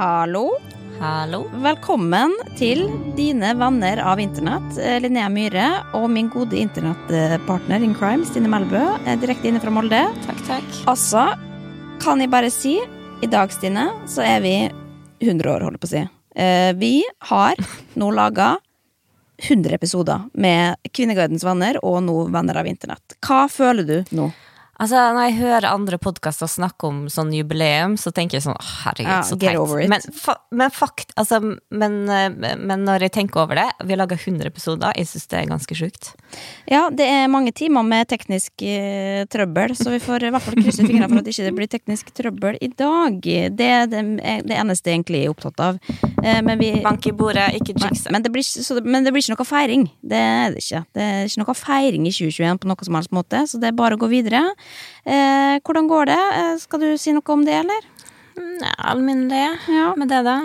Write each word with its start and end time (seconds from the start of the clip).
Hallo. 0.00 0.54
Hallo. 0.96 1.42
Velkommen 1.60 2.32
til 2.56 2.86
dine 3.18 3.50
venner 3.60 4.00
av 4.00 4.16
internett, 4.22 4.78
eh, 4.80 4.96
Linnea 5.04 5.26
Myhre 5.28 5.66
og 5.92 6.06
min 6.08 6.30
gode 6.32 6.56
internettpartner 6.56 7.84
in 7.84 7.92
crime, 7.94 8.24
Stine 8.24 8.48
Melbø, 8.48 8.80
direkte 9.20 9.50
inne 9.50 9.60
fra 9.60 9.68
Molde. 9.68 10.00
Takk, 10.24 10.40
takk. 10.46 10.70
Altså, 10.88 11.26
kan 12.00 12.18
jeg 12.18 12.30
bare 12.32 12.48
si, 12.48 12.78
i 13.20 13.26
dag, 13.26 13.52
Stine, 13.52 13.90
så 14.08 14.24
er 14.24 14.40
vi 14.40 14.54
100 15.20 15.52
år, 15.52 15.68
holder 15.68 15.76
på 15.84 15.90
å 15.90 15.92
si. 15.92 16.08
Eh, 16.34 16.72
Vi 16.72 17.04
har 17.28 17.56
nå 17.94 18.10
laga 18.10 18.56
100 19.36 19.74
episoder 19.74 20.30
med 20.32 20.76
Kvinnegardens 20.94 21.44
venner 21.44 21.76
og 21.82 22.00
nå 22.08 22.30
Venner 22.32 22.56
av 22.56 22.64
internett. 22.64 23.20
Hva 23.20 23.50
føler 23.52 23.84
du 23.84 24.16
nå? 24.16 24.32
Altså, 24.80 25.00
Når 25.12 25.26
jeg 25.28 25.36
hører 25.42 25.66
andre 25.68 25.98
podkaster 26.00 26.48
snakke 26.48 26.88
om 26.88 27.00
sånn 27.12 27.34
jubileum, 27.36 27.98
så 28.00 28.12
tenker 28.16 28.38
jeg 28.38 28.46
sånn 28.46 28.56
«Åh, 28.56 28.70
herregud, 28.86 29.12
Ja, 29.12 29.20
så 29.28 29.36
teit. 29.36 29.90
Men, 29.92 30.00
fa 30.16 30.38
men 30.50 30.72
fakt, 30.72 31.12
altså, 31.20 31.40
men, 31.68 31.98
eh, 32.08 32.56
men 32.56 32.86
når 32.88 33.04
jeg 33.06 33.12
tenker 33.18 33.44
over 33.44 33.60
det 33.60 33.68
Vi 33.84 33.92
har 33.92 34.00
laga 34.00 34.16
100 34.16 34.48
episoder, 34.48 34.96
jeg 34.96 35.10
syns 35.10 35.28
det 35.28 35.38
er 35.42 35.50
ganske 35.52 35.76
sjukt. 35.76 36.14
Ja, 36.70 36.84
det 36.94 37.06
er 37.08 37.30
mange 37.32 37.52
timer 37.56 37.82
med 37.86 38.08
teknisk 38.10 38.62
eh, 38.62 39.24
trøbbel, 39.30 39.74
så 39.78 39.90
vi 39.90 40.00
får 40.02 40.26
i 40.28 40.30
hvert 40.34 40.44
fall 40.44 40.58
krysse 40.60 40.84
fingrene 40.86 41.08
for 41.10 41.20
at 41.20 41.26
det 41.26 41.34
ikke 41.34 41.54
blir 41.56 41.70
teknisk 41.70 42.12
trøbbel 42.16 42.58
i 42.62 42.68
dag. 42.78 43.18
Det 43.22 43.66
er 43.66 43.88
det, 43.90 44.02
det 44.46 44.56
eneste 44.58 44.92
jeg 44.92 45.00
egentlig 45.00 45.24
er 45.24 45.32
opptatt 45.34 45.62
av. 45.64 45.80
Eh, 46.22 46.40
men, 46.46 46.54
vi, 46.60 46.72
Bank 46.84 47.06
i 47.10 47.14
bordet, 47.16 47.48
ikke 47.58 47.74
Nei, 47.80 47.90
men, 48.12 48.26
men 48.84 49.06
det 49.06 49.12
blir 49.14 49.24
ikke 49.24 49.34
noe 49.36 49.48
feiring. 49.48 49.86
Det 50.02 50.20
er 50.20 50.54
det 50.54 50.64
ikke. 50.64 50.84
Det 50.94 51.06
er 51.06 51.30
ikke 51.30 51.42
noe 51.44 51.56
feiring 51.58 52.08
i 52.10 52.14
2021 52.14 52.60
på 52.62 52.70
noe 52.70 52.88
som 52.90 52.98
helst 53.00 53.14
måte, 53.16 53.44
så 53.50 53.60
det 53.62 53.70
er 53.70 53.78
bare 53.78 53.96
å 53.98 54.02
gå 54.02 54.10
videre. 54.12 54.42
Eh, 55.04 55.56
hvordan 55.64 55.88
går 55.90 56.12
det? 56.12 56.20
Eh, 56.40 56.52
skal 56.62 56.84
du 56.84 56.90
si 57.00 57.14
noe 57.16 57.34
om 57.34 57.46
det, 57.46 57.56
eller? 57.64 57.88
Nei, 58.40 58.74
alminnelig 58.92 59.46
Ja. 59.68 59.94
med 59.96 60.08
det, 60.12 60.22
da. 60.24 60.44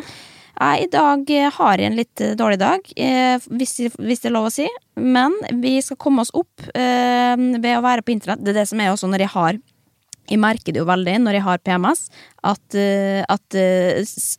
Ja, 0.56 0.78
I 0.80 0.88
dag 0.88 1.30
eh, 1.36 1.52
har 1.52 1.80
jeg 1.80 1.90
en 1.90 1.98
litt 1.98 2.22
eh, 2.24 2.36
dårlig 2.40 2.58
dag, 2.62 2.86
eh, 2.96 3.36
hvis, 3.60 3.76
det 4.00 4.30
er 4.30 4.34
lov 4.34 4.48
å 4.48 4.54
si. 4.54 4.68
Men 4.96 5.36
vi 5.60 5.76
skal 5.84 6.00
komme 6.00 6.24
oss 6.24 6.32
opp 6.32 6.64
ved 6.72 7.72
å 7.76 7.84
være 7.84 8.06
på 8.06 8.14
internett. 8.14 8.44
Det 8.44 8.54
er 8.54 8.62
det 8.62 8.70
som 8.70 8.80
er 8.80 8.94
også 8.94 9.10
når 9.12 9.26
jeg 9.26 9.34
har 9.36 9.64
Jeg 10.26 10.42
merker 10.42 10.74
det 10.74 10.80
jo 10.80 10.88
veldig 10.90 11.20
når 11.22 11.36
jeg 11.38 11.46
har 11.46 11.60
PMS, 11.62 12.08
at, 12.42 12.76
at 13.30 13.58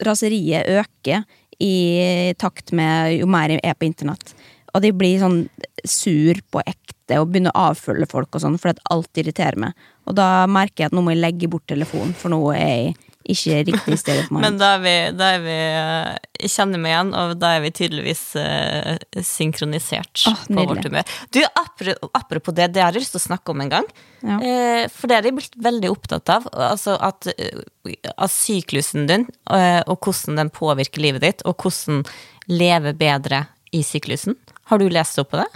raseriet 0.03 0.67
øker 0.67 1.22
i 1.62 2.33
takt 2.41 2.72
med 2.75 3.20
jo 3.20 3.28
mer 3.31 3.53
jeg 3.55 3.62
er 3.62 3.77
på 3.78 3.87
internett. 3.87 4.33
Og 4.75 4.83
de 4.83 4.91
blir 4.91 5.20
sånn 5.20 5.44
sur 5.87 6.41
på 6.50 6.64
ekte 6.67 7.20
og 7.20 7.31
begynner 7.31 7.55
å 7.55 7.69
avfølge 7.70 8.09
folk 8.11 8.34
og 8.34 8.42
sånn, 8.42 8.59
fordi 8.59 8.75
at 8.75 8.91
alt 8.97 9.20
irriterer 9.22 9.61
meg. 9.62 9.87
Og 10.11 10.19
da 10.19 10.48
merker 10.50 10.84
jeg 10.84 10.91
at 10.91 10.97
nå 10.97 11.05
må 11.06 11.14
jeg 11.14 11.22
legge 11.22 11.53
bort 11.53 11.69
telefonen, 11.70 12.17
for 12.19 12.34
nå 12.34 12.41
er 12.56 12.67
jeg 12.67 12.97
ikke 13.32 13.58
riktig 13.70 13.98
sted 14.00 14.20
for 14.27 14.36
meg. 14.36 14.44
Men 14.44 14.58
da 14.60 14.70
er 14.77 14.82
vi, 14.84 14.94
da 15.16 15.30
er 15.36 15.42
vi 15.44 15.56
eh, 15.56 16.10
Jeg 16.44 16.52
kjenner 16.52 16.82
meg 16.82 16.92
igjen, 16.92 17.12
og 17.19 17.34
da 17.41 17.52
er 17.56 17.64
vi 17.64 17.72
tydeligvis 17.78 18.22
uh, 18.38 19.22
synkronisert 19.24 20.27
oh, 20.30 20.44
på 20.48 20.66
vårt 20.70 20.86
humør. 20.86 21.16
Du, 21.34 21.41
apro- 21.47 21.97
apropos 22.16 22.56
det, 22.56 22.70
det 22.77 22.84
har 22.84 22.94
jeg 22.94 23.04
lyst 23.04 23.16
til 23.16 23.22
å 23.22 23.27
snakke 23.27 23.54
om 23.54 23.64
en 23.64 23.72
gang. 23.72 23.91
Ja. 24.22 24.38
Uh, 24.38 24.84
for 24.92 25.08
det 25.08 25.19
har 25.19 25.28
jeg 25.28 25.38
blitt 25.38 25.60
veldig 25.69 25.92
opptatt 25.92 26.32
av. 26.36 26.48
Altså 26.70 26.97
at, 27.02 27.28
uh, 27.32 27.92
av 28.14 28.32
syklusen 28.32 29.08
din, 29.10 29.28
og 29.47 29.97
hvordan 30.02 30.41
den 30.41 30.50
påvirker 30.54 31.04
livet 31.04 31.24
ditt, 31.24 31.47
og 31.47 31.62
hvordan 31.62 32.02
leve 32.50 32.92
bedre 32.98 33.44
i 33.74 33.82
syklusen. 33.86 34.36
Har 34.70 34.82
du 34.82 34.88
lest 34.91 35.19
opp 35.22 35.30
på 35.34 35.41
det? 35.41 35.47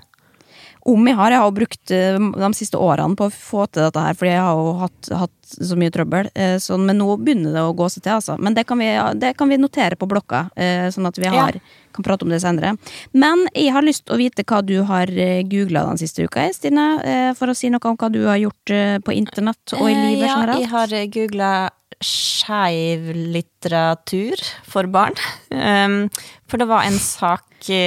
Om 0.91 1.07
jeg 1.07 1.17
har. 1.19 1.31
Jeg 1.35 1.43
har 1.45 1.53
brukt 1.55 1.93
eh, 1.95 2.17
de 2.19 2.49
siste 2.59 2.79
årene 2.81 3.15
på 3.19 3.29
å 3.29 3.33
få 3.35 3.67
til 3.71 3.85
dette 3.87 4.03
her, 4.03 4.17
fordi 4.19 4.33
jeg 4.33 4.43
har 4.43 4.59
jo 4.59 4.73
hatt, 4.81 5.11
hatt 5.21 5.55
så 5.55 5.77
mye 5.79 5.93
trøbbel. 5.95 6.31
eh, 6.35 6.57
Sånn, 6.63 6.85
men 6.89 6.99
nå 6.99 7.07
begynner 7.21 7.55
det 7.55 7.63
å 7.67 7.75
gå 7.79 7.87
seg 7.91 8.03
til, 8.05 8.17
altså. 8.19 8.37
Men 8.43 8.55
det 8.59 8.65
kan 8.67 8.79
vi, 8.83 8.89
det 9.23 9.33
kan 9.39 9.51
vi 9.51 9.59
notere 9.61 9.99
på 10.01 10.09
blokka, 10.11 10.49
eh, 10.57 10.89
sånn 10.95 11.07
at 11.07 11.19
vi 11.23 11.27
Ja. 11.31 11.47
kan 11.95 12.07
prate 12.07 12.23
om 12.27 12.31
det 12.31 12.41
senere. 12.43 12.77
Men 13.15 13.47
jeg 13.55 13.73
har 13.75 13.83
lyst 13.83 14.05
til 14.07 14.15
å 14.17 14.19
vite 14.21 14.45
hva 14.47 14.61
du 14.67 14.83
har 14.85 15.07
googla 15.51 15.87
den 15.89 15.99
siste 15.99 16.25
uka, 16.27 16.49
Stine. 16.55 17.35
For 17.39 17.47
å 17.51 17.55
si 17.57 17.69
noe 17.71 17.81
om 17.91 17.97
hva 17.97 18.11
du 18.13 18.25
har 18.27 18.39
gjort 18.39 19.05
på 19.05 19.15
internett 19.15 19.75
og 19.75 19.89
i 19.91 19.95
livet 19.95 20.27
ja, 20.29 20.37
generelt. 20.37 20.61
jeg 20.61 20.71
har 20.71 20.89
googla 21.19 21.71
skeiv 22.01 23.11
litteratur 23.15 24.41
for 24.65 24.87
barn. 24.91 25.15
Um, 25.51 26.09
for 26.49 26.57
det 26.63 26.69
var 26.71 26.87
en 26.89 26.99
sak 26.99 27.45
i 27.69 27.83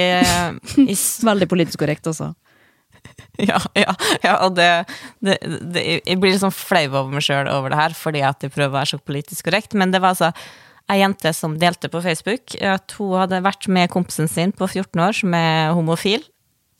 Veldig 1.30 1.48
politisk 1.50 1.80
korrekt 1.82 2.06
også. 2.06 2.32
Ja, 3.50 3.58
ja, 3.78 3.94
ja 4.22 4.34
og 4.44 4.54
det, 4.58 4.68
det, 5.24 5.38
det 5.42 5.82
Jeg 6.04 6.20
blir 6.22 6.34
liksom 6.34 6.54
flau 6.54 6.86
over 6.92 7.10
meg 7.14 7.24
sjøl 7.26 7.50
over 7.50 7.72
det 7.72 7.80
her, 7.80 7.96
fordi 7.98 8.22
at 8.26 8.44
jeg 8.44 8.54
prøver 8.54 8.72
å 8.72 8.76
være 8.78 8.92
så 8.94 9.00
politisk 9.02 9.48
korrekt. 9.48 9.74
Men 9.78 9.94
det 9.94 10.02
var 10.04 10.14
altså 10.14 10.32
ei 10.92 11.00
jente 11.00 11.32
som 11.32 11.56
delte 11.60 11.88
på 11.88 12.02
Facebook 12.04 12.56
at 12.60 12.94
hun 12.98 13.16
hadde 13.16 13.42
vært 13.44 13.68
med 13.72 13.92
kompisen 13.92 14.28
sin 14.28 14.52
på 14.52 14.68
14 14.68 15.00
år, 15.00 15.16
som 15.16 15.36
er 15.36 15.72
homofil, 15.76 16.24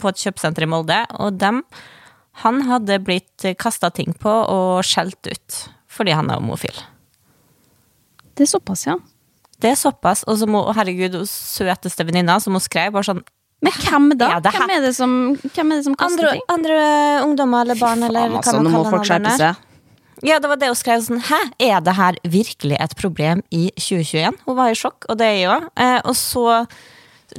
på 0.01 0.11
et 0.11 0.25
kjøpesenter 0.27 0.67
i 0.67 0.71
Molde, 0.71 1.05
og 1.17 1.39
dem 1.41 1.63
Han 2.43 2.65
hadde 2.67 2.99
blitt 2.99 3.45
kasta 3.63 3.93
ting 3.95 4.11
på 4.19 4.31
og 4.31 4.83
skjelt 4.83 5.29
ut 5.31 5.59
fordi 5.95 6.11
han 6.11 6.27
er 6.27 6.41
homofil. 6.41 6.75
Det 8.35 8.43
er 8.43 8.51
såpass, 8.51 8.81
ja. 8.89 8.97
Det 9.63 9.71
er 9.71 9.79
såpass. 9.79 10.25
Og 10.27 10.41
så 10.41 10.49
må, 10.51 10.65
herregud, 10.75 11.15
søteste 11.31 12.03
venninna 12.03 12.41
som 12.43 12.57
hun 12.57 12.65
skrev, 12.65 12.91
bare 12.97 13.07
sånn 13.07 13.23
Men 13.65 13.77
hvem 13.81 14.09
da? 14.21 14.31
Ja, 14.37 14.41
det 14.45 14.53
hvem, 14.55 14.73
er 14.75 14.83
det 14.85 14.95
som, 14.97 15.13
hvem 15.41 15.71
er 15.73 15.81
det 15.81 15.87
som 15.87 15.95
kaster 15.97 16.27
andre, 16.27 16.33
ting? 16.37 16.49
andre 16.53 16.81
ungdommer 17.25 17.65
eller 17.65 17.79
barn, 17.81 18.05
eller 18.07 18.35
hva 18.35 18.43
altså, 18.43 18.59
man 18.59 18.69
nå 18.69 18.73
må 18.75 18.83
kaller 18.83 18.97
folk 18.97 19.09
skjerpe 19.09 19.37
seg. 19.41 19.63
Ja, 20.25 20.39
det 20.41 20.49
var 20.49 20.61
det 20.61 20.71
hun 20.71 20.79
skrev 20.79 21.03
sånn 21.05 21.23
Hæ, 21.27 21.39
er 21.61 21.81
det 21.85 21.95
her 21.99 22.19
virkelig 22.33 22.77
et 22.81 22.95
problem 22.97 23.43
i 23.53 23.67
2021? 23.77 24.39
Hun 24.47 24.57
var 24.57 24.73
i 24.73 24.79
sjokk, 24.79 25.09
og 25.11 25.19
det 25.21 25.27
er 25.27 25.39
jeg 25.41 25.51
òg. 25.53 25.67
Eh, 25.85 25.99
og 26.05 26.17
så 26.17 26.45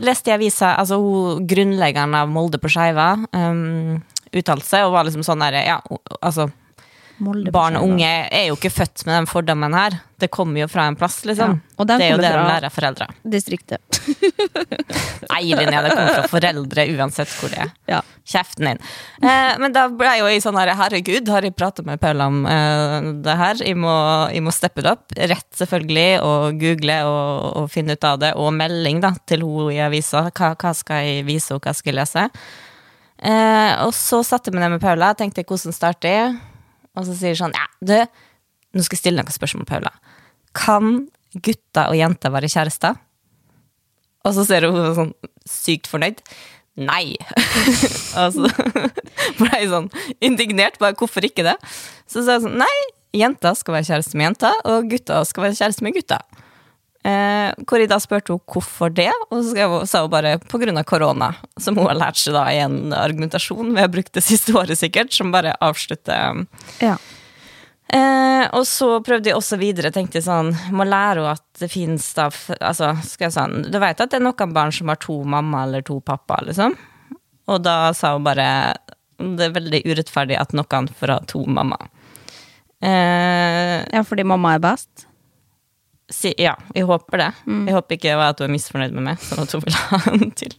leste 0.01 0.31
jeg 0.31 0.41
avisa, 0.41 0.73
altså 0.81 0.99
hun 1.01 1.47
grunnleggeren 1.49 2.17
av 2.17 2.29
Molde 2.31 2.59
på 2.61 2.69
Skeiva 2.73 3.13
um, 3.31 4.01
uttalte 4.35 4.67
seg, 4.67 4.85
og 4.85 4.95
var 4.97 5.07
liksom 5.07 5.23
sånn 5.25 5.43
derre 5.45 5.63
Ja, 5.63 5.79
altså 6.19 6.49
barn 7.17 7.77
og 7.79 7.85
unge 7.87 8.07
er 8.07 8.49
jo 8.49 8.57
ikke 8.57 8.71
født 8.73 9.05
med 9.07 9.15
den 9.19 9.27
fordommen 9.29 9.75
her. 9.75 9.97
Det 10.19 10.29
kommer 10.31 10.61
jo 10.63 10.67
fra 10.71 10.85
en 10.89 10.95
plass, 10.95 11.21
liksom. 11.27 11.57
Ja, 11.77 11.85
det 11.87 11.95
er 11.99 12.13
jo 12.13 12.19
det 12.23 12.31
de 12.31 12.43
lærer 12.47 12.71
foreldre. 12.71 13.07
Distriktet. 13.27 13.99
Nei, 15.31 15.41
Linnea, 15.51 15.81
det 15.83 15.91
kommer 15.91 16.13
fra 16.15 16.29
foreldre 16.31 16.85
uansett 16.95 17.31
hvor 17.35 17.51
det 17.51 17.59
er. 17.65 17.73
Ja. 17.91 18.01
Kjeften 18.25 18.69
din. 18.69 18.81
Eh, 19.21 19.55
men 19.61 19.75
da 19.75 19.85
ble 19.91 20.15
jeg 20.15 20.23
jo 20.23 20.31
i 20.31 20.41
sånn 20.43 20.59
her, 20.59 20.71
herregud, 20.79 21.29
har 21.31 21.45
jeg 21.45 21.55
pratet 21.57 21.87
med 21.87 22.01
Paula 22.01 22.29
om 22.31 22.41
eh, 22.49 23.11
det 23.25 23.37
her? 23.41 23.61
Jeg 23.63 23.79
må, 23.79 23.95
jeg 24.33 24.45
må 24.45 24.55
steppe 24.55 24.85
det 24.85 24.95
opp. 24.95 25.15
Rett 25.15 25.49
selvfølgelig, 25.59 26.09
og 26.25 26.59
google 26.63 26.99
og, 27.09 27.51
og 27.61 27.71
finne 27.73 27.95
ut 27.95 28.07
av 28.07 28.23
det. 28.23 28.33
Og 28.39 28.55
melding 28.55 29.03
da, 29.03 29.13
til 29.27 29.43
hun 29.45 29.71
i 29.75 29.81
avisa. 29.83 30.27
Hva, 30.31 30.55
hva 30.55 30.75
skal 30.75 31.03
jeg 31.07 31.27
vise, 31.27 31.55
og 31.55 31.63
hva 31.63 31.75
skal 31.75 31.93
jeg 31.93 31.99
lese? 32.01 32.27
Eh, 33.19 33.71
og 33.85 33.93
så 33.95 34.23
satte 34.27 34.51
jeg 34.51 34.57
meg 34.57 34.65
ned 34.65 34.77
med 34.77 34.83
Paula, 34.83 35.13
og 35.13 35.19
tenkte 35.19 35.45
hvordan 35.47 35.75
starter 35.75 36.15
jeg? 36.15 36.35
Og 36.95 37.07
så 37.07 37.15
sier 37.17 37.37
sånn, 37.37 37.55
ja, 37.55 37.65
du, 37.83 37.95
nå 38.75 38.85
skal 38.85 38.97
jeg 38.97 39.03
stille 39.03 39.23
noen 39.23 39.35
spørsmål, 39.35 39.67
Paula. 39.69 39.93
Kan 40.55 41.07
gutter 41.35 41.91
og 41.91 41.99
jenter 41.99 42.33
være 42.33 42.51
kjærester? 42.51 42.99
Og 44.25 44.33
så 44.37 44.45
ser 44.47 44.67
hun 44.67 44.95
sånn 44.97 45.13
sykt 45.49 45.89
fornøyd. 45.91 46.21
Nei. 46.81 47.15
og 48.19 48.35
så 48.35 48.49
ble 49.39 49.51
jeg 49.53 49.71
sånn 49.71 49.91
indignert. 50.23 50.79
Bare 50.81 50.97
hvorfor 50.99 51.27
ikke 51.27 51.45
det? 51.47 51.55
Så 52.09 52.25
sa 52.25 52.37
jeg 52.37 52.47
sånn 52.47 52.57
nei, 52.59 52.73
jenter 53.15 53.55
skal 53.57 53.77
være 53.77 53.89
kjæreste 53.91 54.17
med 54.17 54.29
jenter, 54.31 54.57
og 54.67 54.89
gutter 54.91 55.27
skal 55.27 55.47
være 55.47 55.59
kjæreste 55.59 55.85
med 55.85 55.95
gutter. 55.99 56.43
Eh, 57.05 57.51
hvor 57.69 57.77
jeg 57.77 57.89
da 57.91 57.99
spurte 58.01 58.33
hun 58.33 58.41
hvorfor 58.49 58.89
det, 58.97 59.11
og 59.29 59.43
så 59.45 59.67
sa 59.85 60.01
hun 60.01 60.13
bare 60.13 60.39
av 60.39 60.85
korona. 60.89 61.35
Som 61.61 61.77
hun 61.77 61.85
har 61.91 61.99
lært 61.99 62.17
seg 62.17 62.33
da 62.33 62.47
i 62.49 62.63
en 62.63 62.95
argumentasjon 62.97 63.75
vi 63.75 63.83
har 63.83 63.91
brukt 63.93 64.13
det 64.17 64.25
siste 64.31 64.55
året 64.57 64.79
sikkert, 64.79 65.13
som 65.13 65.33
bare 65.35 65.53
avslutter 65.61 66.45
Ja. 66.81 66.97
Eh, 67.93 68.47
og 68.57 68.63
så 68.65 68.87
prøvde 69.05 69.29
jeg 69.29 69.37
også 69.37 69.59
videre, 69.61 69.91
tenkte 69.93 70.17
jeg 70.17 70.25
sånn, 70.25 70.49
må 70.73 70.87
lære 70.89 71.21
henne 71.21 71.35
at 71.37 71.61
det 71.61 71.69
finnes 71.69 72.07
da, 72.17 72.31
altså, 72.57 72.95
skal 73.05 73.27
jeg 73.27 73.35
sånn, 73.35 73.53
du 73.69 73.77
vet 73.79 74.01
at 74.01 74.09
det 74.09 74.17
er 74.17 74.25
noen 74.25 74.55
barn 74.55 74.73
som 74.73 74.89
har 74.89 74.97
to 75.03 75.19
mamma 75.21 75.67
eller 75.67 75.85
to 75.85 75.99
pappa, 76.01 76.39
liksom? 76.47 76.73
Og 77.45 77.61
da 77.61 77.93
sa 77.93 78.15
hun 78.15 78.25
bare, 78.25 78.47
det 79.21 79.51
er 79.51 79.53
veldig 79.59 79.83
urettferdig 79.85 80.39
at 80.41 80.57
noen 80.57 80.89
får 80.97 81.13
ha 81.13 81.19
to 81.29 81.45
mamma. 81.45 81.77
Eh, 82.81 83.85
ja, 83.93 84.01
fordi 84.01 84.25
mamma 84.25 84.57
er 84.57 84.65
best? 84.65 85.05
Si, 86.11 86.33
ja, 86.41 86.55
jeg 86.75 86.87
håper 86.89 87.21
det. 87.21 87.31
Jeg 87.67 87.77
håper 87.77 87.97
ikke 87.97 88.17
at 88.21 88.41
hun 88.41 88.49
er 88.49 88.55
misfornøyd 88.55 88.97
med 88.97 89.07
meg, 89.11 89.23
sånn 89.23 89.45
at 89.45 89.55
hun 89.55 89.63
vil 89.65 89.79
ha 89.79 90.01
en 90.13 90.31
til. 90.37 90.53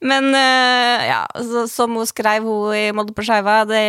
Men 0.00 0.28
eh, 0.30 1.08
ja, 1.08 1.24
så, 1.34 1.64
som 1.66 1.96
hun 1.98 2.06
skrev 2.06 2.44
hun 2.46 2.74
i 2.76 2.84
Molde 2.94 3.14
på 3.16 3.24
Skeiva, 3.26 3.64
det, 3.66 3.80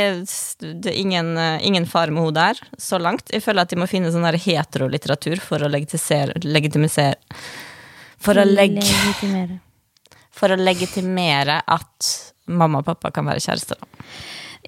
det 0.81 0.89
er 0.89 0.97
ingen, 0.97 1.35
eh, 1.37 1.61
ingen 1.69 1.85
fare 1.89 2.13
med 2.15 2.25
hun 2.25 2.33
der, 2.33 2.57
så 2.81 2.97
langt. 2.97 3.29
Jeg 3.29 3.45
føler 3.45 3.61
at 3.67 3.73
de 3.73 3.77
må 3.77 3.85
finne 3.89 4.09
sånn 4.13 4.25
heterolitteratur 4.25 5.37
for 5.43 5.61
å 5.61 5.69
legitimisere 5.69 6.33
for, 8.19 8.39
å 8.41 8.45
legge, 8.47 8.81
Legitimere. 8.83 9.59
for 10.35 10.51
å 10.51 10.59
legitimere 10.59 11.61
at 11.69 12.09
mamma 12.49 12.81
og 12.81 12.89
pappa 12.89 13.13
kan 13.13 13.29
være 13.29 13.43
kjærester. 13.45 13.79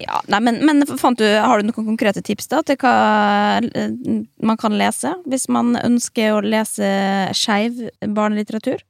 Ja, 0.00 0.22
nei, 0.32 0.40
men, 0.40 0.60
men 0.64 0.80
du, 0.80 0.94
har 0.96 1.60
du 1.60 1.68
noen 1.68 1.86
konkrete 1.92 2.22
tips 2.24 2.48
da 2.48 2.62
til 2.64 2.78
hva 2.80 2.92
eh, 3.60 3.92
man 4.40 4.60
kan 4.60 4.72
lese 4.78 5.12
hvis 5.28 5.50
man 5.52 5.74
ønsker 5.76 6.32
å 6.32 6.40
lese 6.40 6.88
skeiv 7.36 7.82
barnelitteratur? 8.00 8.80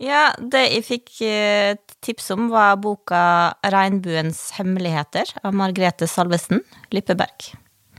Ja, 0.00 0.30
det 0.40 0.62
jeg 0.66 0.84
fikk 0.86 1.18
eh, 1.24 1.74
tips 2.04 2.30
om, 2.32 2.48
var 2.52 2.78
boka 2.80 3.52
'Regnbuens 3.64 4.50
hemmeligheter' 4.56 5.34
av 5.44 5.56
Margrethe 5.56 6.08
Salvesen 6.08 6.62
Lippeberg. 6.92 7.50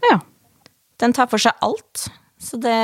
Ja. 0.10 0.18
Den 1.02 1.14
tar 1.14 1.30
for 1.30 1.42
seg 1.42 1.54
alt, 1.62 2.08
så 2.42 2.58
det 2.62 2.78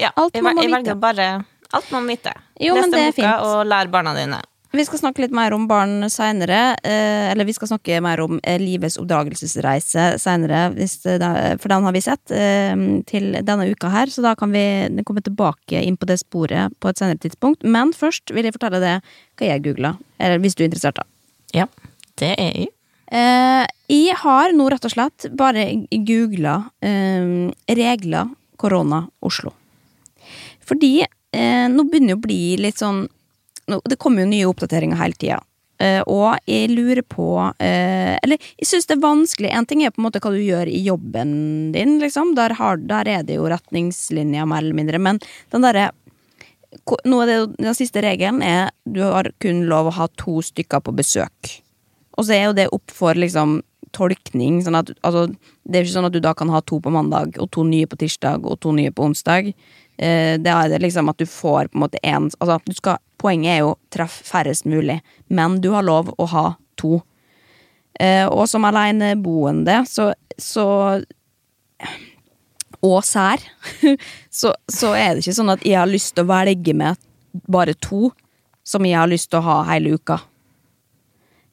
Ja, 0.00 0.12
Alt 0.16 0.36
jeg, 0.36 0.44
jeg 0.44 0.72
velger 0.72 0.96
bare 1.00 1.28
alt 1.72 1.90
man 1.92 2.04
må 2.06 2.14
vite. 2.14 2.32
Jo, 2.60 2.76
Les 2.76 2.84
men 2.84 2.92
det 2.92 3.00
er 3.00 3.12
boka, 3.12 3.16
fint. 3.16 3.48
og 3.48 3.66
lær 3.68 3.90
barna 3.92 4.14
dine. 4.16 4.40
Vi 4.76 4.84
skal 4.84 5.00
snakke 5.00 5.22
litt 5.24 5.34
mer 5.34 5.54
om 5.56 5.64
barn 5.70 6.04
seinere. 6.12 6.76
Eh, 6.84 7.30
eller 7.30 7.48
vi 7.48 7.54
skal 7.56 7.70
snakke 7.70 8.00
mer 8.04 8.20
om 8.20 8.40
eh, 8.42 8.58
livets 8.60 8.98
oppdagelsesreise 9.00 10.04
seinere, 10.20 10.68
for 11.62 11.72
den 11.72 11.86
har 11.86 11.96
vi 11.96 12.02
sett 12.04 12.34
eh, 12.34 12.76
til 13.08 13.30
denne 13.40 13.70
uka 13.72 13.90
her. 13.92 14.12
Så 14.12 14.24
da 14.24 14.34
kan 14.36 14.52
vi 14.52 14.66
komme 15.08 15.24
tilbake 15.24 15.80
inn 15.80 15.96
på 15.96 16.08
det 16.10 16.20
sporet 16.20 16.76
på 16.82 16.92
et 16.92 17.00
senere 17.00 17.22
tidspunkt. 17.24 17.64
Men 17.64 17.94
først 17.96 18.34
vil 18.36 18.48
jeg 18.48 18.56
fortelle 18.58 18.82
deg 18.82 19.12
hva 19.40 19.52
jeg 19.52 19.64
googla. 19.64 19.96
Hvis 20.42 20.58
du 20.58 20.64
er 20.64 20.70
interessert, 20.70 21.00
da. 21.00 21.08
Ja, 21.56 21.70
det 22.20 22.34
er 22.36 22.52
jeg. 22.52 22.72
Eh, 23.06 23.64
jeg 23.92 24.16
har 24.18 24.52
nå 24.56 24.66
rett 24.72 24.86
og 24.88 24.92
slett 24.92 25.28
bare 25.38 25.68
googla 25.94 26.58
eh, 26.82 27.52
regler 27.78 28.32
korona 28.58 29.04
Oslo. 29.24 29.52
Fordi 30.66 30.94
eh, 31.04 31.66
nå 31.70 31.86
begynner 31.86 32.16
det 32.16 32.18
å 32.18 32.24
bli 32.24 32.40
litt 32.58 32.82
sånn 32.82 33.04
Det 33.66 33.98
kommer 33.98 34.22
jo 34.24 34.30
nye 34.30 34.48
oppdateringer 34.48 34.98
hele 35.00 35.18
tida. 35.18 35.42
Uh, 35.76 36.00
og 36.08 36.38
jeg 36.48 36.70
lurer 36.72 37.02
på 37.04 37.26
uh, 37.36 38.14
Eller 38.24 38.40
jeg 38.56 38.64
syns 38.64 38.86
det 38.88 38.94
er 38.96 39.02
vanskelig. 39.02 39.50
En 39.52 39.66
ting 39.68 39.82
er 39.84 39.92
på 39.92 40.00
en 40.00 40.06
måte 40.06 40.22
hva 40.24 40.32
du 40.32 40.40
gjør 40.40 40.70
i 40.72 40.80
jobben 40.86 41.34
din, 41.74 41.98
liksom. 42.00 42.32
Der, 42.38 42.54
har, 42.56 42.80
der 42.80 43.10
er 43.12 43.26
det 43.28 43.36
jo 43.36 43.50
retningslinjer, 43.52 44.48
mer 44.48 44.64
eller 44.64 44.78
mindre. 44.78 45.02
Men 45.02 45.20
den 45.52 45.66
derre 45.66 45.90
er 45.90 46.02
Den 46.76 47.76
siste 47.76 48.02
regelen 48.04 48.42
er 48.44 48.72
du 48.84 49.02
har 49.04 49.30
kun 49.40 49.64
lov 49.68 49.88
å 49.88 49.96
ha 49.96 50.08
to 50.16 50.40
stykker 50.44 50.82
på 50.84 50.92
besøk. 50.96 51.52
Og 52.16 52.26
så 52.26 52.36
er 52.36 52.44
jo 52.46 52.56
det 52.56 52.66
opp 52.72 52.92
for 52.92 53.16
liksom 53.16 53.60
tolkning. 53.96 54.60
Sånn 54.64 54.78
at, 54.78 54.92
altså, 55.06 55.26
det 55.64 55.78
er 55.78 55.86
ikke 55.86 55.96
sånn 55.96 56.08
at 56.08 56.16
du 56.16 56.20
da 56.24 56.34
kan 56.36 56.52
ha 56.52 56.62
to 56.64 56.80
på 56.82 56.92
mandag, 56.92 57.36
og 57.40 57.50
to 57.54 57.64
nye 57.66 57.88
på 57.88 57.98
tirsdag, 58.00 58.44
og 58.44 58.60
to 58.64 58.74
nye 58.76 58.92
på 58.92 59.08
onsdag. 59.08 59.52
Eh, 59.98 60.36
det 60.40 60.52
er 60.52 60.78
liksom 60.82 61.08
at 61.08 61.18
du 61.18 61.26
får 61.26 61.70
på 61.70 61.78
en 61.78 61.84
måte 61.86 62.00
én 62.04 62.28
altså, 62.38 62.96
Poenget 63.16 63.54
er 63.54 63.62
jo 63.62 63.70
treff 63.88 64.18
færrest 64.28 64.66
mulig, 64.68 64.98
men 65.32 65.56
du 65.64 65.70
har 65.72 65.86
lov 65.86 66.10
å 66.20 66.26
ha 66.28 66.44
to. 66.76 66.98
Eh, 67.96 68.26
og 68.28 68.44
som 68.48 68.66
aleneboende, 68.68 69.78
så, 69.88 70.10
så 70.36 70.66
Og 72.84 73.00
sær, 73.08 73.40
så, 74.40 74.52
så 74.68 74.92
er 74.92 75.14
det 75.14 75.24
ikke 75.24 75.38
sånn 75.38 75.54
at 75.54 75.64
jeg 75.64 75.80
har 75.80 75.88
lyst 75.88 76.12
til 76.14 76.26
å 76.26 76.30
velge 76.34 76.76
med 76.76 77.00
bare 77.48 77.72
to 77.80 78.10
som 78.66 78.84
jeg 78.84 78.98
har 78.98 79.08
lyst 79.08 79.30
til 79.30 79.40
å 79.40 79.46
ha 79.46 79.56
hele 79.70 79.96
uka. 79.96 80.18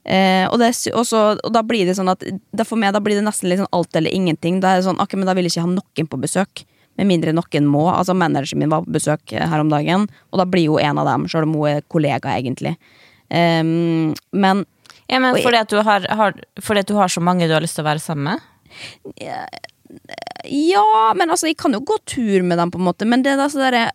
Eh, 0.03 0.43
og, 0.49 0.59
det, 0.59 0.73
og, 0.91 1.07
og 1.15 1.51
da 1.55 1.61
blir 1.63 1.87
det 1.87 1.93
sånn 1.95 2.11
at 2.11 2.25
For 2.67 2.75
meg 2.75 2.91
da 2.91 2.99
blir 2.99 3.15
det 3.15 3.23
nesten 3.23 3.47
litt 3.47 3.61
sånn 3.61 3.71
alt 3.71 3.95
eller 3.95 4.11
ingenting. 4.11 4.59
Da 4.59 4.73
er 4.73 4.81
det 4.81 4.87
sånn, 4.89 4.99
ok, 4.99 5.15
men 5.15 5.29
da 5.29 5.35
vil 5.37 5.47
jeg 5.47 5.55
ikke 5.55 5.63
ha 5.63 5.71
noen 5.77 6.09
på 6.11 6.19
besøk. 6.19 6.65
Med 6.99 7.09
mindre 7.09 7.33
noen 7.33 7.65
må. 7.69 7.87
Altså 7.89 8.13
Manageren 8.17 8.61
min 8.61 8.71
var 8.73 8.85
på 8.85 8.93
besøk 8.93 9.33
eh, 9.33 9.47
her 9.49 9.63
om 9.63 9.71
dagen, 9.71 10.05
og 10.31 10.41
da 10.41 10.45
blir 10.49 10.67
jo 10.67 10.79
en 10.81 11.01
av 11.01 11.09
dem, 11.09 11.27
sjøl 11.31 11.47
om 11.47 11.57
hun 11.57 11.71
er 11.71 11.87
kollega, 11.89 12.35
egentlig. 12.37 12.75
Um, 13.33 14.13
men 14.31 14.65
Ja, 15.09 15.19
men 15.19 15.35
fordi 15.41 15.57
at, 15.57 15.69
du 15.69 15.81
har, 15.81 16.05
har, 16.09 16.35
fordi 16.61 16.83
at 16.83 16.89
du 16.89 16.95
har 16.95 17.09
så 17.09 17.21
mange 17.23 17.47
du 17.47 17.53
har 17.55 17.63
lyst 17.63 17.79
til 17.79 17.83
å 17.85 17.89
være 17.89 18.03
sammen 18.03 18.33
med? 18.33 18.49
Ja, 20.45 21.13
men 21.17 21.29
altså, 21.29 21.49
jeg 21.49 21.57
kan 21.59 21.73
jo 21.73 21.81
gå 21.85 21.97
tur 22.05 22.45
med 22.45 22.57
dem, 22.61 22.71
på 22.71 22.81
en 22.81 22.87
måte, 22.87 23.07
men 23.09 23.25
det 23.25 23.33
er 23.33 23.41
altså 23.41 23.59
så 23.61 23.67
derre 23.67 23.91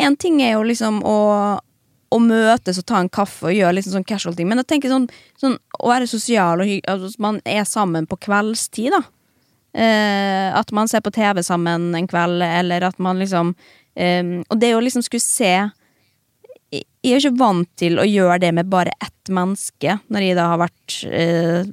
En 0.00 0.16
ting 0.16 0.40
er 0.40 0.54
jo 0.56 0.62
liksom 0.64 1.02
å 1.04 1.18
å 2.12 2.20
møtes 2.20 2.80
og 2.80 2.86
ta 2.88 3.00
en 3.00 3.10
kaffe 3.12 3.48
og 3.48 3.56
gjøre 3.56 3.78
liksom 3.78 3.96
sånn 3.96 4.08
casual 4.08 4.36
ting. 4.36 4.48
Men 4.50 4.60
jeg 4.62 4.68
tenker 4.74 4.92
sånn, 4.92 5.08
sånn 5.40 5.56
å 5.80 5.90
være 5.90 6.08
sosial 6.10 6.60
og 6.62 6.68
hyggelig 6.68 6.90
altså, 6.92 7.12
man 7.22 7.40
er 7.48 7.64
sammen 7.68 8.08
på 8.08 8.18
kveldstid, 8.26 8.92
da. 8.92 9.02
Eh, 9.72 10.48
at 10.52 10.72
man 10.76 10.90
ser 10.90 11.00
på 11.00 11.12
TV 11.14 11.40
sammen 11.44 11.94
en 11.96 12.08
kveld, 12.08 12.42
eller 12.44 12.84
at 12.84 12.98
man 13.00 13.16
liksom 13.16 13.54
eh, 13.96 14.20
Og 14.44 14.58
det 14.60 14.74
å 14.76 14.82
liksom 14.84 15.00
skulle 15.00 15.24
se 15.24 15.52
Jeg 16.68 16.84
er 17.08 17.22
ikke 17.22 17.38
vant 17.40 17.70
til 17.80 17.96
å 17.96 18.04
gjøre 18.04 18.36
det 18.44 18.50
med 18.52 18.68
bare 18.68 18.92
ett 19.00 19.32
menneske, 19.32 19.96
når 20.12 20.26
jeg 20.26 20.36
da 20.36 20.50
har 20.52 20.60
vært 20.60 20.98
eh, 21.08 21.64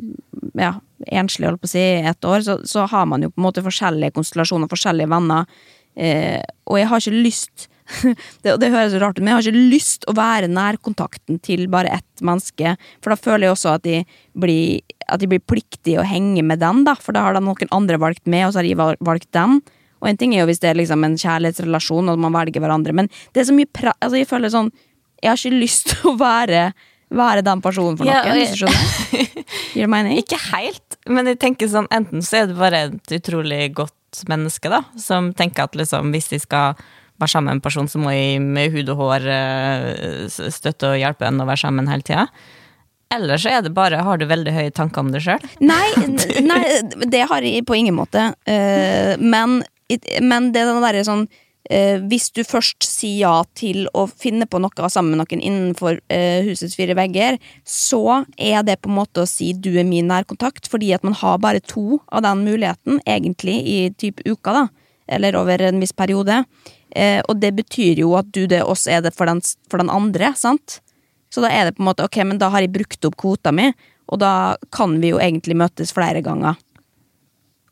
ja, 0.60 0.72
enslig, 1.08 1.48
holdt 1.50 1.64
på 1.64 1.70
å 1.70 1.72
si, 1.72 1.84
i 1.84 2.08
ett 2.08 2.26
år. 2.28 2.44
Så, 2.46 2.56
så 2.68 2.86
har 2.90 3.06
man 3.08 3.24
jo 3.24 3.30
på 3.32 3.40
en 3.40 3.46
måte 3.46 3.64
forskjellige 3.64 4.16
konstellasjoner, 4.18 4.72
forskjellige 4.72 5.12
venner. 5.12 5.46
Eh, 5.96 6.42
og 6.68 6.80
jeg 6.80 6.90
har 6.92 7.04
ikke 7.04 7.24
lyst 7.28 7.70
det, 8.44 8.56
det 8.62 8.72
høres 8.74 8.96
rart 9.02 9.18
ut, 9.18 9.24
men 9.24 9.34
jeg 9.34 9.38
har 9.38 9.50
ikke 9.50 9.72
lyst 9.74 10.08
å 10.10 10.16
være 10.18 10.50
nærkontakten 10.52 11.40
til 11.46 11.66
bare 11.72 11.92
ett 12.00 12.24
menneske. 12.26 12.76
For 13.04 13.14
da 13.14 13.20
føler 13.20 13.48
jeg 13.48 13.56
også 13.56 13.74
at 13.78 13.86
de 13.88 14.04
blir, 14.40 14.86
at 15.10 15.22
de 15.22 15.30
blir 15.32 15.44
pliktig 15.44 15.98
å 16.00 16.06
henge 16.08 16.44
med 16.46 16.62
den, 16.64 16.86
da. 16.88 16.96
For 17.00 17.16
da 17.16 17.26
har 17.26 17.38
da 17.38 17.44
noen 17.44 17.74
andre 17.76 18.00
valgt 18.02 18.26
med, 18.30 18.48
og 18.48 18.54
så 18.54 18.62
har 18.62 18.70
jeg 18.70 18.80
valgt 18.80 19.32
den. 19.36 19.60
Og 20.00 20.12
en 20.12 20.20
ting 20.20 20.36
er 20.36 20.44
jo 20.44 20.50
hvis 20.50 20.62
det 20.64 20.72
er 20.72 20.80
liksom 20.80 21.04
en 21.06 21.18
kjærlighetsrelasjon, 21.20 22.12
og 22.12 22.22
man 22.24 22.36
velger 22.36 22.64
hverandre, 22.64 22.96
men 22.96 23.10
det 23.34 23.44
er 23.44 23.50
så 23.50 23.56
mye 23.56 23.70
pra... 23.72 23.96
Altså, 24.00 24.20
jeg 24.22 24.30
føler 24.30 24.54
sånn 24.54 24.72
Jeg 25.20 25.32
har 25.32 25.42
ikke 25.42 25.60
lyst 25.66 25.90
til 25.92 26.12
å 26.12 26.16
være, 26.20 26.70
være 27.12 27.44
den 27.48 27.64
personen 27.66 28.00
for 28.00 28.08
noen, 28.08 28.16
Ja, 28.16 28.38
jeg... 28.38 29.28
Gir 29.74 29.84
det 29.84 29.92
mening? 29.92 30.20
Ikke 30.24 30.40
helt, 30.54 31.00
men 31.10 31.28
jeg 31.30 31.42
tenker 31.42 31.72
sånn 31.72 31.90
enten 31.94 32.24
så 32.26 32.44
er 32.44 32.50
du 32.50 32.56
bare 32.60 32.86
et 32.88 33.18
utrolig 33.20 33.66
godt 33.76 34.24
menneske, 34.30 34.72
da, 34.72 34.84
som 34.98 35.34
tenker 35.38 35.68
at 35.68 35.76
liksom 35.78 36.14
hvis 36.16 36.32
de 36.32 36.40
skal 36.42 36.80
være 37.20 37.34
sammen 37.34 37.52
med 37.52 37.60
en 37.60 37.66
person, 37.66 37.90
så 37.90 38.00
må 38.02 38.14
jeg 38.14 38.40
med 38.44 38.74
hud 38.74 38.94
og 38.94 39.04
hår 39.04 39.28
eh, 39.34 40.30
støtte 40.30 40.94
og 40.94 41.02
hjelpe 41.02 41.28
en 41.28 41.44
å 41.44 41.50
være 41.50 41.64
sammen 41.66 41.92
hele 41.92 42.06
tida. 42.06 42.30
Eller 43.14 43.42
så 43.42 43.52
er 43.56 43.66
det 43.66 43.74
bare 43.74 44.04
har 44.06 44.22
du 44.22 44.28
veldig 44.30 44.54
høye 44.54 44.72
tanker 44.76 45.02
om 45.02 45.12
deg 45.14 45.26
sjøl. 45.26 45.46
Nei, 45.66 45.90
nei, 46.52 46.64
det 47.10 47.26
har 47.32 47.46
jeg 47.46 47.66
på 47.68 47.78
ingen 47.80 47.98
måte. 47.98 48.32
Eh, 48.46 49.16
men, 49.20 49.62
men 50.22 50.52
det 50.54 50.64
er 50.64 50.82
derre 50.86 51.06
sånn 51.08 51.26
eh, 51.74 51.98
Hvis 52.06 52.30
du 52.38 52.44
først 52.46 52.86
sier 52.86 53.24
ja 53.24 53.34
til 53.58 53.90
å 53.98 54.06
finne 54.08 54.46
på 54.46 54.62
noe 54.62 54.92
sammen 54.94 55.18
med 55.18 55.24
noen 55.24 55.42
innenfor 55.42 56.00
husets 56.46 56.78
fire 56.78 56.96
vegger, 57.00 57.42
så 57.66 58.22
er 58.38 58.62
det 58.68 58.80
på 58.84 58.94
en 58.94 59.00
måte 59.02 59.26
å 59.26 59.30
si 59.30 59.52
du 59.58 59.74
er 59.74 59.90
min 59.90 60.08
nærkontakt, 60.12 60.70
fordi 60.70 60.94
at 60.94 61.04
man 61.08 61.18
har 61.18 61.42
bare 61.42 61.66
to 61.66 62.04
av 62.14 62.24
den 62.28 62.46
muligheten, 62.46 63.02
egentlig, 63.10 63.60
i 63.66 63.80
type 63.98 64.24
uka, 64.30 64.54
da. 64.54 64.68
Eller 65.10 65.34
over 65.34 65.66
en 65.66 65.82
viss 65.82 65.96
periode. 65.98 66.44
Eh, 66.96 67.22
og 67.28 67.38
det 67.42 67.54
betyr 67.58 68.02
jo 68.02 68.16
at 68.18 68.30
du 68.34 68.46
det 68.50 68.64
også 68.66 68.96
er 68.98 69.04
det 69.06 69.14
for 69.16 69.30
den, 69.30 69.42
for 69.70 69.82
den 69.82 69.92
andre, 69.94 70.34
sant? 70.38 70.80
Så 71.30 71.44
da 71.46 71.52
er 71.54 71.68
det 71.68 71.78
på 71.78 71.84
en 71.84 71.90
måte, 71.92 72.06
ok, 72.06 72.24
men 72.26 72.42
da 72.42 72.50
har 72.54 72.66
jeg 72.66 72.74
brukt 72.74 73.06
opp 73.06 73.18
kvota 73.20 73.54
mi, 73.54 73.70
og 74.10 74.22
da 74.24 74.58
kan 74.74 74.98
vi 75.02 75.14
jo 75.14 75.22
egentlig 75.22 75.58
møtes 75.60 75.94
flere 75.94 76.24
ganger. 76.26 76.58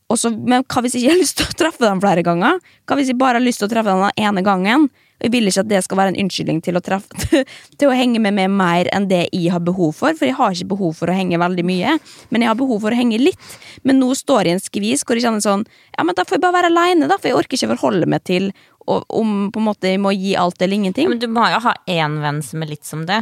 Og 0.08 0.20
så, 0.20 0.30
men 0.32 0.64
hva 0.64 0.84
hvis 0.84 0.96
jeg 0.96 1.04
ikke 1.04 1.16
har 1.16 1.20
lyst 1.20 1.40
til 1.40 1.50
å 1.50 1.58
treffe 1.64 1.84
dem 1.84 2.00
flere 2.00 2.24
ganger? 2.24 2.62
Hva 2.88 2.96
hvis 2.96 3.10
jeg 3.12 3.20
bare 3.20 3.42
har 3.42 3.44
lyst 3.44 3.60
til 3.60 3.68
å 3.68 3.74
treffe 3.74 3.92
dem 3.92 4.06
den 4.06 4.24
ene 4.30 4.44
gangen? 4.46 4.88
Og 5.18 5.26
jeg 5.26 5.34
vil 5.34 5.50
ikke 5.50 5.64
at 5.66 5.70
det 5.72 5.82
skal 5.84 5.98
være 5.98 6.14
en 6.14 6.20
unnskyldning 6.22 6.62
til 6.64 6.78
å, 6.78 6.82
treffe, 6.86 7.42
til 7.82 7.90
å 7.90 7.98
henge 7.98 8.22
med 8.24 8.38
meg 8.38 8.54
mer 8.54 8.88
enn 8.94 9.10
det 9.10 9.24
jeg 9.26 9.50
har 9.52 9.64
behov 9.66 9.98
for, 9.98 10.16
for 10.16 10.30
jeg 10.30 10.38
har 10.38 10.54
ikke 10.54 10.70
behov 10.76 10.94
for 11.00 11.12
å 11.12 11.18
henge 11.18 11.42
veldig 11.42 11.66
mye, 11.68 11.98
men 12.30 12.46
jeg 12.46 12.52
har 12.52 12.60
behov 12.60 12.86
for 12.86 12.94
å 12.94 13.00
henge 13.00 13.20
litt. 13.20 13.58
Men 13.84 14.00
nå 14.00 14.14
står 14.16 14.48
jeg 14.48 14.54
i 14.54 14.58
en 14.60 14.64
skvis 14.64 15.04
hvor 15.04 15.18
jeg 15.18 15.26
kjenner 15.26 15.44
sånn, 15.44 15.66
ja, 15.98 16.06
men 16.06 16.16
da 16.16 16.24
får 16.24 16.38
jeg 16.38 16.46
bare 16.46 16.60
være 16.60 16.72
aleine, 16.72 17.10
da, 17.10 17.18
for 17.18 17.32
jeg 17.32 17.40
orker 17.42 17.60
ikke 17.60 17.74
forholde 17.74 18.12
meg 18.14 18.24
til 18.30 18.52
om 18.88 19.52
på 19.54 19.62
en 19.62 19.68
måte 19.68 19.92
jeg 19.92 20.02
må 20.02 20.14
gi 20.16 20.36
alt 20.40 20.62
eller 20.62 20.80
ingenting. 20.80 21.12
Men 21.12 21.22
du 21.22 21.28
må 21.32 21.46
jo 21.52 21.60
ha 21.66 21.76
én 21.92 22.18
venn 22.24 22.42
som 22.46 22.64
er 22.64 22.72
litt 22.72 22.88
som 22.88 23.06
det. 23.10 23.22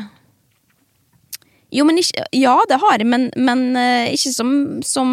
Jo, 1.73 1.83
men 1.87 1.99
ikke, 1.99 2.27
ja, 2.37 2.55
det 2.69 2.79
har 2.79 3.01
jeg, 3.01 3.09
men, 3.09 3.27
men 3.35 3.67
uh, 3.75 4.07
ikke 4.13 4.31
som, 4.31 4.49
som 4.85 5.09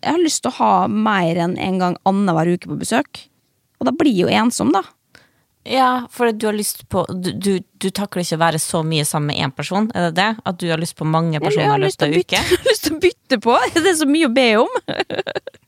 Jeg 0.00 0.16
har 0.16 0.22
lyst 0.22 0.42
til 0.42 0.50
å 0.50 0.58
ha 0.58 0.72
mer 0.90 1.38
enn 1.44 1.56
en 1.60 1.80
gang 1.82 1.96
annenhver 2.08 2.56
uke 2.56 2.70
på 2.70 2.78
besøk. 2.80 3.26
Og 3.80 3.88
da 3.88 3.92
blir 3.94 4.14
jeg 4.14 4.26
jo 4.26 4.32
ensom, 4.42 4.72
da. 4.74 4.82
Ja, 5.66 6.06
for 6.14 6.30
du 6.30 6.46
har 6.46 6.54
lyst 6.54 6.84
på 6.88 7.02
Du, 7.10 7.32
du, 7.32 7.58
du 7.58 7.88
takler 7.90 8.22
ikke 8.22 8.36
å 8.38 8.42
være 8.44 8.58
så 8.62 8.84
mye 8.86 9.02
sammen 9.08 9.32
med 9.32 9.42
én 9.42 9.54
person, 9.54 9.88
er 9.94 10.08
det 10.08 10.20
det? 10.20 10.28
At 10.46 10.60
du 10.62 10.68
har 10.70 10.78
lyst 10.78 10.96
på 10.98 11.08
mange 11.08 11.40
personer 11.42 11.74
i 11.74 11.86
løpet 11.86 12.06
av 12.06 12.14
uke? 12.20 12.38
jeg 12.38 12.50
har 12.52 12.68
lyst 12.70 12.86
til 12.86 12.96
å 12.96 13.00
bytte 13.02 13.40
på! 13.42 13.56
Det 13.74 13.86
er 13.90 13.98
så 13.98 14.08
mye 14.10 14.30
å 14.30 14.34
be 14.34 14.48
om. 14.62 14.80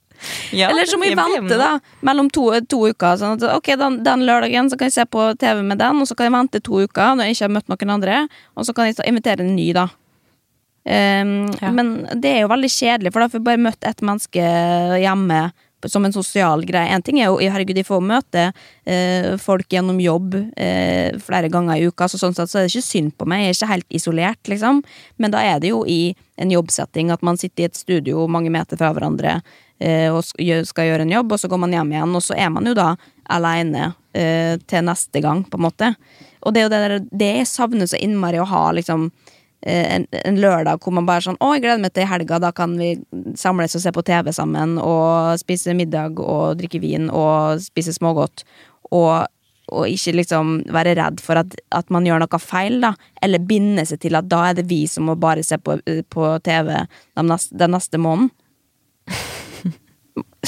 Ja, 0.56 0.70
Eller 0.70 0.88
så 0.88 0.98
må 0.98 1.06
mye 1.06 1.18
vente 1.18 1.58
da 1.60 1.74
mellom 2.06 2.30
to, 2.32 2.48
to 2.70 2.82
uker. 2.88 3.18
Sånn 3.20 3.36
at, 3.38 3.46
ok, 3.58 3.72
den, 3.80 4.00
den 4.06 4.26
lørdagen 4.28 4.70
så 4.70 4.78
kan 4.80 4.90
jeg 4.90 4.98
se 4.98 5.06
på 5.08 5.30
TV 5.40 5.62
med 5.66 5.80
den, 5.82 6.02
og 6.02 6.10
så 6.10 6.16
kan 6.18 6.28
jeg 6.28 6.36
vente 6.38 6.62
to 6.64 6.82
uker 6.84 7.16
når 7.16 7.28
jeg 7.28 7.38
ikke 7.38 7.48
har 7.48 7.56
møtt 7.58 7.72
noen 7.72 7.96
andre. 7.98 8.20
Og 8.56 8.68
så 8.68 8.76
kan 8.76 8.90
jeg 8.90 8.98
invitere 9.08 9.46
en 9.46 9.56
ny, 9.56 9.70
da. 9.76 9.88
Um, 10.88 11.32
Ja. 11.60 11.70
Men 11.74 12.06
det 12.16 12.30
er 12.32 12.44
jo 12.44 12.52
veldig 12.52 12.70
kjedelig, 12.72 13.12
for 13.12 13.20
da 13.20 13.28
får 13.28 13.42
jeg 13.42 13.48
bare 13.48 13.66
møtt 13.68 13.88
ett 13.88 14.04
menneske 14.04 14.44
hjemme 15.02 15.48
som 15.86 16.04
en 16.04 16.12
sosial 16.12 16.64
greie. 16.66 16.90
En 16.90 17.02
ting 17.02 17.20
er 17.20 17.28
jo 17.28 17.38
herregud, 17.38 17.76
de 17.76 17.86
får 17.86 18.02
møte 18.02 18.48
eh, 18.84 19.36
folk 19.38 19.68
gjennom 19.70 20.00
jobb 20.02 20.34
eh, 20.56 21.14
flere 21.22 21.50
ganger 21.52 21.78
i 21.78 21.86
uka, 21.86 22.08
så 22.10 22.18
sånn 22.18 22.34
sett 22.34 22.50
så 22.50 22.58
er 22.58 22.66
det 22.66 22.72
ikke 22.72 22.88
synd 22.88 23.14
på 23.18 23.28
meg, 23.30 23.44
jeg 23.44 23.52
er 23.52 23.58
ikke 23.58 23.70
helt 23.74 23.98
isolert, 24.00 24.50
liksom. 24.50 24.82
Men 25.22 25.34
da 25.34 25.44
er 25.46 25.62
det 25.62 25.70
jo 25.70 25.84
i 25.86 26.16
en 26.38 26.50
jobbsetting 26.54 27.12
at 27.14 27.22
man 27.26 27.38
sitter 27.38 27.66
i 27.66 27.68
et 27.70 27.78
studio 27.78 28.26
mange 28.30 28.50
meter 28.54 28.80
fra 28.80 28.90
hverandre 28.96 29.38
og 29.78 30.24
skal 30.26 30.88
gjøre 30.88 31.04
en 31.06 31.12
jobb, 31.12 31.32
og 31.32 31.38
så 31.38 31.48
går 31.50 31.60
man 31.62 31.74
hjem 31.76 31.92
igjen, 31.94 32.14
og 32.18 32.22
så 32.24 32.34
er 32.34 32.48
man 32.50 32.66
jo 32.66 32.72
da 32.74 32.88
aleine 33.30 33.92
eh, 34.10 34.56
til 34.66 34.82
neste 34.82 35.22
gang, 35.22 35.44
på 35.46 35.60
en 35.60 35.66
måte. 35.68 35.92
Og 36.42 36.54
det 36.54 36.60
er 36.60 36.66
jo 36.66 36.72
det, 36.72 36.80
der, 36.82 36.96
det 37.22 37.28
jeg 37.36 37.50
savner 37.50 37.86
så 37.86 38.00
innmari 38.02 38.40
å 38.42 38.48
ha, 38.48 38.64
liksom 38.74 39.06
Eh, 39.62 39.94
en, 39.94 40.06
en, 40.10 40.36
lørdag 40.40 40.78
hvor 40.84 40.94
man 40.94 41.06
bare 41.06 41.24
sånn 41.24 41.38
'Å, 41.42 41.56
jeg 41.56 41.64
gleder 41.64 41.82
meg 41.82 41.90
til 41.94 42.06
helga, 42.06 42.38
da 42.38 42.52
kan 42.54 42.76
vi 42.78 42.92
samles 43.34 43.74
og 43.74 43.82
se 43.82 43.90
på 43.90 44.04
TV 44.06 44.30
sammen', 44.30 44.78
og 44.78 45.34
spise 45.40 45.74
middag 45.74 46.20
og 46.22 46.60
drikke 46.60 46.78
vin 46.78 47.10
og 47.10 47.58
spise 47.64 47.92
smågodt. 47.96 48.44
Og, 48.94 49.26
og 49.74 49.90
ikke 49.90 50.14
liksom 50.14 50.62
være 50.72 50.94
redd 50.96 51.18
for 51.20 51.42
at, 51.42 51.58
at, 51.74 51.90
man 51.90 52.06
gjør 52.06 52.22
noe 52.22 52.38
feil, 52.38 52.78
da. 52.80 52.94
Eller 53.20 53.42
binde 53.42 53.84
seg 53.84 54.00
til 54.00 54.14
at 54.16 54.30
da 54.30 54.44
er 54.48 54.60
det 54.60 54.68
vi 54.70 54.86
som 54.86 55.10
må 55.10 55.18
bare 55.18 55.42
se 55.42 55.58
på, 55.58 55.80
på 55.82 56.30
TV 56.46 56.70
den 56.78 57.26
neste, 57.26 57.58
den 57.58 57.74
neste 57.74 57.98
måneden. 57.98 58.30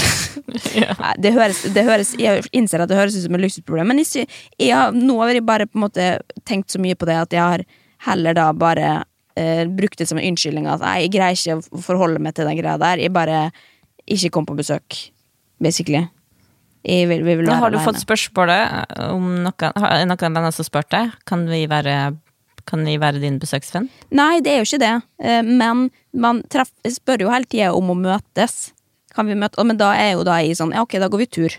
det, 1.25 1.33
høres, 1.35 1.63
det 1.75 1.85
høres, 1.87 2.15
Jeg 2.19 2.45
innser 2.57 2.85
at 2.85 2.91
det 2.91 2.99
høres 2.99 3.17
ut 3.17 3.25
som 3.27 3.37
et 3.37 3.45
luksusproblem, 3.45 3.93
men 3.93 4.03
jeg, 4.03 4.27
jeg, 4.61 4.97
nå 4.97 5.19
har 5.23 5.35
jeg 5.35 5.47
bare 5.47 5.69
på 5.69 5.79
en 5.79 5.87
måte 5.87 6.11
tenkt 6.49 6.73
så 6.73 6.81
mye 6.83 6.99
på 6.99 7.09
det 7.09 7.19
at 7.21 7.37
jeg 7.37 7.43
har 7.43 7.65
heller 8.07 8.37
da 8.37 8.47
bare 8.57 8.93
eh, 9.37 9.67
brukt 9.69 10.01
det 10.01 10.09
som 10.09 10.21
en 10.21 10.31
unnskyldning 10.31 10.69
at 10.71 10.85
jeg 10.85 11.13
greier 11.17 11.37
ikke 11.37 11.59
å 11.59 11.85
forholde 11.85 12.23
meg 12.23 12.37
til 12.37 12.49
den 12.49 12.59
greia 12.61 12.79
der. 12.81 13.03
Jeg 13.03 13.15
bare 13.15 13.51
ikke 14.11 14.33
kom 14.35 14.49
på 14.49 14.57
besøk, 14.59 14.97
basically. 15.63 16.07
Vil, 16.81 17.21
vil 17.27 17.45
Nå 17.45 17.59
har 17.61 17.73
du 17.75 17.77
fått 17.85 18.01
spørsmålet 18.01 18.97
om 19.11 19.27
noen, 19.45 19.81
noen 20.09 20.23
venner 20.25 20.55
som 20.57 20.65
spurte. 20.65 21.11
Kan 21.29 21.45
vi 21.51 21.67
være 21.69 22.15
kan 22.69 22.85
vi 22.87 22.97
være 23.01 23.21
din 23.23 23.39
besøksvenn? 23.41 23.89
Nei, 24.15 24.41
det 24.45 24.53
er 24.53 24.61
jo 24.61 24.69
ikke 24.69 24.83
det. 24.83 24.93
Eh, 25.25 25.41
men 25.47 25.89
man 26.13 26.43
treff, 26.53 26.71
spør 26.87 27.25
jo 27.25 27.33
hele 27.33 27.49
tida 27.51 27.73
om 27.77 27.91
å 27.93 27.97
møtes. 27.99 28.71
Kan 29.15 29.27
vi 29.31 29.39
møte? 29.39 29.63
Men 29.67 29.81
da 29.81 29.91
er 29.99 30.15
jo 30.15 30.25
da 30.27 30.39
jeg 30.43 30.59
sånn 30.59 30.75
Ja, 30.77 30.85
ok, 30.87 30.99
da 31.03 31.11
går 31.11 31.25
vi 31.25 31.29
tur. 31.39 31.57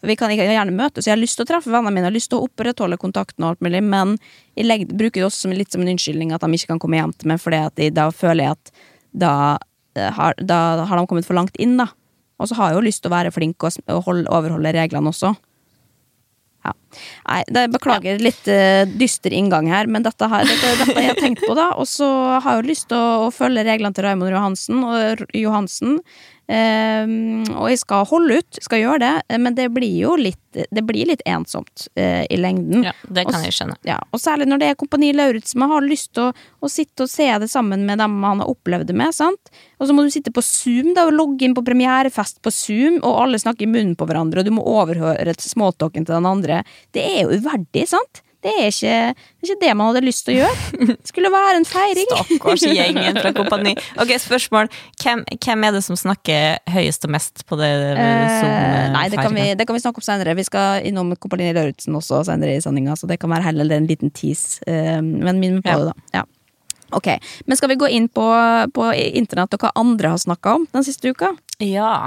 For 0.00 0.10
vi 0.10 0.16
kan 0.18 0.32
gjerne 0.32 0.74
møtes. 0.76 1.06
Jeg 1.08 1.14
har 1.14 1.20
lyst 1.20 1.38
til 1.38 1.46
å 1.46 1.48
treffe 1.48 1.72
vennene 1.72 1.94
mine, 1.94 2.04
jeg 2.04 2.12
har 2.12 2.16
lyst 2.18 2.30
til 2.32 2.40
å 2.40 2.48
opprettholde 2.48 2.98
kontakten, 3.00 3.44
og 3.44 3.54
alt 3.54 3.64
mulig, 3.64 3.80
men 3.84 4.16
jeg 4.58 4.68
legger, 4.68 4.92
bruker 4.92 5.22
det 5.22 5.28
også 5.30 5.46
som, 5.46 5.54
litt 5.56 5.72
som 5.72 5.84
en 5.84 5.92
unnskyldning 5.94 6.34
at 6.36 6.44
de 6.44 6.58
ikke 6.58 6.74
kan 6.74 6.82
komme 6.82 7.00
hjem 7.00 7.14
til 7.16 7.32
meg, 7.32 7.40
fordi 7.40 7.88
da 7.96 8.10
føler 8.12 8.44
jeg 8.44 8.58
at 8.58 8.72
da 9.16 9.32
eh, 9.96 10.12
har, 10.12 10.36
da 10.36 10.60
har, 10.84 11.00
de 11.00 11.08
kommet 11.08 11.28
for 11.28 11.38
langt 11.38 11.56
inn, 11.56 11.78
da. 11.80 11.88
Og 12.36 12.50
så 12.50 12.58
har 12.58 12.70
jeg 12.70 12.78
jo 12.78 12.84
lyst 12.84 13.02
til 13.04 13.08
å 13.08 13.16
være 13.16 13.32
flink 13.32 13.64
og, 13.64 13.80
holde, 14.04 14.28
overholde 14.28 14.74
reglene 14.76 15.08
også. 15.08 15.32
Ja. 16.66 16.72
Nei, 17.30 17.40
det, 17.54 17.64
beklager 17.72 18.20
litt 18.20 18.48
uh, 18.50 18.82
dyster 19.00 19.32
inngang 19.32 19.70
her, 19.70 19.88
men 19.88 20.04
dette 20.04 20.28
har, 20.28 20.44
jeg 20.44 21.16
tenkt 21.22 21.44
på, 21.46 21.54
da. 21.56 21.70
Og 21.80 21.88
så 21.88 22.08
har 22.36 22.56
jeg 22.56 22.60
jo 22.60 22.68
lyst 22.68 22.90
til 22.92 23.00
å, 23.00 23.26
å 23.26 23.34
følge 23.34 23.64
reglene 23.64 23.96
til 23.96 24.04
Raymond 24.04 24.34
Johansen 24.34 24.84
og 24.84 25.24
Johansen. 25.32 26.00
Um, 26.46 27.42
og 27.58 27.72
jeg 27.72 27.80
skal 27.80 28.04
holde 28.06 28.36
ut, 28.38 28.58
skal 28.62 28.78
gjøre 28.78 29.00
det, 29.02 29.38
men 29.42 29.56
det 29.56 29.64
blir 29.74 29.96
jo 29.98 30.12
litt 30.14 30.38
Det 30.54 30.84
blir 30.86 31.08
litt 31.10 31.20
ensomt 31.26 31.88
uh, 31.98 32.22
i 32.32 32.36
lengden. 32.38 32.86
Ja, 32.86 32.92
det 33.12 33.26
kan 33.28 33.42
jeg 33.44 33.52
skjønne. 33.52 33.74
Ja, 33.84 33.98
og 34.14 34.22
særlig 34.22 34.46
når 34.48 34.62
det 34.62 34.68
er 34.70 34.78
Kompani 34.78 35.10
Lauritzen. 35.12 35.58
Man 35.60 35.74
har 35.74 35.84
lyst 35.84 36.14
til 36.16 36.30
å, 36.30 36.44
å, 36.64 36.70
sitte 36.72 37.04
og 37.04 37.10
se 37.12 37.26
det 37.42 37.50
sammen 37.52 37.82
med 37.84 38.00
dem 38.00 38.14
man 38.22 38.40
har 38.40 38.48
opplevd 38.48 38.88
det 38.88 38.96
med. 38.96 39.12
sant? 39.12 39.52
Og 39.76 39.90
så 39.90 39.96
må 39.96 40.06
du 40.06 40.12
sitte 40.14 40.32
på 40.32 40.44
Zoom 40.44 40.94
da, 40.96 41.04
og 41.10 41.18
logge 41.18 41.44
inn 41.44 41.56
på 41.56 41.66
premierefest 41.66 42.40
på 42.40 42.54
Zoom, 42.54 43.02
og 43.02 43.20
alle 43.26 43.42
snakker 43.42 43.66
i 43.66 43.72
munnen 43.74 43.98
på 43.98 44.08
hverandre, 44.08 44.40
og 44.40 44.48
du 44.48 44.54
må 44.56 44.64
overhøre 44.64 45.36
småtalken 45.36 46.06
til 46.06 46.16
den 46.16 46.30
andre. 46.30 46.62
Det 46.96 47.04
er 47.04 47.26
jo 47.26 47.36
uverdig, 47.36 47.84
sant? 47.90 48.22
Det 48.46 48.52
er, 48.54 48.68
ikke, 48.70 48.98
det 49.16 49.48
er 49.48 49.50
ikke 49.50 49.62
det 49.64 49.72
man 49.74 49.90
hadde 49.90 50.02
lyst 50.06 50.26
til 50.26 50.36
å 50.36 50.44
gjøre. 50.44 50.86
Det 50.92 51.10
skulle 51.10 51.30
være 51.34 51.56
en 51.58 51.66
feiring. 51.66 52.12
Stakkars 52.12 52.64
gjengen 52.66 53.18
fra 53.18 53.32
Kompani. 53.34 53.74
Ok, 54.02 54.12
spørsmål. 54.22 54.70
Hvem, 55.02 55.24
hvem, 55.34 55.66
er 55.66 55.74
det 55.74 55.82
som 55.86 55.98
snakker 55.98 56.60
høyest 56.70 57.08
og 57.08 57.14
mest 57.16 57.42
på 57.48 57.58
det 57.58 57.72
eh, 57.96 58.86
Nei, 58.94 59.06
det 59.10 59.18
kan, 59.18 59.34
vi, 59.34 59.48
det 59.58 59.66
kan, 59.66 59.76
vi, 59.76 59.82
snakke 59.82 60.02
om 60.02 60.06
senere. 60.06 60.36
Vi 60.38 60.46
skal 60.46 60.86
innom 60.86 61.10
Kompani 61.18 61.50
Lauritzen 61.56 61.98
også 61.98 62.22
senere 62.28 62.54
i 62.56 62.62
sendinga, 62.62 62.94
så 62.98 63.10
det 63.10 63.18
kan 63.22 63.32
være 63.34 63.48
heller 63.48 63.76
en 63.80 63.90
liten 63.90 64.14
tease. 64.14 64.60
Eh, 64.70 65.00
men 65.02 65.42
minn 65.42 65.60
på 65.64 65.74
det, 65.82 65.90
da. 65.90 66.20
Ja. 66.20 66.26
Ok, 66.94 67.08
Men 67.50 67.58
skal 67.58 67.72
vi 67.72 67.80
gå 67.80 67.88
inn 67.90 68.06
på, 68.08 68.26
på 68.74 68.90
internett 68.94 69.56
og 69.56 69.64
hva 69.64 69.72
andre 69.74 70.14
har 70.14 70.22
snakka 70.22 70.54
om 70.60 70.68
den 70.70 70.86
siste 70.86 71.10
uka? 71.10 71.34
Ja. 71.58 72.06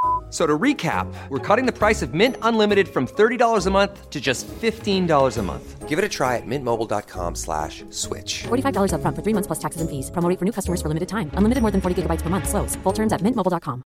So 0.31 0.47
to 0.47 0.57
recap, 0.57 1.13
we're 1.27 1.45
cutting 1.55 1.65
the 1.65 1.77
price 1.77 2.01
of 2.01 2.13
Mint 2.13 2.37
Unlimited 2.41 2.87
from 2.87 3.05
$30 3.05 3.67
a 3.67 3.69
month 3.69 4.09
to 4.09 4.21
just 4.21 4.47
$15 4.47 5.37
a 5.37 5.41
month. 5.43 5.89
Give 5.89 5.99
it 5.99 6.05
a 6.05 6.09
try 6.09 6.37
at 6.37 6.43
mintmobile.com 6.47 7.35
slash 7.35 7.83
switch. 7.89 8.43
$45 8.43 8.93
up 8.93 9.01
front 9.01 9.17
for 9.17 9.23
three 9.23 9.33
months 9.33 9.47
plus 9.47 9.59
taxes 9.59 9.81
and 9.81 9.89
fees. 9.89 10.09
Promoting 10.09 10.37
for 10.37 10.45
new 10.45 10.53
customers 10.53 10.81
for 10.81 10.87
limited 10.87 11.09
time. 11.09 11.31
Unlimited 11.33 11.61
more 11.61 11.71
than 11.71 11.81
40 11.81 12.03
gigabytes 12.03 12.21
per 12.21 12.29
month. 12.29 12.47
Slows. 12.47 12.77
Full 12.77 12.93
terms 12.93 13.11
at 13.11 13.21
mintmobile.com. 13.21 13.83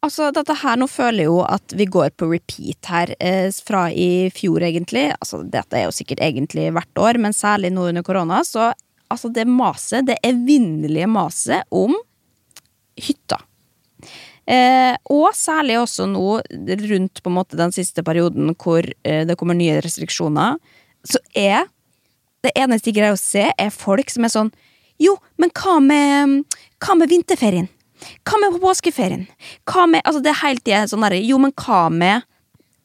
Altså, 0.00 0.30
dette 0.32 0.54
her, 0.62 0.78
nå 0.80 0.86
føler 0.88 1.26
jeg 1.26 1.28
jo 1.28 1.40
at 1.44 1.74
vi 1.76 1.84
går 1.84 2.14
på 2.16 2.30
repeat 2.30 2.88
her, 2.88 3.10
eh, 3.20 3.50
fra 3.52 3.90
i 3.92 4.30
fjor 4.32 4.64
egentlig. 4.64 5.10
Altså, 5.12 5.42
dette 5.44 5.76
er 5.76 5.84
jo 5.84 5.92
sikkert 5.92 6.22
egentlig 6.24 6.70
hvert 6.72 7.02
år, 7.04 7.20
men 7.20 7.36
særlig 7.36 7.68
nå 7.74 7.84
under 7.90 8.02
korona, 8.02 8.40
så 8.40 8.70
altså, 9.12 9.28
det 9.28 9.44
maset, 9.44 10.06
det 10.08 10.16
evinnelige 10.24 11.06
maset 11.06 11.68
om 11.68 11.92
hytta. 12.96 13.42
Eh, 14.48 14.94
og 15.12 15.34
særlig 15.36 15.76
også 15.78 16.06
nå 16.10 16.40
rundt 16.40 17.20
på 17.22 17.30
en 17.30 17.36
måte 17.36 17.58
den 17.58 17.74
siste 17.74 18.02
perioden 18.06 18.54
hvor 18.58 18.86
eh, 19.04 19.22
det 19.28 19.36
kommer 19.38 19.58
nye 19.58 19.80
restriksjoner, 19.84 20.56
så 21.06 21.20
er 21.36 21.68
det 22.44 22.54
eneste 22.56 22.90
jeg 22.90 22.96
greier 22.96 23.16
å 23.16 23.20
se, 23.20 23.50
er 23.52 23.74
folk 23.74 24.10
som 24.12 24.26
er 24.26 24.32
sånn 24.32 24.50
Jo, 25.00 25.14
men 25.40 25.52
hva 25.56 25.76
med, 25.84 26.56
hva 26.80 26.96
med 26.96 27.12
vinterferien? 27.12 27.68
Hva 28.24 28.40
med 28.40 28.56
på 28.56 28.62
påskeferien? 28.64 29.26
Hva 29.68 29.86
med 29.88 30.04
Altså, 30.06 30.22
det 30.24 30.32
er 30.32 30.42
helt 30.42 30.64
tida 30.64 30.86
sånn 30.88 31.04
derre 31.04 31.20
Jo, 31.20 31.38
men 31.40 31.52
hva 31.52 31.86
med 31.92 32.24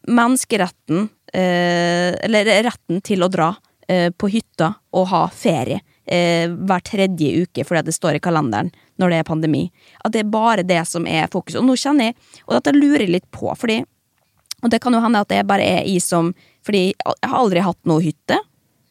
menneskeretten, 0.06 1.08
eh, 1.34 2.12
eller 2.28 2.52
retten 2.68 3.00
til 3.02 3.26
å 3.26 3.32
dra 3.32 3.54
eh, 3.88 4.12
på 4.12 4.30
hytta 4.30 4.74
og 4.94 5.08
ha 5.12 5.26
ferie? 5.34 5.80
eh, 6.06 6.50
hver 6.50 6.84
tredje 6.86 7.44
uke 7.44 7.66
fordi 7.66 7.86
det 7.88 7.96
står 7.96 8.18
i 8.18 8.24
kalenderen 8.24 8.72
når 9.02 9.12
det 9.12 9.20
er 9.20 9.28
pandemi. 9.28 9.64
At 10.04 10.16
det 10.16 10.24
er 10.24 10.32
bare 10.32 10.66
det 10.68 10.82
som 10.88 11.08
er 11.08 11.30
fokuset. 11.32 11.60
Og 11.62 11.68
nå 11.68 11.78
kjenner 11.80 12.12
jeg, 12.12 12.18
og 12.48 12.72
lurer 12.76 13.06
jeg 13.06 13.16
litt 13.18 13.30
på, 13.32 13.52
fordi 13.56 13.84
Og 14.64 14.72
det 14.72 14.80
kan 14.82 14.94
jo 14.94 15.02
hende 15.04 15.20
at 15.22 15.30
det 15.30 15.46
bare 15.46 15.62
er 15.62 15.84
i 15.86 16.00
som 16.00 16.34
Fordi 16.66 16.88
jeg 16.96 17.30
har 17.30 17.38
aldri 17.38 17.60
hatt 17.62 17.78
noe 17.86 18.02
hytte. 18.02 18.40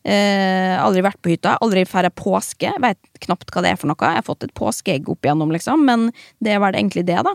Eh, 0.04 0.76
aldri 0.78 1.00
vært 1.02 1.20
på 1.24 1.32
hytta. 1.32 1.56
Aldri 1.64 1.84
feira 1.88 2.10
påske. 2.10 2.68
Jeg 2.68 2.82
Veit 2.82 3.00
knapt 3.24 3.50
hva 3.50 3.62
det 3.64 3.72
er 3.72 3.80
for 3.80 3.88
noe. 3.88 3.98
Jeg 3.98 4.20
har 4.20 4.26
fått 4.26 4.44
et 4.44 4.54
påskeegg 4.54 5.08
opp 5.08 5.24
igjennom, 5.24 5.50
liksom, 5.50 5.82
men 5.88 6.10
det 6.44 6.52
er 6.54 6.60
vel 6.62 6.76
egentlig 6.76 7.06
det, 7.08 7.18
da. 7.24 7.34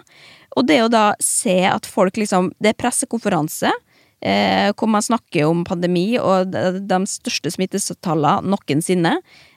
Og 0.56 0.68
det 0.70 0.80
å 0.84 0.92
da 0.92 1.12
se 1.22 1.64
at 1.68 1.86
folk 1.86 2.18
liksom 2.18 2.54
Det 2.62 2.72
er 2.72 2.80
pressekonferanse. 2.80 3.74
Eh, 4.22 4.72
hvor 4.76 4.90
man 4.92 5.02
snakker 5.02 5.48
om 5.48 5.64
pandemi 5.64 6.18
og 6.20 6.50
de, 6.52 6.82
de 6.84 6.98
største 7.08 7.54
smittetallene 7.56 8.52
noensinne. 8.52 9.14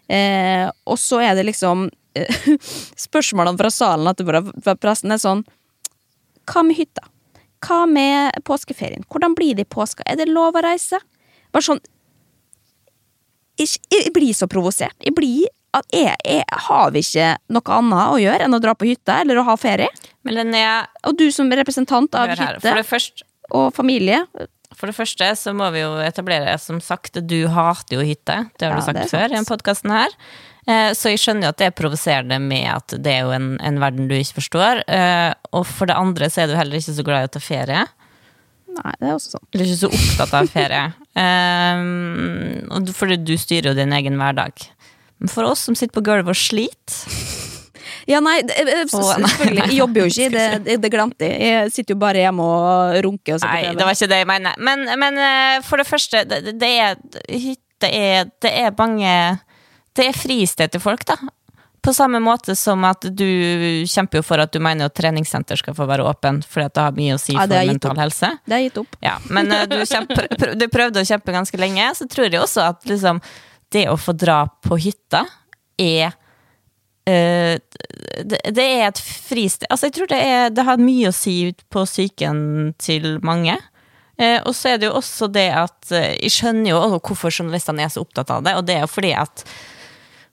Eh, 0.07 0.69
og 0.87 1.01
så 1.03 1.19
er 1.25 1.35
det 1.35 1.49
liksom 1.49 1.89
Spørsmålene 3.07 3.59
fra 3.61 3.71
salen 3.73 4.11
etterpå 4.11 4.43
fra 4.65 4.77
pressen 4.81 5.15
er 5.15 5.21
sånn 5.23 5.43
Hva 6.51 6.65
med 6.67 6.77
hytta? 6.77 7.07
Hva 7.63 7.85
med 7.87 8.43
påskeferien? 8.49 9.07
Hvordan 9.09 9.37
blir 9.39 9.57
det 9.57 9.67
i 9.69 9.73
påska? 9.77 10.05
Er 10.07 10.19
det 10.21 10.29
lov 10.31 10.59
å 10.59 10.65
reise? 10.65 11.01
Bare 11.55 11.67
sånn 11.69 11.83
Jeg, 13.61 13.77
jeg 13.93 14.13
blir 14.15 14.33
så 14.35 14.49
provosert. 14.51 14.97
Jeg 15.05 15.15
blir 15.17 15.51
at 15.77 15.87
jeg, 15.95 16.17
jeg 16.27 16.63
Har 16.69 16.91
vi 16.93 17.01
ikke 17.05 17.29
noe 17.53 17.77
annet 17.79 18.15
å 18.17 18.19
gjøre 18.21 18.49
enn 18.49 18.57
å 18.57 18.63
dra 18.63 18.75
på 18.77 18.89
hytta 18.91 19.21
eller 19.23 19.41
å 19.41 19.47
ha 19.49 19.57
ferie? 19.61 19.89
Men 20.27 20.37
Linnea, 20.41 20.83
Og 21.09 21.17
du 21.19 21.29
som 21.35 21.53
representant 21.53 22.13
av 22.19 22.33
hytte 22.35 22.59
det, 22.65 22.85
første, 22.89 23.25
og 23.53 23.71
familie 23.77 24.25
for 24.77 24.89
det 24.89 24.97
første 24.97 25.27
så 25.37 25.53
må 25.57 25.67
vi 25.75 25.83
jo 25.83 25.91
etablere, 26.01 26.55
som 26.59 26.79
sagt, 26.83 27.19
du 27.29 27.45
hater 27.53 27.99
jo 27.99 28.07
hytte. 28.07 28.39
Det 28.57 28.67
har 28.67 28.73
Ja, 28.73 28.81
du 28.81 28.87
sagt 28.87 29.03
er 29.03 29.11
før 29.11 29.27
i 29.27 29.35
denne 29.35 29.49
podkasten 29.49 29.93
her. 29.93 30.15
Eh, 30.69 30.93
Så 30.95 31.11
jeg 31.11 31.19
skjønner 31.23 31.49
jo 31.49 31.53
at 31.55 31.59
det 31.59 31.67
er 31.71 31.75
provoserende 31.75 32.39
med 32.43 32.69
at 32.71 32.95
det 33.03 33.17
er 33.17 33.25
jo 33.27 33.33
en, 33.35 33.49
en 33.61 33.81
verden 33.83 34.07
du 34.11 34.15
ikke 34.15 34.39
forstår. 34.41 34.85
Eh, 34.87 35.33
Og 35.53 35.67
for 35.67 35.91
det 35.91 35.97
andre 35.99 36.29
så 36.31 36.45
er 36.45 36.53
du 36.53 36.57
heller 36.59 36.79
ikke 36.79 36.95
så 36.99 37.07
glad 37.07 37.25
i 37.27 37.31
å 37.31 37.35
ta 37.35 37.43
ferie. 37.43 37.87
Nei, 38.73 38.93
det 39.01 39.09
er 39.11 39.17
også 39.19 39.35
sånn. 39.35 39.45
Du 39.53 39.59
er 39.59 39.67
ikke 39.67 39.81
så 39.83 39.91
opptatt 39.93 40.31
av 40.39 40.47
ferie. 40.49 40.85
Um, 41.13 42.87
fordi 42.97 43.19
du 43.21 43.35
styrer 43.37 43.73
jo 43.73 43.77
din 43.77 43.93
egen 43.93 44.17
hverdag. 44.21 44.65
Men 45.21 45.29
for 45.31 45.45
oss 45.51 45.67
som 45.67 45.77
sitter 45.79 45.93
på 45.99 46.05
gulvet 46.07 46.33
og 46.33 46.39
sliter 46.39 47.03
Ja, 48.11 48.19
nei, 48.25 48.39
det- 48.43 48.57
selvfølgelig. 48.91 49.67
Jeg 49.69 49.77
jobber 49.77 50.01
jo 50.01 50.09
ikke, 50.11 50.31
det, 50.33 50.47
det, 50.67 50.79
det 50.83 50.91
glemte 50.91 51.29
jeg. 51.29 51.43
Jeg 51.53 51.75
sitter 51.77 51.95
jo 51.95 52.01
bare 52.03 52.23
hjemme 52.25 52.47
og 52.49 52.97
runker 53.07 53.37
og 53.37 53.43
så 53.45 53.51
Nei, 53.53 53.61
det 53.77 53.85
var 53.87 53.95
ikke 53.95 54.09
det 54.11 54.19
jeg 54.23 54.31
mener. 54.33 54.57
Men, 54.59 54.83
men 54.99 55.21
for 55.69 55.79
det 55.83 55.87
første, 55.87 56.25
det, 56.33 56.41
det 56.59 56.71
er 56.83 56.97
hytte 57.31 57.91
er, 57.93 58.31
det 58.43 58.51
er 58.65 58.75
mange 58.79 59.13
Det 59.97 60.09
er 60.09 60.17
fristed 60.17 60.73
til 60.73 60.83
folk, 60.83 61.05
da. 61.09 61.19
På 61.83 61.91
samme 61.95 62.21
måte 62.23 62.55
som 62.55 62.85
at 62.87 63.03
du 63.03 63.27
kjemper 63.91 64.21
jo 64.21 64.25
for 64.25 64.39
at 64.39 64.53
du 64.55 64.61
mener 64.63 64.87
at 64.87 64.95
treningssenter 64.95 65.59
skal 65.59 65.75
få 65.75 65.89
være 65.91 66.07
åpen, 66.07 66.39
fordi 66.47 66.69
at 66.69 66.77
det 66.77 66.85
har 66.87 66.95
mye 66.95 67.17
å 67.17 67.21
si 67.21 67.35
Ja, 67.35 67.43
for 67.43 67.73
mental 67.73 67.97
opp. 67.97 68.03
helse. 68.05 68.31
Det 68.47 68.55
har 68.55 68.63
gitt 68.63 68.79
opp. 68.85 68.97
Ja, 69.03 69.17
men 69.35 69.51
eh, 69.51 69.65
du, 69.67 69.81
kjemper, 69.83 70.29
du 70.61 70.67
prøvde 70.71 71.03
å 71.03 71.09
kjempe 71.09 71.35
ganske 71.35 71.59
lenge, 71.59 71.91
så 71.99 72.07
tror 72.07 72.29
jeg 72.29 72.39
også 72.39 72.69
at 72.69 72.87
liksom, 72.87 73.19
det 73.75 73.89
å 73.91 73.99
få 73.99 74.15
dra 74.15 74.45
på 74.63 74.79
hytta 74.81 75.27
er 75.81 76.15
Uh, 77.03 77.59
det, 78.23 78.39
det 78.55 78.63
er 78.63 78.85
et 78.87 78.99
fristed 79.03 79.67
Altså, 79.75 79.89
jeg 79.89 79.95
tror 79.97 80.11
det, 80.13 80.21
er, 80.23 80.53
det 80.55 80.63
har 80.63 80.79
mye 80.79 81.09
å 81.11 81.15
si 81.17 81.51
på 81.67 81.83
psyken 81.83 82.37
til 82.79 83.17
mange. 83.27 83.57
Uh, 84.15 84.39
og 84.47 84.53
så 84.55 84.71
er 84.71 84.79
det 84.79 84.87
jo 84.87 85.01
også 85.01 85.27
det 85.35 85.49
at 85.51 85.91
uh, 85.91 86.13
Jeg 86.15 86.31
skjønner 86.31 86.71
jo 86.71 87.01
hvorfor 87.01 87.35
journalistene 87.35 87.83
er 87.83 87.91
så 87.91 88.05
opptatt 88.05 88.31
av 88.31 88.45
det, 88.47 88.55
og 88.55 88.69
det 88.69 88.77
er 88.77 88.85
jo 88.85 88.93
fordi 88.93 89.11
at 89.19 89.43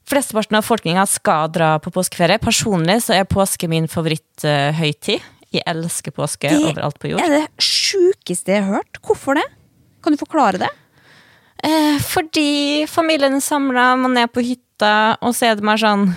Flesteparten 0.09 0.57
av 0.57 0.63
befolkninga 0.63 1.05
skal 1.05 1.51
dra 1.53 1.75
på 1.81 1.91
påskeferie. 1.93 2.39
Personlig 2.41 2.97
så 3.05 3.13
er 3.19 3.29
påske 3.29 3.69
min 3.69 3.85
favoritthøytid. 3.91 5.25
Jeg 5.53 5.65
elsker 5.69 6.13
påske 6.13 6.49
Det 6.49 6.61
overalt 6.71 6.97
på 7.01 7.11
jord. 7.11 7.21
Det 7.21 7.29
er 7.29 7.45
det 7.45 7.65
sjukeste 7.65 8.53
jeg 8.53 8.65
har 8.65 8.79
hørt. 8.79 8.99
Hvorfor 9.05 9.37
det? 9.37 9.45
Kan 10.01 10.13
du 10.15 10.21
forklare 10.21 10.61
det? 10.61 10.69
Eh, 11.63 11.99
fordi 12.01 12.87
familien 12.89 13.37
er 13.37 13.43
samla, 13.43 13.91
man 13.99 14.17
er 14.17 14.29
på 14.31 14.41
hytta, 14.45 15.17
og 15.21 15.35
så 15.35 15.49
er 15.49 15.59
det 15.59 15.65
mer 15.67 15.81
sånn 15.81 16.11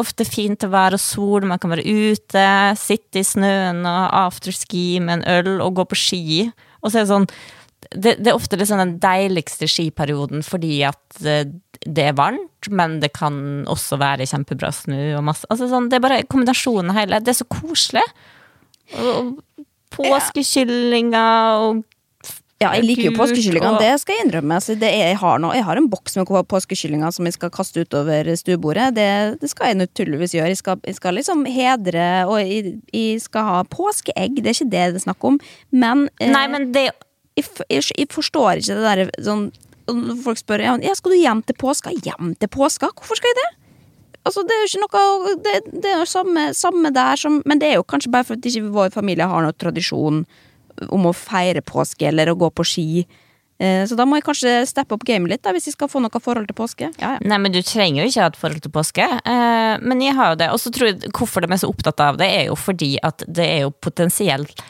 Ofte 0.00 0.24
fint 0.24 0.64
vær 0.72 0.94
og 0.96 1.00
sol, 1.02 1.44
man 1.44 1.58
kan 1.60 1.68
være 1.68 1.84
ute, 1.84 2.44
sitte 2.80 3.20
i 3.20 3.26
snøen 3.28 3.82
og 3.84 4.14
afterski 4.22 5.02
med 5.04 5.18
en 5.18 5.26
øl 5.34 5.60
og 5.60 5.74
gå 5.76 5.84
på 5.90 5.98
ski. 6.00 6.46
Og 6.80 6.88
så 6.88 7.02
er 7.02 7.04
det 7.04 7.10
sånn 7.10 7.26
Det, 7.96 8.16
det 8.20 8.30
er 8.30 8.36
ofte 8.36 8.58
liksom 8.60 8.80
den 8.82 8.96
deiligste 9.02 9.68
skiperioden 9.70 10.44
fordi 10.44 10.80
at 10.88 11.20
eh, 11.24 11.48
det 11.86 12.06
er 12.10 12.16
varmt, 12.18 12.70
men 12.72 12.98
det 13.02 13.12
kan 13.16 13.64
også 13.70 13.98
være 14.00 14.26
kjempebra 14.28 14.72
snø 14.74 15.16
og 15.18 15.26
masse 15.28 15.48
Altså 15.52 15.68
sånn, 15.70 15.90
Det 15.90 15.98
er 15.98 16.06
bare 16.06 16.22
kombinasjonen 16.28 16.94
hele. 16.96 17.20
Det 17.22 17.34
er 17.34 17.40
så 17.42 17.48
koselig. 17.50 18.04
Og, 18.96 19.10
og 19.10 19.66
påskekyllinger 19.96 21.60
og 21.66 21.84
Ja, 22.56 22.70
jeg 22.72 22.86
liker 22.86 23.10
jo 23.10 23.16
påskekyllingene, 23.18 23.76
det 23.82 23.90
skal 24.00 24.16
jeg 24.16 24.24
innrømme. 24.24 24.56
Altså, 24.56 24.72
det 24.80 24.88
er, 24.88 25.10
jeg, 25.10 25.18
har 25.20 25.40
noe, 25.42 25.52
jeg 25.58 25.66
har 25.66 25.76
en 25.76 25.88
boks 25.92 26.14
med 26.16 26.30
påskekyllinger 26.48 27.12
som 27.12 27.28
jeg 27.28 27.36
skal 27.36 27.50
kaste 27.52 27.84
utover 27.84 28.30
stuebordet. 28.40 28.94
Det, 28.96 29.08
det 29.42 29.50
skal 29.52 29.74
jeg 29.74 29.78
naturligvis 29.82 30.32
gjøre. 30.38 30.54
Jeg 30.54 30.60
skal, 30.62 30.80
jeg 30.88 30.96
skal 30.96 31.18
liksom 31.20 31.44
hedre, 31.52 32.06
og 32.24 32.40
jeg, 32.40 32.78
jeg 32.96 33.20
skal 33.20 33.44
ha 33.50 33.58
påskeegg. 33.68 34.40
Det 34.40 34.48
er 34.48 34.56
ikke 34.56 34.70
det 34.72 34.86
det 34.94 35.02
er 35.02 35.04
snakk 35.04 35.28
om. 35.28 35.36
Men, 35.68 36.06
eh, 36.16 36.32
Nei, 36.32 36.46
men 36.54 36.70
det 36.72 36.86
jeg, 37.36 37.46
jeg, 37.68 38.08
forstår 38.12 38.62
ikke 38.62 38.76
det 38.78 38.84
der 38.86 39.24
sånn 39.24 39.46
Når 39.86 40.22
folk 40.24 40.40
spør 40.40 40.64
ja, 40.64 40.94
skal 40.98 41.14
du 41.14 41.18
hjem 41.20 41.42
til 41.46 41.56
påska. 41.60 41.92
Hjem 42.02 42.34
til 42.40 42.50
påska? 42.50 42.90
Hvorfor 42.96 43.20
skal 43.20 43.32
jeg 43.32 43.38
det? 43.42 43.50
Altså, 44.26 44.42
det 44.42 44.56
er 44.56 44.64
jo 44.64 44.70
ikke 44.70 44.82
noe 44.82 45.34
Det, 45.44 45.54
det 45.84 45.92
er 45.92 46.00
jo 46.00 46.08
samme, 46.10 46.48
samme 46.56 46.90
der 46.94 47.20
som 47.20 47.38
Men 47.46 47.62
det 47.62 47.70
er 47.70 47.78
jo 47.78 47.86
kanskje 47.86 48.10
bare 48.12 48.26
fordi 48.26 48.50
ikke 48.50 48.72
vår 48.74 48.90
familie 48.96 49.28
har 49.30 49.46
noen 49.46 49.60
tradisjon 49.60 50.24
om 50.92 51.06
å 51.08 51.14
feire 51.16 51.62
påske 51.64 52.04
eller 52.04 52.28
å 52.28 52.34
gå 52.36 52.50
på 52.52 52.64
ski. 52.68 53.06
Eh, 53.56 53.86
Så 53.88 53.96
da 53.96 54.04
må 54.04 54.18
jeg 54.18 54.26
kanskje 54.26 54.50
steppe 54.68 54.92
opp 54.92 55.06
gamet 55.08 55.32
litt, 55.32 55.42
da, 55.46 55.54
hvis 55.56 55.70
jeg 55.70 55.72
skal 55.72 55.88
få 55.88 56.02
noe 56.04 56.20
forhold 56.20 56.50
til 56.50 56.58
påske. 56.58 56.90
Ja, 57.00 57.14
ja. 57.16 57.22
Nei, 57.24 57.38
men 57.40 57.54
du 57.54 57.62
trenger 57.64 58.02
jo 58.02 58.10
ikke 58.10 58.26
ha 58.26 58.28
et 58.28 58.36
forhold 58.36 58.60
til 58.60 58.74
påske. 58.74 59.06
Eh, 59.06 59.76
men 59.80 60.02
jeg 60.04 60.16
har 60.18 60.34
jo 60.34 60.40
det. 60.42 60.50
Og 60.52 60.60
så 60.60 60.72
tror 60.74 60.90
jeg 60.90 61.14
hvorfor 61.16 61.46
de 61.46 61.48
er 61.48 61.62
så 61.62 61.70
opptatt 61.72 62.02
av 62.04 62.20
det, 62.20 62.28
er 62.28 62.50
jo 62.50 62.58
fordi 62.60 62.96
at 63.00 63.24
det 63.24 63.48
er 63.54 63.64
jo 63.64 63.72
potensielt 63.72 64.60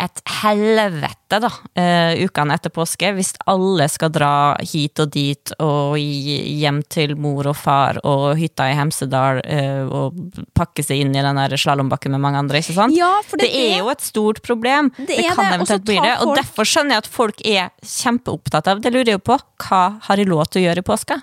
et 0.00 0.22
helvete, 0.42 1.38
da, 1.42 1.48
uh, 1.48 2.12
ukene 2.24 2.56
etter 2.56 2.72
påske, 2.74 3.12
hvis 3.16 3.32
alle 3.50 3.86
skal 3.92 4.12
dra 4.14 4.32
hit 4.60 5.00
og 5.02 5.10
dit 5.14 5.52
og 5.62 5.96
hjem 5.98 6.82
til 6.92 7.14
mor 7.20 7.48
og 7.50 7.56
far 7.56 8.00
og 8.08 8.36
hytta 8.40 8.70
i 8.72 8.76
Hemsedal 8.78 9.42
uh, 9.44 9.84
og 9.92 10.22
pakke 10.56 10.84
seg 10.84 11.04
inn 11.04 11.16
i 11.16 11.24
den 11.24 11.40
slalåmbakken 11.58 12.14
med 12.14 12.24
mange 12.24 12.40
andre, 12.42 12.62
ikke 12.62 12.76
sant? 12.76 12.96
Ja, 12.96 13.12
det 13.32 13.42
det, 13.44 13.50
er 13.52 13.74
er- 13.74 13.82
jo 13.82 13.90
et 13.92 14.04
stort 14.04 14.42
problem. 14.42 14.92
Det 14.96 15.06
Det, 15.12 15.26
kan 15.34 15.44
det, 15.44 15.54
eventuelt 15.58 15.84
bli 15.84 15.98
det. 16.00 16.14
Og 16.24 16.36
derfor 16.36 16.68
skjønner 16.68 16.96
jeg 16.96 17.04
at 17.04 17.12
folk 17.12 17.44
er 17.44 17.68
kjempeopptatt 17.82 18.68
av 18.68 18.80
det. 18.80 18.92
lurer 18.92 19.12
jeg 19.12 19.20
jo 19.20 19.26
på. 19.32 19.38
Hva 19.68 19.84
har 20.08 20.16
jeg 20.16 20.28
lov 20.28 20.46
til 20.48 20.62
å 20.62 20.66
gjøre 20.68 20.82
i 20.82 20.88
påska? 20.88 21.20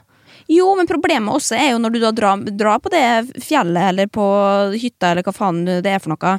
Jo, 0.50 0.72
men 0.76 0.88
problemet 0.90 1.30
også 1.30 1.58
er 1.60 1.72
jo 1.76 1.82
når 1.82 1.94
du 1.94 2.00
da 2.02 2.10
drar, 2.16 2.42
drar 2.58 2.80
på 2.82 2.90
det 2.90 3.04
fjellet 3.46 3.92
eller 3.92 4.08
på 4.10 4.24
hytta 4.74 5.12
eller 5.12 5.26
hva 5.28 5.34
faen 5.36 5.60
det 5.68 5.86
er 5.86 6.02
for 6.02 6.16
noe, 6.16 6.32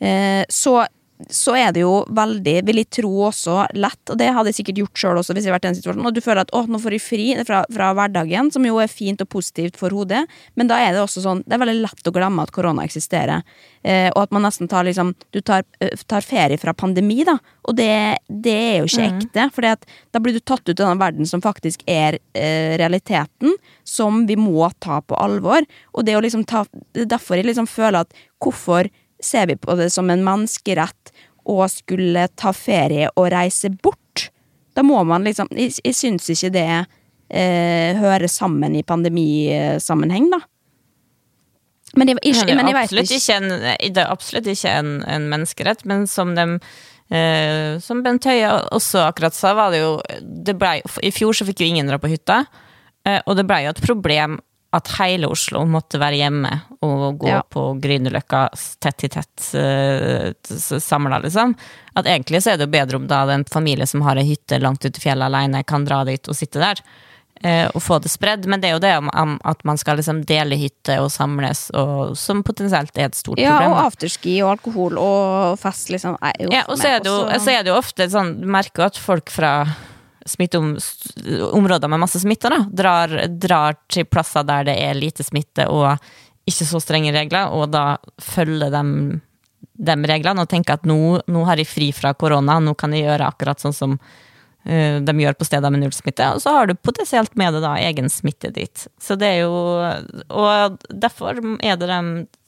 eh, 0.00 0.44
så, 0.48 0.78
så 1.26 1.54
er 1.58 1.72
det 1.74 1.82
jo 1.82 2.04
veldig, 2.14 2.54
vil 2.68 2.78
jeg 2.78 2.88
tro 3.00 3.10
også, 3.26 3.56
lett, 3.74 4.00
og 4.12 4.18
det 4.20 4.28
hadde 4.34 4.52
jeg 4.52 4.60
sikkert 4.60 4.80
gjort 4.82 5.00
sjøl 5.02 5.20
også 5.20 5.34
hvis 5.34 5.46
jeg 5.46 5.50
hadde 5.50 5.58
vært 5.58 5.66
i 5.66 5.68
den 5.68 5.78
situasjonen, 5.80 6.06
og 6.06 6.14
du 6.14 6.20
føler 6.22 6.44
at 6.44 6.52
å, 6.54 6.62
nå 6.70 6.78
får 6.82 6.94
jeg 6.94 7.02
fri 7.02 7.26
fra, 7.48 7.62
fra 7.74 7.88
hverdagen, 7.98 8.52
som 8.54 8.66
jo 8.66 8.78
er 8.82 8.90
fint 8.92 9.24
og 9.24 9.30
positivt 9.32 9.78
for 9.80 9.94
hodet, 9.94 10.22
men 10.54 10.70
da 10.70 10.78
er 10.82 10.94
det 10.94 11.02
også 11.02 11.24
sånn, 11.24 11.42
det 11.46 11.56
er 11.56 11.62
veldig 11.64 11.76
lett 11.82 12.10
å 12.10 12.12
glemme 12.14 12.44
at 12.46 12.54
korona 12.54 12.84
eksisterer, 12.86 13.42
eh, 13.82 14.06
og 14.12 14.22
at 14.22 14.36
man 14.36 14.46
nesten 14.46 14.70
tar 14.70 14.86
liksom, 14.86 15.10
du 15.34 15.40
tar, 15.42 15.66
eh, 15.82 15.96
tar 16.06 16.24
ferie 16.26 16.60
fra 16.62 16.76
pandemi 16.78 17.24
da, 17.26 17.34
og 17.66 17.76
det, 17.80 17.90
det 18.30 18.54
er 18.54 18.78
jo 18.78 18.86
ikke 18.88 19.08
ekte, 19.08 19.48
for 19.56 19.66
da 19.66 20.22
blir 20.22 20.38
du 20.38 20.40
tatt 20.40 20.62
ut 20.70 20.76
av 20.76 20.86
den 20.86 21.02
verden 21.02 21.28
som 21.28 21.42
faktisk 21.44 21.82
er 21.90 22.20
eh, 22.38 22.78
realiteten, 22.78 23.58
som 23.82 24.22
vi 24.30 24.38
må 24.38 24.70
ta 24.78 25.02
på 25.02 25.18
alvor, 25.18 25.66
og 25.92 26.06
det 26.06 26.14
er 26.14 26.20
jo 26.20 26.24
liksom 26.28 26.46
ta, 26.48 26.62
det 26.94 27.08
er 27.08 27.12
derfor 27.16 27.40
jeg 27.40 27.50
liksom 27.50 27.68
føler 27.70 28.06
at 28.06 28.24
hvorfor 28.38 28.86
ser 29.24 29.48
vi 29.50 29.56
på 29.58 29.76
det 29.78 29.90
som 29.94 30.10
en 30.10 30.24
menneskerett 30.26 31.12
å 31.48 31.62
skulle 31.72 32.26
ta 32.36 32.52
ferie 32.56 33.08
og 33.16 33.30
reise 33.32 33.70
bort? 33.70 34.28
Da 34.76 34.84
må 34.86 35.00
man 35.08 35.26
liksom, 35.26 35.50
jeg, 35.56 35.74
jeg 35.82 35.96
syns 35.96 36.28
ikke 36.30 36.52
det 36.54 36.68
eh, 36.68 37.98
hører 37.98 38.28
sammen 38.30 38.76
i 38.78 38.84
pandemisammenheng 38.86 40.30
da. 40.34 40.42
Men 41.96 42.12
jeg, 42.12 42.20
jeg, 42.22 42.44
det, 42.46 42.54
men 42.58 42.68
jeg 42.68 42.76
vet 42.76 42.90
absolutt 42.90 43.08
ikke. 43.08 43.22
ikke 43.22 43.36
en, 43.40 43.92
det 43.96 44.02
er 44.02 44.12
absolutt 44.12 44.50
ikke 44.52 44.76
en, 44.82 44.90
en 45.08 45.28
menneskerett, 45.32 45.84
men 45.88 46.04
som 46.10 46.34
dem 46.36 46.58
eh, 47.08 47.78
Som 47.82 48.02
Bent 48.04 48.28
Høie 48.28 48.50
også 48.76 49.06
akkurat 49.06 49.34
sa, 49.34 49.54
var 49.56 49.72
det 49.72 49.80
jo 49.80 49.94
det 50.20 50.54
ble, 50.60 50.76
I 51.00 51.12
fjor 51.14 51.36
så 51.36 51.48
fikk 51.48 51.64
jo 51.64 51.70
ingen 51.72 51.88
dra 51.88 51.98
på 52.00 52.10
hytta, 52.12 52.42
eh, 53.08 53.22
og 53.24 53.38
det 53.40 53.46
ble 53.48 53.62
jo 53.64 53.72
et 53.72 53.82
problem 53.82 54.38
at 54.76 54.88
hele 54.98 55.30
Oslo 55.32 55.62
måtte 55.64 55.96
være 56.00 56.18
hjemme 56.20 56.50
og 56.84 57.18
gå 57.22 57.28
Ja. 57.30 57.40
på 57.48 57.62
Grünerløkka 57.80 58.42
tett 58.84 59.04
i 59.04 59.08
tett 59.08 59.46
uh, 59.56 60.32
samla, 60.78 61.18
liksom. 61.24 61.54
At 61.96 62.04
egentlig 62.06 62.42
så 62.44 62.52
er 62.52 62.58
det 62.60 62.66
jo 62.68 62.74
bedre 62.76 62.96
om 63.00 63.06
da 63.08 63.22
en 63.32 63.46
familie 63.48 63.86
som 63.88 64.02
har 64.04 64.20
ei 64.20 64.26
hytte 64.28 64.58
langt 64.60 64.84
ute 64.84 65.00
i 65.00 65.04
fjellet 65.06 65.24
alene, 65.30 65.64
kan 65.64 65.86
dra 65.88 66.02
dit 66.04 66.28
og 66.28 66.36
sitte 66.36 66.60
der. 66.60 66.82
Uh, 67.38 67.70
og 67.72 67.80
få 67.80 68.00
det 68.02 68.10
spredd, 68.10 68.44
men 68.50 68.60
det 68.60 68.68
er 68.68 68.72
jo 68.76 68.82
det 68.82 68.92
om, 68.98 69.08
om 69.14 69.36
at 69.46 69.60
man 69.64 69.78
skal 69.78 69.96
liksom 70.00 70.24
dele 70.26 70.56
hytte 70.58 70.96
og 71.00 71.08
samles, 71.14 71.68
og, 71.72 72.16
som 72.18 72.42
potensielt 72.44 72.92
er 72.98 73.08
et 73.08 73.14
stort 73.14 73.38
Ja, 73.38 73.54
problem. 73.56 73.76
og 73.76 73.84
afterski 73.86 74.40
og 74.42 74.56
alkohol 74.58 74.98
og 74.98 75.54
fest, 75.62 75.88
liksom. 75.94 76.16
Er 76.20 76.34
jo, 76.44 76.48
Ja, 76.52 76.64
og 76.68 76.76
så 76.82 76.96
er, 76.96 76.98
det 77.00 77.08
jo, 77.12 77.20
så 77.40 77.54
er 77.54 77.62
det 77.62 77.70
jo 77.72 77.78
ofte 77.78 78.08
sånn 78.10 78.40
Du 78.42 78.46
merker 78.50 78.82
jo 78.82 78.90
at 78.90 78.98
folk 79.00 79.30
fra 79.30 79.52
smitteområder 80.30 81.90
med 81.90 82.02
masse 82.04 82.20
smitte, 82.22 82.50
da, 82.52 82.62
drar, 82.68 83.14
drar 83.28 83.78
til 83.90 84.06
plasser 84.08 84.46
der 84.48 84.68
det 84.68 84.76
er 84.82 84.98
lite 84.98 85.26
smitte 85.26 85.68
og 85.72 85.96
ikke 86.48 86.64
så 86.64 86.80
strenge 86.80 87.12
regler, 87.12 87.52
og 87.52 87.68
da 87.74 87.98
følger 88.24 88.72
de 88.72 88.84
de 89.78 89.94
reglene 90.10 90.42
og 90.42 90.50
tenker 90.50 90.78
at 90.78 90.86
nå, 90.88 91.20
nå 91.30 91.44
har 91.46 91.60
jeg 91.60 91.70
fri 91.70 91.90
fra 91.94 92.14
korona, 92.18 92.58
nå 92.62 92.74
kan 92.78 92.94
jeg 92.94 93.06
gjøre 93.06 93.28
akkurat 93.30 93.62
sånn 93.62 93.74
som 93.76 93.94
uh, 93.98 94.96
de 95.04 95.14
gjør 95.22 95.36
på 95.38 95.46
steder 95.46 95.72
med 95.72 95.84
null 95.84 95.94
smitte, 95.94 96.26
og 96.34 96.42
så 96.42 96.56
har 96.56 96.68
du 96.68 96.74
potensielt 96.74 97.36
med 97.38 97.54
deg 97.54 97.64
da 97.64 97.76
egen 97.86 98.10
smitte 98.12 98.50
dit. 98.54 98.88
Så 99.00 99.16
det 99.18 99.30
er 99.36 99.44
jo 99.46 99.54
Og 99.54 100.80
derfor 100.90 101.38
er 101.62 101.78
det 101.78 101.86
de 101.90 102.00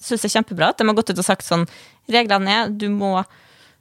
syns 0.03 0.27
det 0.27 0.31
er 0.31 0.37
kjempebra 0.39 0.73
at 0.73 0.81
de 0.81 0.89
har 0.89 0.99
gått 0.99 1.15
ut 1.15 1.23
og 1.23 1.27
sagt 1.27 1.47
sånn 1.47 1.69
Reglene 2.11 2.57
er 2.57 2.75
du 2.75 2.89
må 2.91 3.21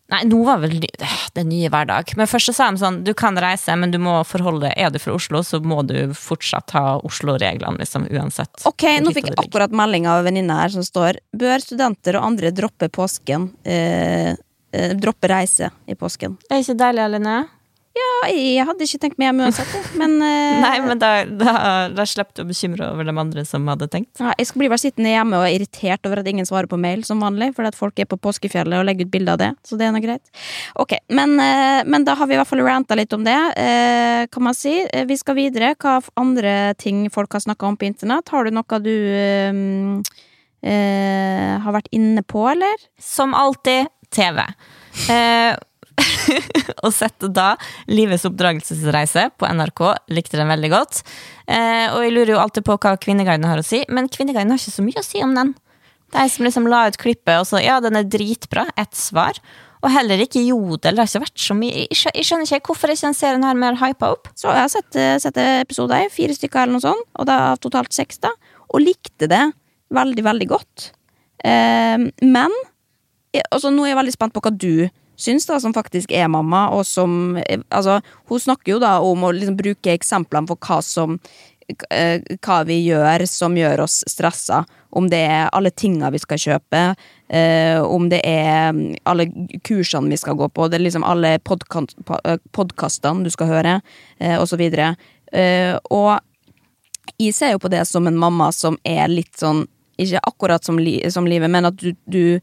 Nei, 0.10 0.24
nå 0.26 0.40
var 0.46 0.58
vel 0.64 0.80
det 0.82 0.98
er 0.98 1.46
nye 1.46 1.70
hverdag. 1.70 2.16
Men 2.18 2.30
først 2.30 2.50
så 2.50 2.56
sa 2.58 2.70
de 2.74 2.82
sånn, 2.82 3.02
du 3.06 3.12
kan 3.18 3.38
reise, 3.38 3.76
men 3.78 3.94
du 3.94 4.00
må 4.02 4.16
forholde 4.28 4.72
Er 4.74 4.90
du 4.94 4.98
fra 5.02 5.14
Oslo, 5.14 5.44
så 5.46 5.60
må 5.62 5.84
du 5.86 6.14
fortsatt 6.18 6.74
ha 6.78 6.98
Oslo-reglene, 7.06 7.78
liksom, 7.82 8.08
uansett. 8.10 8.66
Ok, 8.70 8.88
nå 9.04 9.14
fikk 9.16 9.30
jeg 9.32 9.40
akkurat 9.46 9.74
melding 9.76 10.10
av 10.10 10.24
en 10.24 10.30
venninne 10.32 10.58
her 10.58 10.74
som 10.74 10.86
står 10.86 11.22
Bør 11.38 11.62
studenter 11.62 12.18
og 12.18 12.26
andre 12.32 12.54
droppe 12.56 12.90
påsken? 12.94 13.52
Eh, 13.64 14.34
eh, 14.34 14.98
droppe 14.98 15.30
reise 15.30 15.70
i 15.86 15.98
påsken. 16.00 16.40
Det 16.48 16.58
Er 16.58 16.66
ikke 16.66 16.80
deilig, 16.82 17.06
Aline? 17.06 17.38
Ja, 18.00 18.30
jeg 18.32 18.66
hadde 18.68 18.86
ikke 18.86 19.00
tenkt 19.02 19.20
meg 19.20 19.30
hjem 19.30 19.42
uansett, 19.44 19.70
jeg. 19.74 19.86
men 20.00 20.16
uh, 20.22 20.60
Nei, 20.66 20.76
men 20.86 21.00
da, 21.02 21.10
da, 21.26 21.54
da 21.94 22.06
slapp 22.08 22.32
du 22.38 22.44
å 22.44 22.48
bekymre 22.48 22.88
over 22.94 23.08
de 23.08 23.14
andre 23.24 23.44
som 23.48 23.66
hadde 23.72 23.90
tenkt. 23.92 24.22
ja, 24.22 24.34
Jeg 24.40 24.50
skal 24.50 24.64
bli 24.64 24.70
bare 24.72 24.82
sittende 24.82 25.14
hjemme 25.14 25.42
og 25.42 25.48
irritert 25.50 26.08
over 26.08 26.22
at 26.22 26.30
ingen 26.32 26.48
svarer 26.48 26.70
på 26.72 26.80
mail 26.80 27.04
som 27.08 27.24
vanlig, 27.24 27.52
fordi 27.58 27.74
at 27.74 27.80
folk 27.80 28.00
er 28.00 28.10
på 28.10 28.20
påskefjellet 28.22 28.80
og 28.80 28.88
legger 28.88 29.10
ut 29.10 29.14
bilde 29.14 29.36
av 29.36 29.42
det, 29.42 29.52
så 29.68 29.80
det 29.80 29.88
er 29.88 29.96
nå 29.96 30.04
greit. 30.04 30.34
Ok, 30.80 30.96
men, 31.16 31.36
uh, 31.42 31.82
men 31.90 32.08
da 32.08 32.16
har 32.20 32.30
vi 32.30 32.38
i 32.38 32.40
hvert 32.40 32.52
fall 32.52 32.64
ranta 32.68 32.98
litt 33.00 33.16
om 33.18 33.26
det, 33.28 33.38
uh, 33.58 34.24
kan 34.32 34.48
man 34.50 34.58
si. 34.58 34.78
Vi 35.10 35.20
skal 35.20 35.38
videre. 35.40 35.74
Hva 35.80 36.00
andre 36.20 36.74
ting 36.80 37.08
folk 37.14 37.34
har 37.36 37.44
snakka 37.44 37.68
om 37.68 37.78
på 37.80 37.88
internett? 37.90 38.30
Har 38.32 38.46
du 38.46 38.54
noe 38.56 38.84
du 38.84 38.96
har 40.60 41.72
vært 41.72 41.88
inne 41.96 42.20
på, 42.28 42.42
eller? 42.52 42.82
Som 43.00 43.32
alltid, 43.38 43.88
TV. 44.12 44.44
Eh, 45.10 45.56
og 46.86 46.92
sett 46.96 47.28
da 47.36 47.54
Livets 47.92 48.28
oppdragelsesreise 48.30 49.30
på 49.40 49.48
NRK. 49.48 49.84
Likte 50.16 50.40
den 50.40 50.52
veldig 50.52 50.72
godt. 50.74 51.02
Eh, 51.48 51.88
og 51.94 52.04
jeg 52.06 52.14
lurer 52.16 52.36
jo 52.36 52.44
alltid 52.44 52.68
på 52.68 52.78
hva 52.78 52.96
Kvinneguiden 53.02 53.48
har 53.50 53.62
å 53.62 53.66
si, 53.66 53.82
men 53.90 54.12
Kvinneguiden 54.12 54.54
har 54.54 54.62
ikke 54.62 54.76
så 54.76 54.86
mye 54.86 55.02
å 55.02 55.08
si 55.08 55.24
om 55.26 55.34
den. 55.38 55.56
De 56.14 56.26
som 56.34 56.46
liksom 56.46 56.70
la 56.70 56.88
ut 56.90 56.98
klippet 56.98 57.38
og 57.38 57.46
så 57.46 57.62
ja, 57.62 57.78
den 57.84 58.00
er 58.00 58.08
dritbra, 58.10 58.66
ett 58.80 58.98
svar. 58.98 59.38
Og 59.80 59.92
heller 59.94 60.20
ikke 60.20 60.42
Jodel. 60.44 60.98
Det 60.98 61.04
har 61.04 61.08
ikke 61.08 61.24
vært 61.24 61.40
så 61.40 61.56
mye 61.56 61.86
Jeg 61.86 62.26
skjønner 62.28 62.44
ikke 62.44 62.74
hvorfor 62.74 62.92
ikke 62.92 63.06
den 63.06 63.16
serien 63.16 63.46
her 63.48 63.56
mer 63.56 63.78
hypa 63.80 64.12
opp. 64.16 64.28
Så 64.36 64.50
jeg 64.52 64.60
har 64.60 64.72
sett, 64.74 64.96
eh, 65.00 65.16
sett 65.24 65.40
episoder, 65.40 66.10
fire 66.12 66.36
stykker 66.36 66.66
eller 66.66 66.76
noe 66.76 66.84
sånt, 66.84 67.06
og 67.16 67.30
da 67.30 67.56
totalt 67.62 67.96
seks, 67.96 68.20
da, 68.26 68.34
og 68.70 68.84
likte 68.84 69.30
det 69.32 69.46
veldig, 69.96 70.26
veldig 70.26 70.50
godt. 70.50 70.90
Eh, 71.46 72.10
men 72.26 72.58
altså, 73.48 73.72
nå 73.72 73.86
er 73.86 73.94
jeg 73.94 74.02
veldig 74.02 74.16
spent 74.18 74.36
på 74.36 74.44
hva 74.44 74.52
du 74.52 74.90
syns, 75.20 75.48
da, 75.50 75.60
som 75.60 75.76
faktisk 75.76 76.12
er 76.16 76.30
mamma, 76.32 76.70
og 76.76 76.86
som 76.88 77.38
eh, 77.46 77.62
Altså, 77.70 78.00
hun 78.30 78.40
snakker 78.40 78.76
jo 78.76 78.82
da 78.82 78.98
om 79.04 79.24
å 79.24 79.34
liksom 79.36 79.58
bruke 79.60 79.94
eksemplene 79.94 80.50
på 80.50 80.58
hva 80.66 80.80
som 80.86 81.18
eh, 81.94 82.22
hva 82.40 82.60
vi 82.68 82.80
gjør 82.88 83.26
som 83.30 83.58
gjør 83.58 83.86
oss 83.86 84.02
stressa. 84.10 84.64
Om 84.90 85.10
det 85.12 85.20
er 85.30 85.52
alle 85.54 85.70
tinga 85.70 86.10
vi 86.10 86.22
skal 86.22 86.42
kjøpe, 86.42 86.84
eh, 87.30 87.82
om 87.84 88.08
det 88.10 88.24
er 88.26 88.72
mm, 88.74 89.04
alle 89.12 89.28
kursene 89.68 90.10
vi 90.10 90.18
skal 90.18 90.40
gå 90.40 90.50
på, 90.50 90.68
det 90.68 90.80
er 90.80 90.88
liksom 90.88 91.06
alle 91.06 91.36
podkastene 91.46 93.28
du 93.28 93.30
skal 93.34 93.52
høre, 93.52 93.76
og 94.40 94.48
så 94.50 94.58
videre. 94.58 94.96
Og 95.94 96.18
jeg 97.20 97.36
ser 97.38 97.54
jo 97.54 97.62
på 97.62 97.70
det 97.70 97.84
som 97.86 98.08
en 98.10 98.18
mamma 98.18 98.50
som 98.56 98.80
er 98.88 99.06
litt 99.12 99.38
sånn 99.38 99.68
Ikke 100.00 100.22
akkurat 100.24 100.64
som, 100.64 100.80
li 100.80 100.96
som 101.12 101.28
livet, 101.28 101.52
men 101.52 101.68
at 101.68 101.76
du, 101.78 101.92
du 102.08 102.40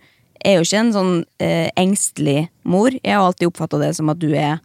er 0.46 0.58
jo 0.58 0.66
ikke 0.66 0.80
en 0.84 0.94
sånn 0.94 1.12
eh, 1.42 1.68
engstelig 1.78 2.46
mor. 2.68 2.94
Jeg 3.02 3.12
har 3.12 3.24
alltid 3.24 3.50
oppfatta 3.50 3.80
det 3.82 3.92
som 3.98 4.12
at 4.12 4.20
du 4.22 4.30
er 4.32 4.58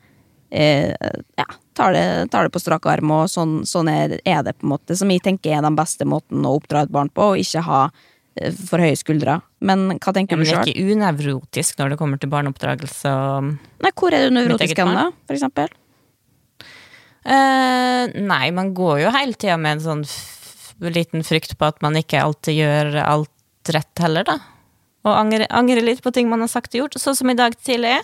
eh, 0.53 0.93
Ja, 1.39 1.47
tar 1.77 1.95
det, 1.95 2.05
tar 2.33 2.47
det 2.47 2.53
på 2.53 2.61
strak 2.61 2.85
arm, 2.91 3.13
og 3.15 3.27
sånn, 3.31 3.61
sånn 3.67 3.89
er, 3.91 4.19
er 4.21 4.45
det, 4.45 4.55
på 4.59 4.67
en 4.67 4.75
måte. 4.75 4.97
Som 4.99 5.11
jeg 5.13 5.23
tenker 5.25 5.57
er 5.57 5.65
den 5.65 5.77
beste 5.79 6.07
måten 6.07 6.45
å 6.45 6.55
oppdra 6.59 6.85
et 6.85 6.93
barn 6.93 7.11
på, 7.13 7.33
og 7.33 7.41
ikke 7.41 7.65
ha 7.67 7.81
eh, 8.37 8.53
for 8.53 8.83
høye 8.83 8.97
skuldre. 8.99 9.39
Men 9.63 9.87
hva 9.97 10.15
tenker 10.15 10.39
Men 10.39 10.45
du 10.45 10.51
det 10.51 10.59
er 10.59 10.73
ikke 10.73 10.95
unevrotisk 10.95 11.81
når 11.81 11.93
det 11.93 12.01
kommer 12.01 12.21
til 12.21 12.33
barneoppdragelse. 12.33 13.11
og 13.11 13.53
Nei, 13.85 13.95
hvor 13.95 14.17
er 14.17 14.27
du 14.27 14.37
nevrotisk 14.37 14.83
hen, 14.83 14.95
da? 14.97 15.09
For 15.27 15.37
eksempel? 15.37 15.77
Uh, 17.21 18.09
nei, 18.17 18.47
man 18.49 18.71
går 18.73 19.03
jo 19.03 19.11
hele 19.13 19.37
tida 19.37 19.53
med 19.61 19.77
en 19.77 19.83
sånn 19.83 20.89
liten 20.89 21.21
frykt 21.21 21.53
på 21.59 21.67
at 21.67 21.77
man 21.85 21.93
ikke 21.99 22.17
alltid 22.17 22.57
gjør 22.57 22.95
alt 23.03 23.69
rett 23.75 24.01
heller, 24.01 24.25
da. 24.25 24.39
Og 25.01 25.15
angre, 25.15 25.47
angre 25.49 25.81
litt 25.83 26.03
på 26.03 26.13
ting 26.13 26.29
man 26.29 26.43
har 26.43 26.51
sagt 26.51 26.75
og 26.75 26.83
gjort. 26.83 26.99
Sånn 27.01 27.17
som 27.17 27.31
i 27.31 27.37
dag 27.37 27.55
tidlig. 27.57 27.97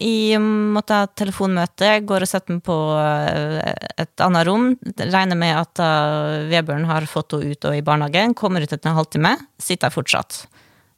i 0.00 0.12
jeg 0.32 0.40
måtte 0.40 0.96
ha 0.96 1.08
telefonmøte, 1.12 1.90
går 2.08 2.24
og 2.24 2.30
setter 2.30 2.54
meg 2.54 2.62
på 2.64 2.76
eh, 3.00 3.74
et 4.04 4.22
annet 4.24 4.46
rom. 4.48 4.70
Regner 4.96 5.36
med 5.36 5.56
at 5.58 5.82
uh, 5.82 6.46
Vebjørn 6.48 6.86
har 6.88 7.08
fått 7.10 7.36
henne 7.36 7.52
ut 7.52 7.66
og 7.68 7.76
i 7.76 7.82
barnehagen. 7.84 8.36
Kommer 8.38 8.62
ut 8.62 8.72
etter 8.72 8.92
en 8.92 8.96
halvtime, 8.96 9.34
sitter 9.58 9.88
der 9.88 9.96
fortsatt. 9.96 10.46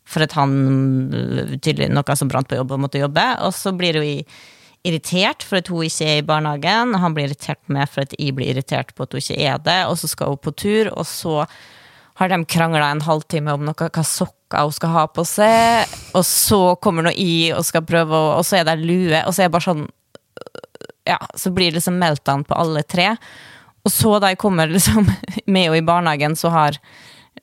For 0.09 0.25
at 0.25 0.37
han 0.39 0.55
tydelig 1.61 1.91
noe 1.93 2.17
som 2.17 2.31
brant 2.31 2.49
på 2.49 2.61
jobb 2.61 2.77
og 2.77 2.85
måtte 2.85 3.01
jobbe. 3.01 3.27
Og 3.45 3.57
så 3.57 3.75
blir 3.77 3.99
hun 4.01 4.39
irritert 4.87 5.43
for 5.45 5.61
at 5.61 5.69
hun 5.73 5.89
ikke 5.89 6.07
er 6.07 6.21
i 6.21 6.27
barnehagen, 6.27 6.95
han 7.03 7.17
blir 7.17 7.29
irritert 7.29 7.61
med 7.73 7.91
for 7.91 8.05
at 8.05 8.15
jeg 8.19 8.37
blir 8.37 8.53
irritert 8.53 8.95
på 8.95 9.05
at 9.05 9.15
hun 9.15 9.23
ikke 9.23 9.41
er 9.51 9.59
det, 9.65 9.81
og 9.91 9.99
så 10.01 10.11
skal 10.11 10.33
hun 10.33 10.43
på 10.43 10.55
tur, 10.55 10.93
og 10.95 11.07
så 11.09 11.43
har 12.19 12.31
de 12.31 12.39
krangla 12.51 12.91
en 12.93 13.05
halvtime 13.07 13.55
om 13.55 13.67
noe, 13.67 13.91
hva 13.95 14.05
sokker 14.49 14.65
hun 14.65 14.73
skal 14.73 14.89
ha 14.95 15.07
på 15.07 15.25
seg, 15.27 15.89
og 16.17 16.25
så 16.25 16.77
kommer 16.81 17.03
noe 17.05 17.13
i 17.17 17.53
og 17.53 17.65
skal 17.65 17.83
prøve, 17.85 18.09
å- 18.17 18.39
og 18.39 18.45
så 18.45 18.57
er 18.61 18.65
det 18.65 18.79
lue, 18.81 19.21
og 19.27 19.33
så 19.35 19.43
er 19.43 19.49
det 19.49 19.53
bare 19.53 19.69
sånn 19.69 19.89
Ja, 21.05 21.19
så 21.35 21.51
blir 21.51 21.71
det 21.71 21.79
liksom 21.81 21.99
meltdown 21.99 22.45
på 22.45 22.55
alle 22.55 22.83
tre. 22.83 23.17
Og 23.85 23.91
så 23.93 24.19
da 24.21 24.29
jeg 24.29 24.39
kommer 24.39 24.69
liksom 24.69 25.07
med 25.47 25.65
henne 25.71 25.77
i 25.79 25.81
barnehagen, 25.81 26.37
så 26.37 26.51
har 26.53 26.77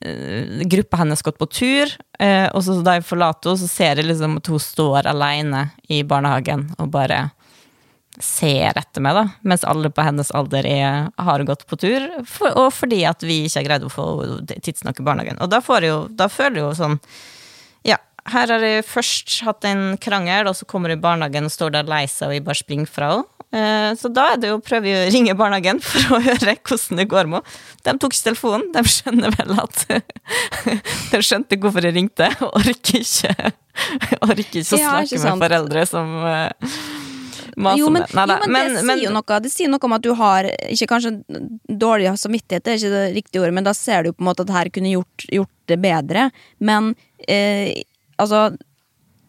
uh, 0.06 0.62
gruppa 0.70 0.98
hennes 0.98 1.22
gått 1.22 1.38
på 1.38 1.50
tur, 1.50 1.88
Uh, 2.16 2.48
og 2.56 2.62
så 2.64 2.78
da 2.82 2.94
jeg 2.96 3.04
forlater 3.04 3.50
henne, 3.50 3.60
så 3.60 3.68
ser 3.68 3.96
jeg 4.00 4.06
liksom 4.08 4.38
at 4.38 4.48
hun 4.48 4.60
står 4.60 5.06
alene 5.12 5.66
i 5.92 5.98
barnehagen 6.08 6.70
og 6.80 6.88
bare 6.94 7.30
ser 8.24 8.78
etter 8.80 9.04
meg, 9.04 9.18
da, 9.18 9.24
mens 9.48 9.66
alle 9.68 9.90
på 9.92 10.04
hennes 10.06 10.32
alder 10.36 10.68
er, 10.70 11.10
har 11.20 11.44
gått 11.48 11.66
på 11.70 11.78
tur, 11.82 12.06
for, 12.30 12.52
og 12.56 12.72
fordi 12.74 13.04
at 13.08 13.24
vi 13.26 13.44
ikke 13.46 13.62
har 13.62 13.68
greid 13.70 13.88
å 13.88 13.92
få 13.94 14.06
tidsnok 14.56 15.02
i 15.02 15.08
barnehagen. 15.08 15.40
Og 15.44 15.52
da, 15.52 15.62
jo, 15.86 16.02
da 16.12 16.30
føler 16.32 16.62
jeg 16.62 16.68
jo 16.68 16.74
sånn 16.80 17.00
Ja, 17.86 18.00
her 18.32 18.56
har 18.56 18.64
jeg 18.66 18.88
først 18.88 19.40
hatt 19.46 19.68
en 19.70 19.98
krangel, 20.02 20.50
og 20.50 20.58
så 20.58 20.68
kommer 20.70 20.94
jeg 20.94 21.02
i 21.02 21.06
barnehagen 21.06 21.50
og 21.50 21.54
står 21.54 21.76
der 21.78 21.90
lei 21.92 22.06
seg, 22.10 22.30
og 22.32 22.38
jeg 22.38 22.46
bare 22.48 22.62
springer 22.64 22.92
fra 22.92 23.12
henne. 23.14 23.30
Eh, 23.56 23.92
Så 23.96 24.10
da 24.12 24.32
er 24.34 24.40
det 24.42 24.50
jo 24.50 24.58
å 24.58 24.64
prøve 24.64 24.92
å 24.92 25.06
ringe 25.14 25.36
barnehagen 25.38 25.80
for 25.90 26.18
å 26.18 26.22
høre 26.24 26.56
hvordan 26.58 27.00
det 27.00 27.08
går 27.12 27.30
med 27.32 27.42
henne. 27.44 27.60
De 27.86 27.94
tok 28.02 28.16
ikke 28.16 28.28
telefonen. 28.32 28.72
De 28.74 28.84
skjønner 28.90 29.36
vel 29.38 29.54
at 29.62 29.86
De 31.14 31.22
skjønte 31.24 31.60
hvorfor 31.62 31.86
jeg 31.86 31.96
ringte, 31.96 32.32
og 32.44 32.56
orker 32.64 33.02
ikke 33.04 33.52
Orker 34.24 34.44
ikke 34.44 34.62
å 34.64 34.80
snakke 34.80 35.10
ikke 35.10 35.24
med 35.26 35.44
foreldre 35.46 35.82
som 35.90 36.14
eh, 36.32 36.78
maser 37.56 37.82
Jo, 37.82 37.90
men, 37.94 38.06
med 38.14 38.32
Nei, 38.32 38.38
jo, 38.44 38.52
men, 38.52 38.70
det 38.76 38.84
sier 38.84 39.04
jo 39.06 39.16
noe 39.16 39.40
Det 39.44 39.52
sier 39.54 39.72
noe 39.72 39.88
om 39.88 39.96
at 39.98 40.06
du 40.06 40.12
har 40.18 40.48
Ikke 40.74 40.90
kanskje 40.92 41.14
dårlig 41.86 42.14
samvittighet, 42.20 42.64
det 42.66 42.74
er 42.74 42.80
ikke 42.80 42.94
det 42.94 43.04
riktige 43.16 43.44
ordet, 43.44 43.56
men 43.58 43.68
da 43.68 43.74
ser 43.78 44.06
du 44.06 44.14
på 44.14 44.24
en 44.24 44.30
måte 44.30 44.46
at 44.46 44.54
her 44.56 44.72
kunne 44.74 44.94
gjort, 44.94 45.28
gjort 45.32 45.52
det 45.72 45.78
bedre. 45.82 46.30
Men 46.64 46.94
eh, 47.28 47.84
altså 48.22 48.48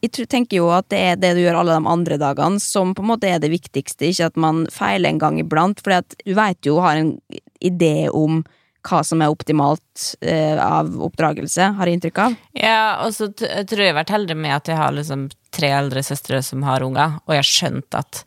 jeg 0.05 0.29
tenker 0.31 0.61
jo 0.61 0.69
at 0.75 0.89
det 0.93 0.99
er 1.01 1.17
det 1.19 1.33
du 1.37 1.43
gjør 1.43 1.61
alle 1.63 1.79
de 1.79 1.91
andre 1.91 2.19
dagene, 2.21 2.61
som 2.63 2.93
på 2.95 3.03
en 3.03 3.11
måte 3.11 3.31
er 3.31 3.41
det 3.43 3.51
viktigste. 3.51 4.11
Ikke 4.11 4.29
at 4.31 4.39
man 4.39 4.67
feiler 4.73 5.11
en 5.11 5.21
gang 5.23 5.41
iblant, 5.41 5.81
for 5.83 5.97
du 6.23 6.35
vet 6.37 6.69
jo, 6.69 6.79
har 6.85 7.01
en 7.01 7.17
idé 7.65 8.09
om 8.13 8.43
hva 8.87 9.03
som 9.07 9.23
er 9.23 9.33
optimalt 9.33 10.07
eh, 10.21 10.57
av 10.63 10.91
oppdragelse, 11.09 11.73
har 11.79 11.89
jeg 11.89 11.99
inntrykk 11.99 12.23
av. 12.25 12.37
Ja, 12.59 12.81
og 13.05 13.15
så 13.17 13.31
tror 13.35 13.81
jeg 13.81 13.89
jeg 13.89 13.95
har 13.95 14.01
vært 14.03 14.15
heldig 14.15 14.39
med 14.39 14.57
at 14.57 14.71
jeg 14.71 14.81
har 14.81 14.95
liksom 14.95 15.29
tre 15.57 15.73
eldre 15.77 16.03
søstre 16.07 16.43
som 16.45 16.65
har 16.67 16.85
unger, 16.87 17.19
og 17.25 17.35
jeg 17.35 17.43
har 17.43 17.51
skjønt 17.51 17.99
at 17.99 18.23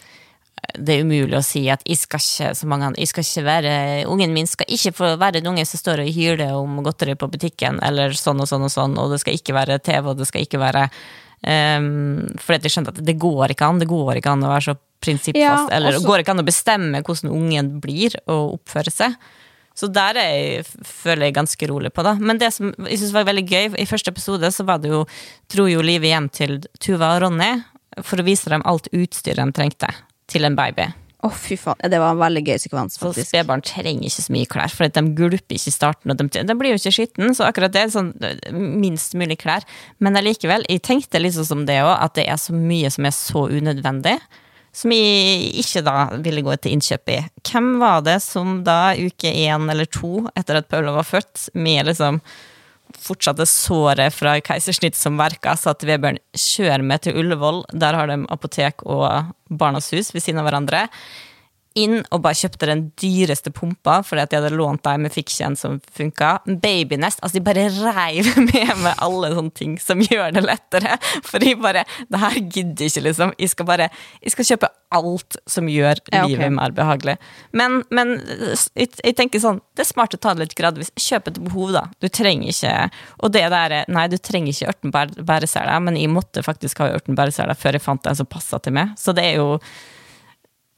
det 0.78 0.96
er 0.96 1.06
umulig 1.08 1.38
å 1.38 1.46
si 1.46 1.64
at 1.72 1.82
jeg 1.88 1.98
skal 1.98 2.22
ikke, 2.22 2.52
som 2.58 2.70
mange 2.72 2.90
andre, 2.90 3.02
jeg 3.02 3.12
skal 3.12 3.26
ikke 3.26 3.46
være, 3.48 3.72
ungen 4.12 4.36
min 4.36 4.50
skal 4.50 4.70
ikke 4.76 4.94
få 4.98 5.14
være 5.22 5.42
en 5.42 5.50
unge 5.54 5.66
som 5.68 5.82
står 5.82 6.04
og 6.04 6.12
hyler 6.14 6.54
om 6.58 6.82
godteri 6.86 7.16
på 7.20 7.30
butikken, 7.32 7.80
eller 7.86 8.14
sånn 8.18 8.44
og 8.44 8.50
sånn 8.50 8.68
og 8.68 8.74
sånn, 8.74 8.98
og 9.00 9.14
det 9.14 9.22
skal 9.24 9.40
ikke 9.40 9.56
være 9.58 9.80
TV, 9.86 10.12
og 10.12 10.20
det 10.20 10.28
skal 10.30 10.46
ikke 10.46 10.62
være 10.62 10.86
um, 10.90 11.90
Fordi 12.44 12.70
jeg 12.70 12.76
skjønte 12.76 12.94
at 12.96 13.02
det 13.08 13.18
går 13.22 13.56
ikke 13.56 13.72
an, 13.72 13.82
det 13.82 13.90
går 13.90 14.20
ikke 14.20 14.36
an 14.36 14.46
å 14.46 14.54
være 14.54 14.68
så 14.70 14.78
prinsippfast, 15.00 15.42
Ja, 15.72 15.76
eller 15.78 15.96
det 15.96 16.06
går 16.06 16.24
ikke 16.24 16.36
an 16.36 16.44
å 16.44 16.48
bestemme 16.48 17.04
hvordan 17.06 17.34
ungen 17.34 17.76
blir 17.84 18.18
og 18.28 18.60
oppfører 18.60 18.94
seg. 18.94 19.16
Så 19.80 19.88
der 19.96 20.20
er 20.20 20.30
jeg, 20.30 20.68
føler 20.84 21.30
jeg 21.30 21.38
ganske 21.38 21.72
rolig 21.72 21.94
på, 21.96 22.04
da. 22.04 22.18
Men 22.20 22.40
det 22.42 22.52
som 22.56 22.74
jeg 22.84 23.00
synes 23.00 23.16
var 23.16 23.28
veldig 23.30 23.46
gøy, 23.48 23.68
i 23.80 23.88
første 23.88 24.12
episode 24.12 24.52
så 24.52 24.66
var 24.68 24.82
det 24.84 24.92
jo 24.92 25.06
dro 25.54 25.70
jo 25.72 25.84
livet 25.86 26.12
hjem 26.12 26.32
til 26.36 26.58
Tuva 26.84 27.16
og 27.16 27.24
Ronny 27.24 27.54
for 28.04 28.20
å 28.20 28.28
vise 28.28 28.52
dem 28.52 28.66
alt 28.68 28.92
utstyret 28.92 29.40
de 29.40 29.56
trengte 29.56 29.92
til 30.30 30.46
en 30.48 30.58
baby. 30.58 30.90
Å, 31.20 31.28
fy 31.36 31.58
faen. 31.60 31.80
Det 31.92 31.98
var 32.00 32.14
en 32.14 32.22
veldig 32.22 32.42
gøy 32.48 32.60
sekvens, 32.64 32.96
faktisk. 33.00 33.28
Så 33.28 33.34
spedbarn 33.34 33.64
trenger 33.68 34.08
ikke 34.08 34.24
så 34.24 34.36
mye 34.36 34.50
klær, 34.54 34.72
for 34.72 34.88
de 34.96 35.02
gulper 35.18 35.58
ikke 35.58 35.72
i 35.72 35.76
starten. 35.76 36.14
Og 36.14 36.20
de, 36.22 36.44
de 36.48 36.56
blir 36.56 36.72
jo 36.72 36.80
ikke 36.80 36.94
skitten, 36.96 37.34
så 37.36 37.50
akkurat 37.50 37.74
det 37.76 37.82
er 37.82 37.92
sånn 37.92 38.14
øh, 38.24 38.54
minst 38.56 39.18
mulig 39.20 39.36
klær. 39.42 39.68
Men 40.00 40.16
allikevel, 40.20 40.64
jeg 40.72 40.84
tenkte 40.88 41.20
liksom 41.20 41.48
som 41.50 41.66
det 41.68 41.82
òg, 41.84 41.92
at 41.92 42.16
det 42.16 42.30
er 42.32 42.40
så 42.40 42.56
mye 42.56 42.92
som 42.96 43.10
er 43.10 43.16
så 43.16 43.44
unødvendig. 43.52 44.16
Som 44.76 44.94
jeg 44.94 45.50
ikke 45.64 45.82
da 45.86 45.96
ville 46.22 46.44
gå 46.46 46.56
til 46.62 46.76
innkjøp 46.76 47.12
i. 47.16 47.18
Hvem 47.50 47.72
var 47.82 48.04
det 48.06 48.20
som 48.24 48.60
da, 48.68 48.94
uke 48.94 49.32
én 49.32 49.66
eller 49.72 49.90
to 49.90 50.28
etter 50.38 50.60
at 50.60 50.70
Paula 50.70 50.94
var 51.00 51.08
født, 51.08 51.50
med 51.58 51.90
liksom 51.90 52.22
fortsatte 53.00 53.46
såret 53.46 54.14
fra 54.16 54.36
keisersnitt 54.42 54.98
som 54.98 55.18
verka, 55.20 55.56
sa 55.58 55.76
til 55.78 55.92
Vebjørn 55.92 56.20
kjør 56.34 56.86
med 56.86 57.06
til 57.06 57.20
Ullevål, 57.22 57.64
der 57.74 57.98
har 57.98 58.10
de 58.10 58.22
apotek 58.34 58.86
og 58.86 59.34
Barnas 59.50 59.92
Hus 59.94 60.14
ved 60.14 60.26
siden 60.26 60.42
av 60.42 60.50
hverandre. 60.50 60.88
Inn 61.78 62.00
og 62.10 62.24
bare 62.26 62.34
kjøpte 62.34 62.66
den 62.66 62.80
dyreste 62.98 63.52
pumpa, 63.54 64.00
fordi 64.04 64.24
at 64.24 64.32
de 64.32 64.40
hadde 64.40 64.56
lånt 64.58 64.82
deg, 64.84 64.98
men 65.04 65.12
fikk 65.14 65.30
ikke 65.30 65.46
en 65.52 65.56
som 65.60 65.76
funka. 65.96 66.30
Babynest. 66.64 67.20
Altså, 67.22 67.38
de 67.38 67.44
bare 67.46 67.68
reiv 67.70 68.26
med 68.48 68.72
meg 68.82 69.04
alle 69.06 69.30
sånne 69.36 69.54
ting 69.56 69.76
som 69.80 70.02
gjør 70.02 70.34
det 70.34 70.44
lettere. 70.48 70.96
For 71.28 71.38
de 71.44 71.54
bare 71.62 71.84
Det 72.10 72.20
her 72.24 72.40
gidder 72.42 72.88
jeg 72.88 72.94
ikke, 72.96 73.04
liksom. 73.10 73.34
Jeg 73.38 73.52
skal 73.54 73.68
bare 73.70 73.90
Jeg 74.24 74.34
skal 74.34 74.48
kjøpe 74.50 74.70
alt 74.98 75.38
som 75.46 75.68
gjør 75.70 76.00
Ja, 76.10 76.24
okay. 76.24 76.32
livet 76.34 76.52
mer 76.58 76.74
behagelig. 76.74 77.18
Men, 77.54 77.84
men 77.94 78.16
jeg, 78.74 78.90
jeg 79.06 79.16
tenker 79.20 79.44
sånn, 79.44 79.62
det 79.78 79.86
er 79.86 79.92
smart 79.92 80.16
å 80.18 80.22
ta 80.22 80.34
det 80.34 80.48
litt 80.48 80.58
gradvis. 80.58 80.90
Kjøp 80.98 81.30
etter 81.30 81.46
behov, 81.46 81.70
da. 81.78 81.86
Du 82.02 82.10
trenger 82.10 82.50
ikke 82.50 82.74
Og 83.22 83.32
det 83.38 83.46
der 83.54 83.78
Nei, 83.94 84.08
du 84.10 84.18
trenger 84.18 84.50
ikke 84.56 84.74
ørten 84.74 84.96
bær- 84.96 85.14
bæresele, 85.22 85.78
men 85.86 86.02
jeg 86.02 86.10
måtte 86.12 86.42
faktisk 86.44 86.82
ha 86.82 86.90
ørten 86.98 87.16
bæresele 87.20 87.54
før 87.56 87.78
jeg 87.78 87.86
fant 87.86 88.10
en 88.10 88.18
som 88.18 88.26
passa 88.30 88.58
til 88.60 88.74
meg. 88.80 88.98
Så 88.98 89.14
det 89.14 89.30
er 89.30 89.38
jo 89.44 89.60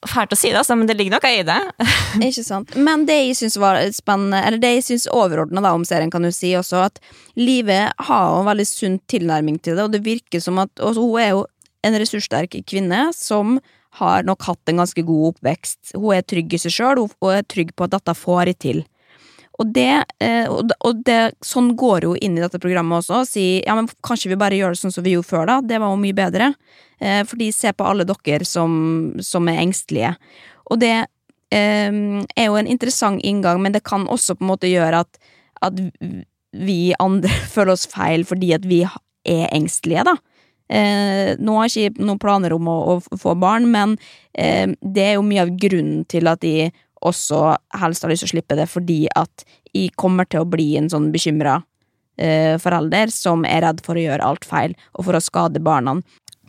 fælt 0.09 0.33
å 0.33 0.37
si 0.37 0.49
det, 0.49 0.59
altså, 0.61 0.75
men 0.77 0.89
det 0.89 0.95
ligger 0.97 1.17
noe 1.17 1.31
i 1.31 1.43
det. 1.45 1.59
Ikke 2.27 2.45
sant? 2.45 2.73
Men 2.75 3.05
det 3.09 3.17
jeg 3.19 3.37
syns 3.41 3.57
var 3.61 3.79
spennende, 3.95 4.39
eller 4.47 4.61
det 4.61 4.73
jeg 4.75 4.87
syns 4.87 5.09
overordna 5.13 5.73
om 5.75 5.85
serien, 5.87 6.11
kan 6.13 6.25
du 6.25 6.31
si 6.33 6.53
også, 6.57 6.85
at 6.89 7.01
livet 7.39 7.91
har 8.07 8.39
en 8.39 8.47
veldig 8.49 8.67
sunn 8.67 8.97
tilnærming 9.11 9.59
til 9.61 9.77
det, 9.77 9.85
og 9.85 9.93
det 9.93 10.03
virker 10.05 10.43
som 10.43 10.61
at 10.63 10.73
også, 10.81 11.01
Hun 11.01 11.21
er 11.21 11.29
jo 11.35 11.45
en 11.85 11.97
ressurssterk 11.97 12.57
kvinne 12.69 13.07
som 13.17 13.59
har 13.99 14.23
nok 14.23 14.45
hatt 14.47 14.71
en 14.71 14.81
ganske 14.81 15.03
god 15.03 15.33
oppvekst. 15.33 15.95
Hun 15.97 16.15
er 16.15 16.25
trygg 16.25 16.53
i 16.55 16.61
seg 16.61 16.75
sjøl, 16.75 17.03
og 17.03 17.29
er 17.33 17.43
trygg 17.43 17.73
på 17.75 17.87
at 17.87 17.97
dette 17.97 18.15
får 18.15 18.53
jeg 18.53 18.59
til. 18.63 18.83
Og 19.61 19.71
det, 19.75 20.03
eh, 20.19 20.49
og 20.49 21.03
det- 21.05 21.35
sånn 21.45 21.75
går 21.77 22.07
jo 22.07 22.15
inn 22.15 22.37
i 22.37 22.41
dette 22.41 22.59
programmet 22.59 23.03
også, 23.03 23.21
og 23.21 23.27
sier 23.29 23.63
ja, 23.65 23.75
men 23.75 23.87
kanskje 24.03 24.29
vi 24.29 24.39
bare 24.41 24.57
gjør 24.57 24.73
det 24.73 24.81
sånn 24.81 24.93
som 24.93 25.03
vi 25.03 25.13
gjorde 25.13 25.29
før, 25.29 25.45
da. 25.45 25.61
Det 25.61 25.79
var 25.79 25.93
jo 25.93 26.01
mye 26.01 26.17
bedre. 26.17 26.55
Eh, 26.99 27.23
fordi 27.23 27.51
se 27.53 27.71
på 27.73 27.85
alle 27.85 28.05
dere 28.05 28.45
som, 28.45 29.15
som 29.21 29.47
er 29.47 29.61
engstelige. 29.61 30.15
Og 30.71 30.79
det 30.79 31.07
eh, 31.51 31.91
er 31.91 32.45
jo 32.45 32.55
en 32.55 32.67
interessant 32.67 33.21
inngang, 33.23 33.61
men 33.61 33.71
det 33.73 33.83
kan 33.83 34.07
også 34.07 34.37
på 34.37 34.45
en 34.45 34.51
måte 34.53 34.69
gjøre 34.71 35.05
at, 35.05 35.17
at 35.61 35.73
vi 36.53 36.93
andre 36.99 37.29
føler 37.53 37.73
oss 37.73 37.87
feil 37.87 38.25
fordi 38.27 38.53
at 38.53 38.65
vi 38.67 38.83
er 38.83 39.47
engstelige, 39.53 40.05
da. 40.05 40.17
Eh, 40.71 41.35
nå 41.35 41.57
har 41.57 41.67
jeg 41.67 41.91
ikke 41.91 42.05
noen 42.07 42.19
planer 42.21 42.53
om 42.55 42.69
å, 42.71 42.77
å 42.95 43.17
få 43.19 43.35
barn, 43.39 43.67
men 43.73 43.97
eh, 44.31 44.71
det 44.79 45.03
er 45.03 45.17
jo 45.17 45.25
mye 45.27 45.43
av 45.43 45.51
grunnen 45.59 46.05
til 46.07 46.29
at 46.31 46.39
de 46.45 46.71
også 47.01 47.55
helst 47.81 48.05
har 48.05 48.11
lyst 48.11 48.25
til 48.25 48.31
å 48.31 48.35
slippe 48.35 48.57
det, 48.59 48.69
fordi 48.69 49.03
at 49.17 49.45
jeg 49.71 49.93
kommer 49.99 50.27
til 50.29 50.43
å 50.43 50.49
bli 50.49 50.73
en 50.79 50.89
sånn 50.91 51.09
bekymra 51.13 51.61
eh, 52.21 52.57
forelder 52.61 53.11
som 53.13 53.45
er 53.47 53.63
redd 53.65 53.81
for 53.85 53.97
å 53.97 54.05
gjøre 54.05 54.27
alt 54.27 54.47
feil, 54.47 54.75
og 54.93 55.07
for 55.07 55.17
å 55.17 55.23
skade 55.23 55.63
barna. 55.63 55.99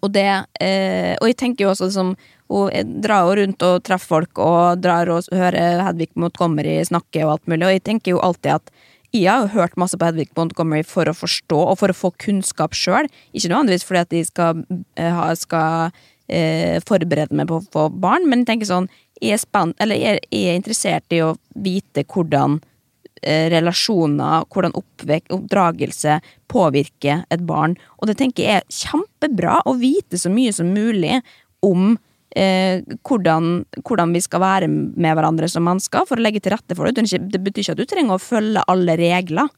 Og 0.02 0.10
det 0.10 0.28
eh, 0.58 1.14
Og 1.20 1.28
jeg 1.30 1.38
tenker 1.38 1.64
jo 1.64 1.72
også 1.72 1.86
som 1.94 2.08
Hun 2.50 2.96
drar 3.04 3.28
jo 3.28 3.36
rundt 3.38 3.62
og 3.62 3.84
treffer 3.86 4.16
folk 4.16 4.40
og 4.42 4.80
drar 4.82 5.08
og 5.14 5.28
hører 5.30 5.84
Hedvig 5.86 6.10
Montgomery 6.18 6.80
snakke 6.84 7.22
og 7.24 7.36
alt 7.36 7.46
mulig, 7.48 7.68
og 7.68 7.76
jeg 7.76 7.86
tenker 7.86 8.16
jo 8.16 8.24
alltid 8.24 8.58
at 8.58 8.74
jeg 9.12 9.28
har 9.28 9.50
hørt 9.52 9.76
masse 9.76 9.96
på 9.96 10.08
Hedvig 10.08 10.30
Montgomery 10.36 10.84
for 10.88 11.08
å 11.08 11.12
forstå 11.16 11.58
og 11.68 11.76
for 11.80 11.92
å 11.92 11.96
få 11.96 12.10
kunnskap 12.20 12.72
sjøl. 12.76 13.10
Ikke 13.36 13.50
nødvendigvis 13.52 13.84
fordi 13.84 14.00
at 14.00 14.12
de 14.12 14.22
skal, 14.24 14.62
eh, 14.96 15.34
skal 15.36 15.92
eh, 16.32 16.80
forberede 16.88 17.36
meg 17.36 17.50
på 17.50 17.60
å 17.60 17.66
få 17.74 17.88
barn, 17.92 18.24
men 18.28 18.40
jeg 18.40 18.52
tenker 18.52 18.70
sånn 18.70 18.88
Jeg 19.11 19.11
er 19.22 19.38
jeg 19.38 20.02
er, 20.02 20.20
er 20.30 20.54
interessert 20.58 21.14
i 21.14 21.22
å 21.22 21.32
vite 21.54 22.04
hvordan 22.04 22.58
eh, 23.22 23.48
relasjoner, 23.52 24.46
hvordan 24.50 24.74
oppvek, 24.78 25.30
oppdragelse 25.32 26.20
påvirker 26.52 27.24
et 27.30 27.44
barn. 27.46 27.76
Og 28.00 28.10
det 28.10 28.18
tenker 28.20 28.42
jeg 28.46 28.62
er 28.62 28.80
kjempebra 28.82 29.60
å 29.66 29.76
vite 29.80 30.18
så 30.18 30.32
mye 30.32 30.52
som 30.52 30.72
mulig 30.74 31.20
om 31.62 31.94
eh, 32.36 32.82
hvordan, 33.08 33.64
hvordan 33.86 34.14
vi 34.16 34.22
skal 34.24 34.42
være 34.42 34.68
med 34.70 35.16
hverandre 35.16 35.48
som 35.50 35.64
mennesker, 35.66 36.06
for 36.08 36.18
å 36.18 36.24
legge 36.24 36.42
til 36.42 36.56
rette 36.56 36.76
for 36.76 36.88
det. 36.88 37.06
Det 37.06 37.40
betyr 37.42 37.64
ikke 37.64 37.76
at 37.76 37.82
du 37.82 37.88
trenger 37.88 38.18
å 38.18 38.22
følge 38.22 38.66
alle 38.68 38.98
regler. 39.00 39.50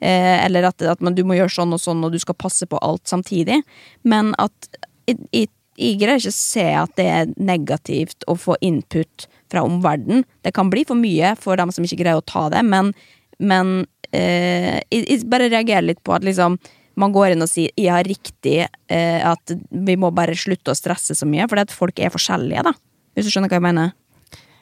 Eh, 0.00 0.46
eller 0.46 0.70
at, 0.70 0.82
at 0.82 1.02
man, 1.04 1.14
du 1.16 1.26
må 1.28 1.36
gjøre 1.36 1.52
sånn 1.52 1.76
og 1.76 1.82
sånn, 1.82 2.04
og 2.06 2.14
du 2.14 2.20
skal 2.22 2.38
passe 2.40 2.66
på 2.66 2.80
alt 2.80 3.10
samtidig. 3.10 3.60
Men 4.08 4.32
at 4.40 4.70
jeg, 5.10 5.18
jeg, 5.34 5.50
jeg 5.80 6.00
greier 6.00 6.20
ikke 6.20 6.32
å 6.32 6.36
se 6.36 6.66
at 6.76 6.92
det 7.00 7.06
er 7.08 7.30
negativt 7.40 8.26
å 8.28 8.36
få 8.38 8.56
input 8.64 9.26
fra 9.50 9.64
omverdenen. 9.66 10.26
Det 10.44 10.52
kan 10.56 10.70
bli 10.72 10.84
for 10.88 10.98
mye 10.98 11.34
for 11.40 11.58
dem 11.60 11.72
som 11.74 11.86
ikke 11.86 12.02
greier 12.02 12.20
å 12.20 12.26
ta 12.26 12.48
det, 12.52 12.62
men, 12.66 12.92
men 13.40 13.80
eh, 14.12 14.78
jeg, 14.90 15.06
jeg 15.06 15.30
bare 15.30 15.50
reagerer 15.50 15.88
litt 15.88 16.04
på 16.04 16.14
at 16.16 16.26
liksom 16.26 16.58
man 17.00 17.14
går 17.14 17.32
inn 17.32 17.44
og 17.44 17.48
sier 17.48 17.72
ja, 17.80 17.96
riktig 18.04 18.58
eh, 18.66 19.20
at 19.24 19.54
vi 19.70 19.96
må 19.96 20.10
bare 20.12 20.36
slutte 20.36 20.74
å 20.74 20.76
stresse 20.76 21.16
så 21.16 21.28
mye, 21.28 21.46
fordi 21.48 21.64
at 21.64 21.74
folk 21.74 22.02
er 22.02 22.12
forskjellige, 22.12 22.66
da. 22.66 22.74
Hvis 23.16 23.26
du 23.26 23.32
skjønner 23.32 23.50
hva 23.50 23.58
jeg 23.58 23.66
mener? 23.70 23.94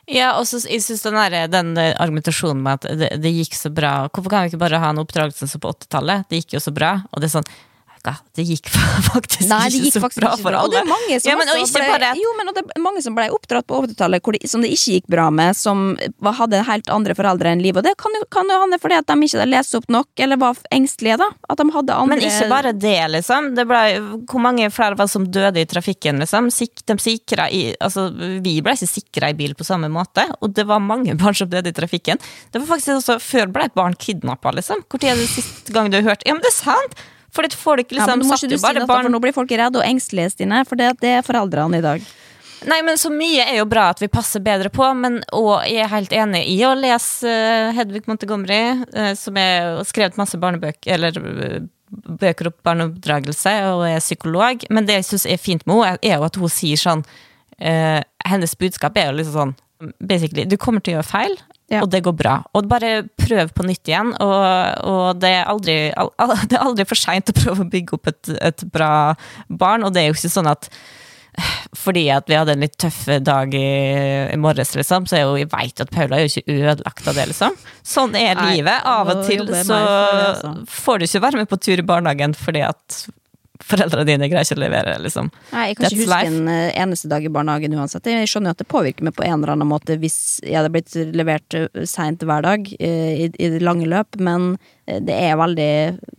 Ja, 0.09 0.31
og 0.39 0.47
så 0.49 0.61
jeg 0.65 0.81
synes 0.81 1.03
den, 1.05 1.19
der, 1.19 1.51
den 1.53 1.75
argumentasjonen 1.77 2.63
med 2.65 2.79
at 2.79 3.01
det, 3.01 3.11
det 3.21 3.33
gikk 3.35 3.53
så 3.59 3.69
bra 3.69 4.07
Hvorfor 4.07 4.33
kan 4.33 4.47
vi 4.47 4.55
ikke 4.55 4.63
bare 4.63 4.81
ha 4.81 4.93
en 4.95 5.03
oppdragelse 5.03 5.51
som 5.51 5.61
på 5.61 5.73
80-tallet? 5.75 6.25
Det 6.31 6.41
gikk 6.41 6.57
jo 6.57 6.63
så 6.65 6.73
bra. 6.73 6.95
Og 7.13 7.21
det 7.21 7.29
er 7.29 7.35
sånn 7.35 7.51
ja, 8.07 8.15
Det 8.37 8.45
gikk 8.47 8.69
faktisk 9.13 9.49
Nei, 9.51 9.65
det 9.73 9.81
ikke 9.81 9.97
så 9.97 10.03
faktisk 10.05 10.23
bra 10.23 10.35
for 10.39 10.55
alle. 10.55 10.69
Og 10.69 10.75
det 10.75 10.81
er 10.81 10.89
mange 10.89 11.19
som 11.21 11.31
ja, 11.31 11.37
men, 11.39 11.49
ble, 11.49 12.13
Jo, 12.21 12.35
men 12.39 12.53
det 12.53 12.63
er 12.63 12.83
mange 12.85 13.03
som 13.05 13.17
ble 13.17 13.29
oppdratt 13.35 13.67
på 13.69 13.81
80-tallet 13.85 14.49
som 14.49 14.63
det 14.65 14.71
ikke 14.75 14.99
gikk 14.99 15.09
bra 15.11 15.29
med, 15.35 15.57
som 15.57 15.97
hadde 16.39 16.63
helt 16.69 16.91
andre 16.93 17.17
foreldre 17.19 17.53
enn 17.53 17.63
livet. 17.65 17.81
Og 17.83 17.89
det 17.89 17.95
kan 18.01 18.15
jo, 18.15 18.25
kan 18.33 18.51
jo 18.51 18.61
hende 18.63 18.79
fordi 18.83 18.99
at 18.99 19.09
de 19.09 19.17
ikke 19.17 19.41
hadde 19.41 19.51
lest 19.51 19.77
opp 19.79 19.89
nok, 19.93 20.09
eller 20.21 20.41
var 20.41 20.61
engstelige, 20.75 21.19
da. 21.21 21.29
At 21.49 21.61
de 21.61 21.67
hadde 21.75 21.97
andre 21.97 22.17
Men 22.17 22.25
ikke 22.27 22.51
bare 22.51 22.75
det, 22.77 22.97
liksom. 23.15 23.53
Det 23.59 23.67
ble, 23.69 23.83
hvor 24.31 24.45
mange 24.45 24.71
flere 24.75 24.99
var 24.99 25.11
som 25.11 25.27
døde 25.33 25.63
i 25.63 25.69
trafikken, 25.69 26.23
liksom? 26.23 26.51
Sik, 26.55 26.85
de 26.89 26.99
sikra 27.03 27.49
i, 27.51 27.63
altså, 27.85 28.09
vi 28.45 28.59
ble 28.65 28.77
ikke 28.77 28.91
sikra 28.91 29.33
i 29.33 29.39
bil 29.39 29.57
på 29.59 29.67
samme 29.67 29.91
måte, 29.93 30.27
og 30.43 30.55
det 30.57 30.67
var 30.69 30.83
mange 30.85 31.17
barn 31.21 31.37
som 31.39 31.51
døde 31.51 31.73
i 31.73 31.77
trafikken. 31.77 32.21
Det 32.53 32.63
var 32.63 32.75
faktisk 32.75 32.99
også 32.99 33.19
Før 33.29 33.51
ble 33.53 33.67
et 33.69 33.77
barn 33.77 33.97
kidnappa, 33.99 34.53
liksom. 34.57 34.85
Når 34.89 35.07
er 35.11 35.19
det 35.19 35.29
siste 35.31 35.75
gang 35.75 35.91
du 35.91 35.99
har 35.99 36.07
hørt 36.13 36.27
Ja, 36.27 36.37
men 36.37 36.45
det 36.45 36.53
er 36.53 36.61
sant! 36.61 37.01
For 37.39 37.47
det 37.47 37.55
folk 37.55 37.93
ja, 37.93 38.01
liksom 38.01 38.17
men 38.19 38.25
nå 38.27 38.33
må 38.33 38.35
ikke 38.35 38.51
du 38.51 38.57
jo 38.57 38.59
si 38.59 38.67
bare 38.67 38.81
dette, 38.81 38.91
for 38.91 39.15
nå 39.15 39.19
blir 39.23 39.35
folk 39.37 39.53
redde 39.55 39.79
og 39.79 39.87
engstelige, 39.87 40.33
Stine. 40.35 40.65
For 40.67 40.81
det, 40.81 40.97
det 41.05 41.13
er 41.21 41.27
foreldrene 41.27 41.79
i 41.79 41.85
dag. 41.85 42.09
Nei, 42.67 42.81
men 42.83 42.99
så 42.99 43.13
mye 43.15 43.45
er 43.45 43.61
jo 43.61 43.69
bra 43.71 43.85
at 43.93 44.01
vi 44.03 44.09
passer 44.11 44.43
bedre 44.43 44.71
på, 44.75 44.83
men 44.99 45.21
og 45.37 45.63
jeg 45.71 45.85
er 45.85 45.93
helt 45.93 46.15
enig 46.17 46.41
i 46.51 46.57
å 46.67 46.73
lese 46.75 47.31
eh, 47.31 47.71
Hedvig 47.77 48.09
Montgomery, 48.11 48.63
eh, 48.91 49.13
som 49.15 49.39
er 49.39 49.79
skrevet 49.87 50.19
masse 50.19 50.41
barnebøker, 50.43 50.97
eller 50.97 51.21
eh, 51.47 51.61
bøker 52.19 52.51
opp 52.51 52.59
barneoppdragelse, 52.67 53.55
og 53.71 53.85
er 53.87 54.03
psykolog. 54.03 54.67
Men 54.75 54.91
det 54.91 54.99
jeg 54.99 55.09
syns 55.13 55.29
er 55.31 55.39
fint 55.39 55.63
med 55.71 55.85
henne, 55.85 56.03
er 56.03 56.19
jo 56.19 56.27
at 56.27 56.41
hun 56.43 56.51
sier 56.53 56.81
sånn 56.81 57.07
eh, 57.63 58.03
Hennes 58.27 58.59
budskap 58.59 58.99
er 58.99 59.13
jo 59.13 59.21
liksom 59.21 59.39
sånn 59.39 59.57
Basically, 60.03 60.43
du 60.43 60.57
kommer 60.59 60.83
til 60.83 60.97
å 60.97 60.99
gjøre 60.99 61.07
feil, 61.07 61.37
Ja. 61.69 61.83
og 61.85 61.91
det 61.93 62.01
går 62.07 62.15
bra. 62.17 62.39
Og 62.57 62.69
bare 62.69 63.03
prøv 63.21 63.51
på 63.53 63.67
nytt 63.69 63.91
igjen, 63.91 64.15
og, 64.25 64.39
og 64.89 65.19
det, 65.21 65.35
er 65.37 65.51
aldri, 65.53 65.75
al, 65.93 66.13
al, 66.17 66.33
det 66.49 66.57
er 66.57 66.65
aldri 66.65 66.89
for 66.89 67.01
seint 67.01 67.29
å 67.29 67.37
prøve 67.37 67.67
å 67.67 67.73
bygge 67.75 67.99
opp 67.99 68.09
et, 68.13 68.33
et 68.41 68.65
bra 68.73 68.93
barn, 69.49 69.85
og 69.85 69.93
det 69.93 70.05
er 70.05 70.11
jo 70.11 70.17
ikke 70.17 70.33
sånn 70.33 70.49
at 70.49 70.71
fordi 71.85 72.07
at 72.11 72.29
vi 72.31 72.39
hadde 72.39 72.55
en 72.57 72.65
litt 72.65 72.77
tøff 72.81 73.05
dag 73.25 73.53
i, 73.55 73.69
i 74.33 74.39
morges, 74.41 74.75
liksom, 74.79 75.07
så 75.09 75.19
er 75.19 75.25
jo, 75.27 75.37
jeg 75.41 75.51
vet 75.53 75.85
at 75.85 75.93
Paula 75.95 76.19
er 76.19 76.27
jo 76.27 76.33
ikke 76.33 76.57
ødelagt 76.57 77.11
av 77.13 77.21
det, 77.21 77.29
liksom. 77.35 77.61
Sånn 77.87 78.17
er 78.19 78.35
Nei, 78.39 78.49
livet. 78.59 78.89
Av 78.89 79.13
og 79.13 79.25
til 79.29 79.45
så 79.47 79.77
det, 79.77 80.27
altså. 80.33 80.55
får 80.73 80.99
du 80.99 81.09
ikke 81.09 81.25
være 81.29 81.43
med 81.43 81.53
på 81.53 81.61
tur 81.69 81.81
i 81.81 81.87
barnehagen 81.93 82.37
fordi 82.39 82.65
at 82.67 83.03
foreldrene 83.65 84.07
dine 84.07 84.29
greier 84.31 84.47
ikke 84.47 84.57
å 84.59 84.63
levere, 84.63 84.95
liksom. 85.03 85.31
Nei, 85.53 85.65
Jeg 85.69 85.77
kan 85.79 85.85
That's 85.85 85.95
ikke 85.95 86.05
huske 86.05 86.15
life. 86.15 86.33
en 86.33 86.49
eh, 86.53 86.83
eneste 86.83 87.11
dag 87.11 87.25
i 87.25 87.33
barnehagen 87.33 87.75
uansett. 87.75 88.07
Jeg 88.07 88.31
skjønner 88.31 88.53
jo 88.53 88.57
at 88.57 88.63
det 88.63 88.69
påvirker 88.71 89.09
meg 89.09 89.17
på 89.17 89.25
en 89.27 89.39
eller 89.39 89.55
annen 89.55 89.71
måte 89.71 89.99
hvis 89.99 90.19
jeg 90.45 90.57
hadde 90.57 90.73
blitt 90.75 90.95
levert 91.17 91.57
eh, 91.59 91.67
seint 91.89 92.23
hver 92.23 92.47
dag 92.47 92.71
eh, 92.79 93.25
i, 93.27 93.31
i 93.35 93.51
det 93.57 93.63
lange 93.65 93.89
løp, 93.91 94.19
men 94.23 94.55
det 94.89 95.13
er 95.13 95.35
veldig 95.37 95.73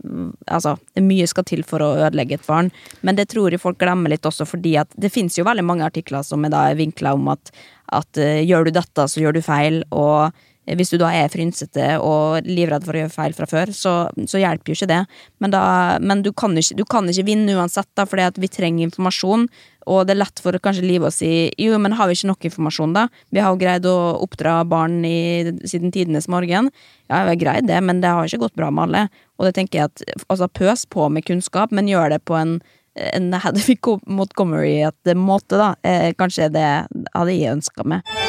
mm, 0.06 0.28
Altså, 0.54 0.75
mye 1.02 1.25
skal 1.30 1.45
til 1.47 1.63
for 1.65 1.82
å 1.82 1.93
ødelegge 2.06 2.38
et 2.38 2.45
barn, 2.45 2.69
men 3.02 3.17
det 3.17 3.30
tror 3.32 3.49
jeg 3.54 3.62
folk 3.62 3.80
glemmer 3.82 4.12
litt 4.13 4.28
også, 4.28 4.45
fordi 4.45 4.75
at 4.82 4.93
det 4.97 5.10
fins 5.13 5.38
jo 5.39 5.45
veldig 5.47 5.65
mange 5.65 5.86
artikler 5.88 6.25
som 6.25 6.45
er 6.45 6.78
vinkla 6.78 7.15
om 7.17 7.32
at, 7.34 7.49
at 7.97 8.19
gjør 8.19 8.67
du 8.67 8.71
dette, 8.78 9.08
så 9.10 9.21
gjør 9.23 9.38
du 9.38 9.41
feil, 9.45 9.82
og 9.89 10.30
hvis 10.77 10.91
du 10.93 10.99
da 11.01 11.10
er 11.15 11.32
frynsete 11.32 11.95
og 12.03 12.45
livredd 12.47 12.86
for 12.86 12.95
å 12.95 13.03
gjøre 13.03 13.13
feil 13.13 13.36
fra 13.38 13.47
før, 13.49 13.71
så, 13.75 13.93
så 14.29 14.41
hjelper 14.41 14.71
jo 14.71 14.77
ikke 14.77 14.91
det. 14.91 15.01
Men, 15.41 15.53
da, 15.53 15.63
men 16.03 16.23
du, 16.25 16.32
kan 16.36 16.55
ikke, 16.58 16.77
du, 16.77 16.86
kan 16.89 17.10
ikke, 17.10 17.25
vinne 17.29 17.58
uansett, 17.58 17.89
fordi 17.97 18.43
vi 18.43 18.51
trenger 18.51 18.88
informasjon. 18.88 19.47
Og 19.89 20.03
det 20.05 20.13
er 20.13 20.21
lett 20.21 20.41
for 20.43 20.53
kanskje 20.62 20.86
livet 20.86 21.10
å 21.10 21.15
si 21.15 21.32
jo, 21.58 21.77
men 21.82 21.95
har 21.97 22.10
vi 22.10 22.17
ikke 22.17 22.29
nok 22.29 22.49
informasjon, 22.51 22.93
da? 22.93 23.08
Vi 23.34 23.41
har 23.41 23.55
jo 23.55 23.62
greid 23.62 23.88
å 23.89 23.97
oppdra 24.21 24.60
barn 24.69 24.99
i, 25.08 25.49
siden 25.63 25.93
tidenes 25.95 26.29
morgen. 26.29 26.69
Ja, 27.10 27.23
vi 27.23 27.34
har 27.34 27.41
greid 27.41 27.69
det, 27.71 27.79
men 27.86 28.03
det 28.03 28.13
har 28.13 28.29
ikke 28.29 28.45
gått 28.45 28.60
bra 28.60 28.69
med 28.69 28.89
alle. 28.89 29.23
Og 29.39 29.47
det 29.47 29.55
tenker 29.58 29.82
jeg 29.82 29.89
at 29.93 30.25
altså, 30.27 30.51
pøs 30.51 30.86
på 30.91 31.10
med 31.10 31.25
kunnskap, 31.25 31.73
men 31.73 31.89
gjør 31.89 32.13
det 32.13 32.25
på 32.29 32.38
en 32.38 32.60
en 32.99 33.34
Hedvig 33.34 33.79
Montgomery-måte, 34.12 35.55
da. 35.55 35.75
Eh, 35.88 36.10
kanskje 36.19 36.49
det 36.51 36.67
hadde 37.13 37.38
jeg 37.38 37.53
ønska 37.53 37.86
meg. 37.88 38.28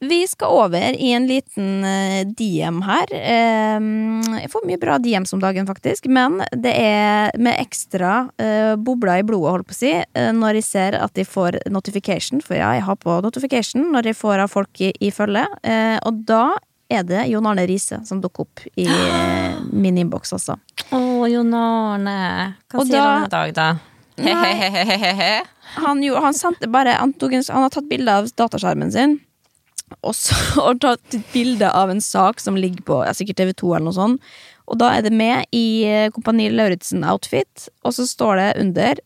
Vi 0.00 0.28
skal 0.28 0.48
over 0.48 0.94
i 0.94 1.10
en 1.12 1.26
liten 1.26 1.84
uh, 1.84 2.22
DM 2.38 2.82
her. 2.86 3.10
Um, 3.78 4.20
jeg 4.38 4.50
får 4.52 4.66
mye 4.68 4.78
bra 4.78 4.98
DMs 5.02 5.34
om 5.34 5.42
dagen, 5.42 5.66
faktisk. 5.66 6.06
Men 6.06 6.38
det 6.54 6.74
er 6.78 7.34
med 7.38 7.58
ekstra 7.58 8.28
uh, 8.30 8.76
bobler 8.78 9.24
i 9.24 9.26
blodet, 9.26 9.56
holdt 9.56 9.70
på 9.72 9.74
å 9.74 9.80
si, 9.80 9.92
uh, 9.98 10.30
når 10.38 10.60
jeg 10.60 10.68
ser 10.68 10.98
at 11.02 11.14
de 11.18 11.26
får 11.26 11.58
notification. 11.74 12.44
For 12.44 12.60
ja, 12.60 12.70
jeg 12.78 12.86
har 12.86 13.00
på 13.02 13.18
notification 13.26 13.90
når 13.94 14.12
jeg 14.12 14.20
får 14.20 14.44
av 14.46 14.54
folk 14.54 14.84
i, 14.86 14.92
i 15.02 15.10
følge. 15.14 15.46
og 16.06 16.24
da 16.28 16.44
er 16.88 17.02
det 17.04 17.26
Jon 17.28 17.46
Arne 17.50 17.66
Riise 17.68 17.98
som 18.06 18.20
dukker 18.22 18.46
opp 18.46 18.62
i 18.78 18.86
min 19.74 19.98
innboks, 19.98 20.32
altså. 20.32 20.56
Å, 20.94 21.00
Jon 21.28 21.50
Arne. 21.54 22.18
Hva 22.70 22.80
Og 22.80 22.86
sier 22.86 23.02
da- 23.02 23.12
han 23.18 23.26
i 23.26 23.34
dag, 23.34 23.54
da? 23.58 23.68
He-he-he-he-he. 24.18 25.32
Han, 25.78 26.00
jo, 26.02 26.14
han 26.16 26.32
sendte 26.34 26.66
bare 26.72 26.94
han, 26.96 27.12
en, 27.12 27.42
han 27.52 27.62
har 27.66 27.70
tatt 27.70 27.86
bilde 27.90 28.08
av 28.08 28.24
dataskjermen 28.40 28.88
sin. 28.90 29.18
Og 30.02 30.14
så 30.16 30.36
har 30.60 30.78
tatt 30.82 31.16
et 31.16 31.34
bilde 31.34 31.70
av 31.70 31.92
en 31.92 32.02
sak 32.04 32.42
som 32.42 32.58
ligger 32.58 32.84
på 32.86 33.02
ja, 33.06 33.14
sikkert 33.16 33.42
TV2 33.42 33.74
eller 33.74 33.88
noe 33.90 33.98
sånt. 33.98 34.32
Og 34.68 34.80
da 34.80 34.92
er 34.96 35.06
det 35.06 35.14
med 35.16 35.48
i 35.56 35.84
eh, 35.88 36.10
Kompani 36.12 36.50
Lauritzen-outfit, 36.52 37.70
og 37.88 37.94
så 37.96 38.04
står 38.08 38.40
det 38.40 38.48
under 38.60 39.00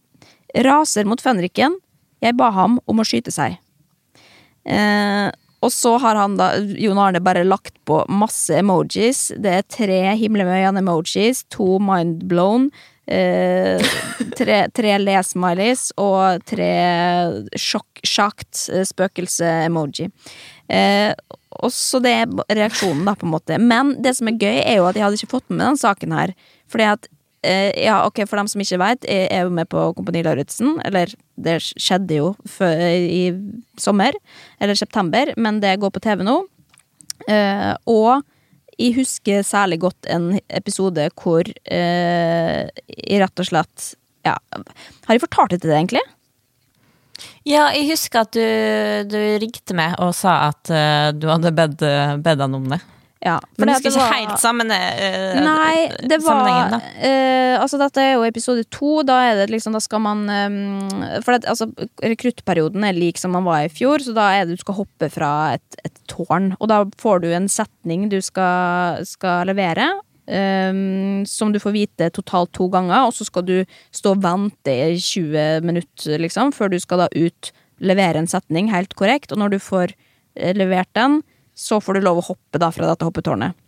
Raser 0.67 1.07
mot 1.09 1.23
fenriken. 1.23 1.77
Jeg 2.23 2.35
ba 2.39 2.51
ham 2.55 2.81
om 2.91 3.03
å 3.03 3.07
skyte 3.07 3.31
seg. 3.35 3.61
Eh, 4.67 5.31
og 5.63 5.71
så 5.71 5.95
har 6.03 6.19
han 6.19 6.35
da, 6.39 6.57
Jon 6.59 6.99
Arne, 6.99 7.23
bare 7.23 7.45
lagt 7.47 7.77
på 7.87 8.01
masse 8.11 8.55
emojis. 8.59 9.29
Det 9.39 9.53
er 9.61 9.69
tre 9.71 10.01
himle 10.19 10.47
med 10.49 10.59
øynene-emojis, 10.59 11.45
to 11.55 11.77
mindblown, 11.83 12.73
eh, 13.07 13.93
tre, 14.39 14.59
tre 14.75 14.97
le-smileys 15.01 15.91
og 16.01 16.45
tre 16.49 16.73
sjakt 17.59 18.67
eh. 18.73 18.87
Eh, 20.73 21.15
og 21.63 21.73
så 21.75 22.01
det 22.03 22.13
er 22.17 22.37
reaksjonen, 22.57 23.05
da, 23.07 23.17
på 23.19 23.27
en 23.27 23.35
måte. 23.35 23.59
Men 23.61 23.97
det 24.03 24.17
som 24.19 24.31
er 24.31 24.39
gøy, 24.39 24.63
er 24.63 24.79
jo 24.81 24.87
at 24.89 24.97
jeg 24.97 25.05
hadde 25.05 25.21
ikke 25.21 25.35
fått 25.35 25.51
med 25.53 25.65
den 25.67 25.81
saken 25.81 26.15
her. 26.17 26.33
Fordi 26.73 26.89
at 26.95 27.11
eh, 27.45 27.71
Ja, 27.85 28.03
ok, 28.07 28.23
for 28.29 28.41
dem 28.41 28.49
som 28.51 28.63
ikke 28.65 28.81
veit, 28.81 29.05
jeg 29.05 29.29
er 29.31 29.45
jo 29.47 29.55
med 29.55 29.69
på 29.73 29.91
Kompani 29.99 30.25
Lauritzen. 30.25 30.79
Eller 30.87 31.13
det 31.37 31.59
skjedde 31.67 32.23
jo 32.23 32.33
før, 32.49 32.81
i 32.89 33.25
sommer, 33.81 34.17
eller 34.63 34.79
september, 34.79 35.35
men 35.37 35.61
det 35.63 35.79
går 35.83 35.93
på 35.93 36.03
TV 36.03 36.25
nå. 36.27 36.41
Eh, 37.31 37.73
og 37.87 38.25
jeg 38.83 38.97
husker 38.99 39.45
særlig 39.47 39.81
godt 39.83 40.09
en 40.11 40.33
episode 40.49 41.09
hvor 41.19 41.47
eh, 41.47 42.67
rett 43.23 43.45
og 43.45 43.49
slett 43.49 43.93
Ja, 44.27 44.37
har 45.07 45.17
jeg 45.17 45.23
fortalt 45.25 45.57
det 45.63 45.71
egentlig? 45.71 46.03
Ja, 47.47 47.69
jeg 47.75 47.89
husker 47.91 48.25
at 48.25 48.35
du, 48.35 48.43
du 49.11 49.19
ringte 49.43 49.77
meg 49.79 49.95
og 50.03 50.15
sa 50.17 50.49
at 50.49 50.71
uh, 50.71 51.11
du 51.15 51.29
hadde 51.31 51.53
bedt, 51.55 51.83
bedt 52.23 52.43
han 52.43 52.57
om 52.57 52.69
det. 52.71 52.79
Ja, 53.23 53.37
Men 53.57 53.69
det 53.71 53.77
jeg 53.77 53.85
husker 53.85 53.93
ikke 53.93 54.03
var- 54.03 54.17
helt 54.19 54.41
sammen 54.43 54.73
uh, 54.75 55.41
Nei, 55.47 55.77
det 56.11 56.19
var 56.25 56.73
da. 56.73 56.81
Uh, 56.99 57.43
Altså, 57.63 57.79
dette 57.79 58.03
er 58.03 58.15
jo 58.17 58.25
episode 58.27 58.65
to. 58.75 59.03
Da 59.07 59.21
er 59.29 59.37
det 59.39 59.51
liksom, 59.53 59.77
da 59.77 59.81
skal 59.83 60.03
man 60.03 60.25
um, 60.27 61.03
For 61.23 61.37
det, 61.37 61.47
altså, 61.47 61.69
rekruttperioden 62.03 62.83
er 62.89 62.97
lik 62.97 63.21
som 63.21 63.35
man 63.37 63.47
var 63.47 63.67
i 63.67 63.71
fjor, 63.73 64.03
så 64.03 64.15
da 64.17 64.25
er 64.35 64.47
det 64.49 64.57
du 64.57 64.63
skal 64.65 64.81
hoppe 64.81 65.09
fra 65.13 65.33
et, 65.55 65.79
et 65.87 66.01
tårn. 66.11 66.53
Og 66.59 66.71
da 66.73 66.83
får 66.99 67.23
du 67.23 67.29
en 67.31 67.47
setning 67.53 68.09
du 68.11 68.19
skal, 68.25 69.05
skal 69.07 69.47
levere. 69.53 69.87
Um, 70.23 71.25
som 71.27 71.51
du 71.53 71.59
får 71.63 71.75
vite 71.75 72.11
totalt 72.15 72.53
to 72.55 72.69
ganger, 72.73 73.09
og 73.09 73.15
så 73.15 73.27
skal 73.27 73.43
du 73.47 73.57
stå 73.95 74.15
og 74.15 74.23
vente 74.23 74.75
i 74.95 74.99
20 74.99 75.67
minutter, 75.67 76.19
liksom, 76.23 76.53
før 76.55 76.71
du 76.73 76.79
skal 76.83 77.05
da 77.05 77.09
ut 77.15 77.51
levere 77.83 78.23
en 78.23 78.31
setning 78.31 78.71
helt 78.73 78.95
korrekt. 78.99 79.35
Og 79.35 79.43
når 79.43 79.55
du 79.57 79.59
får 79.63 79.95
eh, 80.39 80.55
levert 80.57 80.91
den, 80.99 81.21
så 81.55 81.81
får 81.83 81.99
du 81.99 82.07
lov 82.07 82.21
å 82.21 82.27
hoppe 82.33 82.61
da 82.61 82.71
fra 82.75 82.89
dette 82.89 83.07
hoppetårnet. 83.07 83.59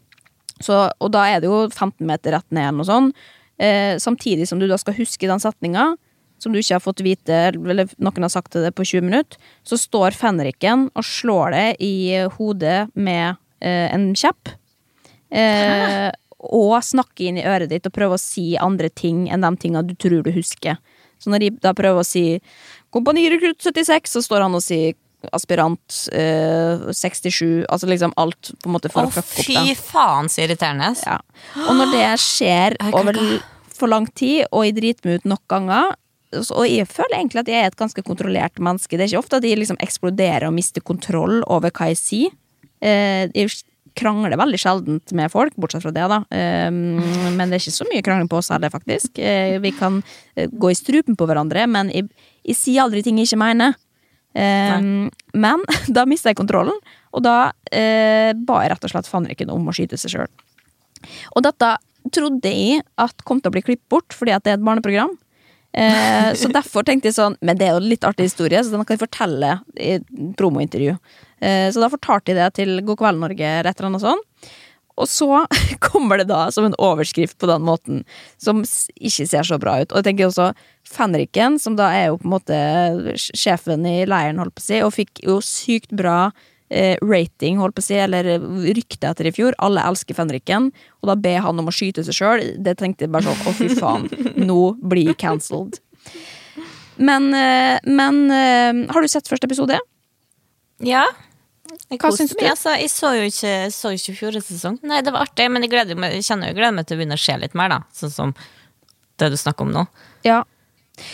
Så, 0.63 0.77
og 0.89 1.11
da 1.13 1.25
er 1.29 1.43
det 1.43 1.51
jo 1.51 1.65
15 1.67 2.05
meter 2.07 2.37
rett 2.37 2.51
ned 2.55 2.69
eller 2.69 2.81
noe 2.81 2.89
sånt. 2.89 3.25
Eh, 3.59 3.95
samtidig 4.03 4.49
som 4.49 4.59
du 4.59 4.67
da 4.71 4.79
skal 4.81 4.97
huske 4.99 5.29
den 5.31 5.43
setninga, 5.43 5.95
som 6.43 6.53
du 6.53 6.59
ikke 6.61 6.77
har 6.77 6.85
fått 6.85 7.03
vite, 7.05 7.37
eller 7.55 7.91
noen 8.03 8.27
har 8.27 8.33
sagt 8.33 8.57
det 8.59 8.75
på 8.77 8.87
20 8.87 9.07
minutter, 9.07 9.39
så 9.67 9.79
står 9.79 10.17
fenriken 10.19 10.89
og 10.95 11.07
slår 11.07 11.55
det 11.55 11.69
i 11.85 11.95
hodet 12.37 12.89
med 12.95 13.39
eh, 13.61 13.89
en 13.95 14.11
kjepp. 14.19 14.53
Eh, 15.35 16.11
og 16.45 16.75
snakker 16.85 17.31
inn 17.31 17.39
i 17.41 17.47
øret 17.49 17.71
ditt 17.73 17.87
og 17.89 17.95
prøver 17.95 18.19
å 18.19 18.21
si 18.21 18.53
andre 18.61 18.91
ting 18.93 19.25
enn 19.33 19.45
de 19.45 19.55
tinga 19.61 19.83
du 19.87 19.95
tror 19.97 20.21
du 20.27 20.35
husker. 20.35 20.77
Så 21.19 21.33
når 21.33 21.47
de 21.47 21.51
da 21.65 21.73
prøver 21.77 22.03
å 22.03 22.07
si 22.07 22.41
Kompanirekrutt 22.95 23.65
76, 23.65 24.13
så 24.13 24.21
står 24.23 24.45
han 24.45 24.55
og 24.55 24.63
sier 24.63 24.93
aspirant 25.33 25.97
eh, 26.13 26.85
67, 26.93 27.65
altså 27.69 27.89
liksom 27.91 28.13
alt 28.21 28.53
på 28.63 28.69
en 28.71 28.77
måte 28.77 28.91
for 28.93 29.07
Å, 29.07 29.11
å 29.11 29.15
fucke 29.15 29.41
opp. 29.41 29.67
fy 29.69 29.75
faen, 29.79 30.29
så 30.29 30.45
irriterende. 30.45 30.93
Ja. 31.07 31.19
Og 31.69 31.75
når 31.81 31.93
det 31.95 32.07
skjer 32.23 32.77
over 32.93 33.19
for 33.75 33.91
lang 33.91 34.07
tid, 34.15 34.45
og 34.53 34.67
jeg 34.69 34.77
driter 34.77 35.09
meg 35.11 35.21
ut 35.23 35.31
nok 35.33 35.43
ganger 35.51 35.95
Og 36.35 36.65
jeg 36.67 36.87
føler 36.91 37.21
egentlig 37.21 37.45
at 37.45 37.49
jeg 37.51 37.63
er 37.63 37.69
et 37.71 37.77
ganske 37.79 38.03
kontrollert 38.03 38.59
menneske. 38.59 38.97
Det 38.97 39.05
er 39.05 39.13
ikke 39.13 39.21
ofte 39.23 39.39
at 39.39 39.45
jeg 39.47 39.59
liksom 39.61 39.79
eksploderer 39.83 40.49
og 40.49 40.57
mister 40.57 40.83
kontroll 40.83 41.45
over 41.47 41.71
hva 41.71 41.93
jeg 41.93 41.99
sier. 42.01 42.33
Eh, 42.83 43.29
jeg 43.31 43.53
krangler 43.95 44.35
veldig 44.35 44.59
sjeldent 44.59 45.13
med 45.15 45.31
folk, 45.31 45.55
bortsett 45.55 45.85
fra 45.85 45.93
det, 45.95 46.03
da. 46.11 46.19
Eh, 46.35 46.71
men 46.75 47.45
det 47.47 47.61
er 47.61 47.63
ikke 47.63 47.77
så 47.77 47.87
mye 47.87 48.03
krangling 48.03 48.27
på 48.33 48.41
oss 48.41 48.51
heller, 48.51 48.73
faktisk. 48.75 49.21
Eh, 49.23 49.61
vi 49.63 49.71
kan 49.79 50.01
eh, 50.35 50.51
gå 50.51 50.73
i 50.73 50.75
strupen 50.75 51.15
på 51.15 51.29
hverandre, 51.31 51.69
men 51.71 51.93
jeg, 51.95 52.09
jeg 52.43 52.59
sier 52.59 52.83
aldri 52.83 53.05
ting 53.07 53.21
jeg 53.23 53.31
ikke 53.31 53.43
mener. 53.45 53.79
Eh, 54.35 54.79
men 55.35 55.65
da 55.97 56.07
mista 56.11 56.33
jeg 56.33 56.41
kontrollen, 56.41 56.77
og 57.15 57.25
da 57.27 57.53
eh, 57.71 58.33
ba 58.35 58.63
jeg 58.65 58.75
rett 58.75 58.87
og 58.87 58.95
slett 58.95 59.11
fadderken 59.11 59.53
om 59.55 59.69
å 59.71 59.75
skyte 59.77 59.99
seg 60.01 60.17
sjøl. 60.17 60.31
Og 61.35 61.45
dette 61.45 61.77
trodde 62.13 62.51
jeg 62.51 62.83
at 63.01 63.25
kom 63.25 63.41
til 63.41 63.53
å 63.53 63.55
bli 63.55 63.65
klippet 63.65 63.91
bort, 63.93 64.17
fordi 64.17 64.35
at 64.35 64.45
det 64.45 64.55
er 64.55 64.59
et 64.59 64.67
barneprogram. 64.67 65.15
Eh, 65.75 66.33
så 66.39 66.51
derfor 66.55 66.87
tenkte 66.87 67.09
jeg 67.11 67.17
sånn 67.17 67.35
Men 67.43 67.59
det 67.59 67.67
er 67.67 67.73
jo 67.75 67.81
en 67.81 67.89
litt 67.91 68.05
artig 68.07 68.29
historie, 68.29 68.61
så 68.63 68.71
den 68.71 68.85
kan 68.87 68.95
jeg 68.95 69.03
fortelle 69.03 69.57
i 69.75 69.97
promointervju. 70.39 70.95
Eh, 71.41 71.69
så 71.75 71.83
da 71.83 71.91
fortalte 71.93 72.33
jeg 72.33 72.41
det 72.41 72.51
til 72.61 72.77
God 72.87 73.01
kveld 73.01 73.23
Norge 73.23 73.49
eller 73.49 73.71
et 73.73 73.81
eller 73.81 73.91
annet 73.93 74.05
sånt. 74.05 74.53
Og 75.01 75.11
så 75.11 75.29
kommer 75.85 76.21
det 76.21 76.29
da 76.31 76.47
som 76.55 76.69
en 76.69 76.77
overskrift 76.79 77.39
på 77.41 77.51
den 77.51 77.67
måten, 77.67 78.03
som 78.39 78.63
ikke 78.65 79.29
ser 79.31 79.47
så 79.47 79.59
bra 79.61 79.81
ut. 79.83 79.93
Og 79.93 80.01
jeg 80.01 80.11
tenker 80.11 80.31
også 80.31 80.53
Fenriken, 80.85 81.59
som 81.59 81.79
da 81.79 81.89
er 81.97 82.11
jo 82.11 82.19
på 82.21 82.29
en 82.29 82.35
måte 82.35 82.59
sjefen 83.17 83.87
i 83.89 84.03
leiren, 84.09 84.41
holdt 84.43 84.57
på 84.59 84.63
å 84.63 84.67
si, 84.67 84.83
og 84.85 84.93
fikk 84.95 85.25
jo 85.25 85.39
sykt 85.45 85.95
bra 85.97 86.29
eh, 86.69 86.95
rating, 87.03 87.59
holdt 87.59 87.79
på 87.79 87.83
å 87.83 87.89
si, 87.89 87.99
eller 87.99 88.29
rykte 88.77 89.11
etter 89.11 89.31
i 89.31 89.35
fjor. 89.35 89.57
Alle 89.65 89.85
elsker 89.89 90.19
Fenriken, 90.19 90.71
og 91.03 91.11
da 91.11 91.19
ber 91.19 91.41
han 91.47 91.61
om 91.63 91.73
å 91.73 91.75
skyte 91.75 92.05
seg 92.07 92.19
sjøl. 92.21 92.47
Det 92.63 92.77
tenkte 92.81 93.09
jeg 93.09 93.15
bare 93.15 93.31
sånn, 93.31 93.45
å 93.49 93.57
fy 93.57 93.71
faen, 93.81 94.09
nå 94.45 94.61
blir 94.85 95.15
cancelled. 95.19 95.81
Men, 96.97 97.33
eh, 97.35 97.81
men 97.89 98.25
eh, 98.31 98.85
har 98.93 99.03
du 99.03 99.11
sett 99.11 99.31
første 99.31 99.49
episode? 99.49 99.81
Ja. 100.85 101.07
Jeg 101.91 102.01
Hva 102.01 102.11
syns 102.13 102.33
du? 102.35 102.39
meg, 102.41 102.51
Altså, 102.53 102.75
jeg 102.77 102.91
så 102.93 103.13
jo 103.17 103.29
ikke, 103.29 103.53
så 103.73 103.93
ikke 103.97 104.17
fjorårets 104.19 104.51
sesong. 104.53 104.77
Nei, 104.87 105.01
det 105.05 105.15
var 105.15 105.25
artig, 105.27 105.47
men 105.53 105.65
jeg, 105.65 105.73
gleder 105.73 105.99
meg, 105.99 106.17
jeg 106.19 106.27
kjenner 106.29 106.51
jo 106.51 106.59
gleder 106.59 106.77
meg 106.77 106.89
til 106.89 106.97
å 106.97 107.01
begynne 107.01 107.19
å 107.19 107.25
se 107.25 107.37
litt 107.41 107.57
mer, 107.59 107.73
da. 107.73 107.81
Sånn 107.97 108.13
som 108.13 108.35
det 109.23 109.31
du 109.33 109.39
snakker 109.41 109.67
om 109.67 109.73
nå. 109.73 109.87
Ja. 110.27 110.43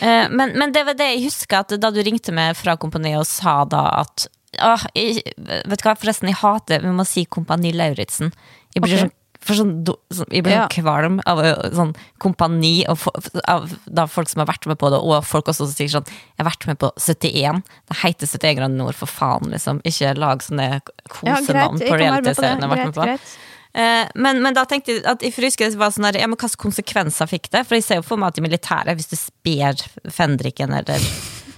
Eh, 0.01 0.26
men, 0.28 0.57
men 0.59 0.74
det 0.74 0.84
var 0.88 0.98
det 0.98 1.09
jeg 1.14 1.24
husker 1.28 1.62
at 1.62 1.76
da 1.80 1.92
du 1.94 2.03
ringte 2.05 2.34
meg 2.36 2.59
fra 2.59 2.76
kompaniet 2.80 3.22
og 3.22 3.28
sa 3.28 3.62
da 3.68 3.86
at 4.03 4.28
Åh, 4.61 4.82
jeg, 4.98 5.22
vet 5.38 5.78
du 5.78 5.84
hva, 5.86 5.92
forresten, 5.94 6.26
jeg 6.26 6.40
hater 6.40 6.82
Vi 6.82 6.90
må 6.90 7.05
si 7.07 7.22
Kompani 7.30 7.70
Lauritzen. 7.70 8.32
Jeg 8.74 8.82
blir 8.82 8.96
okay. 8.96 9.05
sånn 9.05 9.12
for 9.41 9.57
sånn, 9.57 9.70
do- 9.88 9.97
sånn, 10.12 10.28
jeg 10.30 10.45
blir 10.45 10.53
Ja. 10.53 10.66
sånn 10.68 10.84
kvalm 10.84 11.20
av 11.26 11.38
sånn 11.72 11.95
kompani 12.20 12.84
og 12.93 12.99
for, 13.01 13.12
av 13.49 13.70
da 13.88 14.05
folk 14.07 14.28
som 14.28 14.43
har 14.45 14.51
vært 14.51 14.66
med 14.68 14.76
på 14.78 14.91
det, 14.93 14.99
og 15.01 15.24
folk 15.24 15.47
også 15.49 15.64
som 15.64 15.72
sier 15.72 15.88
sånn 15.88 16.05
Jeg 16.07 16.45
har 16.45 16.51
vært 16.51 16.66
med 16.68 16.78
på 16.78 16.91
71. 16.99 17.62
Det 17.88 17.97
heter 18.03 18.26
71 18.26 18.57
grader 18.59 18.76
nord, 18.76 18.95
for 18.95 19.07
faen, 19.09 19.49
liksom. 19.51 19.80
Ikke 19.88 20.12
lag 20.18 20.43
sånne 20.45 20.80
kosenavn 21.09 21.80
ja, 21.80 21.88
på 21.88 21.97
reality-serien 22.03 22.61
jeg 22.61 22.68
har 22.68 22.76
vært 22.76 22.84
med 22.84 22.95
Greit, 22.95 22.95
på. 22.95 23.03
greit. 23.09 23.38
Eh, 23.72 24.09
men, 24.16 24.43
men 24.43 24.53
da 24.53 24.64
tenkte 24.66 24.97
jeg 24.97 25.05
at 25.07 25.20
jeg 25.22 25.32
husker 25.36 25.70
det 25.70 25.78
var 25.78 25.93
sånn 25.95 26.03
der, 26.11 26.18
ja, 26.20 26.26
men 26.26 26.36
hvilke 26.36 26.59
konsekvenser 26.59 27.28
fikk 27.30 27.49
det? 27.55 27.64
For 27.68 27.76
jeg 27.78 27.84
ser 27.86 28.01
jo 28.01 28.03
for 28.03 28.18
meg 28.18 28.32
at 28.34 28.38
i 28.38 28.43
militæret, 28.43 28.97
hvis 28.99 29.09
du 29.12 29.16
sper 29.16 29.78
fendriken 30.11 30.74
eller 30.74 30.99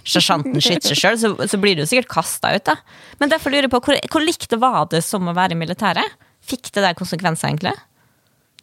sersjanten 0.05 0.61
skyter 0.65 0.93
seg 0.93 0.99
sjøl, 1.01 1.19
så, 1.19 1.31
så 1.49 1.59
blir 1.63 1.79
du 1.79 1.87
sikkert 1.89 2.11
kasta 2.13 2.55
ut, 2.55 2.65
da. 2.69 2.77
Men 3.19 3.33
derfor 3.33 3.51
lurer 3.55 3.67
jeg 3.69 3.73
på, 3.75 3.81
hvor, 3.87 3.97
hvor 4.13 4.25
likt 4.27 4.53
var 4.61 4.87
det 4.93 5.03
som 5.07 5.27
å 5.31 5.35
være 5.35 5.57
i 5.57 5.61
militæret? 5.63 6.05
Fikk 6.43 6.73
det 6.75 6.85
der 6.85 6.99
konsekvenser, 6.99 7.53
egentlig? 7.53 7.75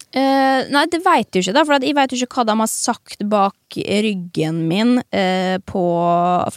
Uh, 0.10 0.66
nei, 0.74 0.88
det 0.90 1.04
veit 1.06 1.38
jo 1.38 1.42
ikke, 1.44 1.54
da, 1.54 1.62
for 1.68 1.86
jeg 1.86 1.94
veit 1.94 2.14
ikke 2.16 2.40
hva 2.40 2.46
de 2.50 2.54
har 2.58 2.70
sagt 2.72 3.22
bak 3.30 3.78
ryggen 3.78 4.64
min. 4.72 4.96
Uh, 5.14 5.62
på, 5.70 5.84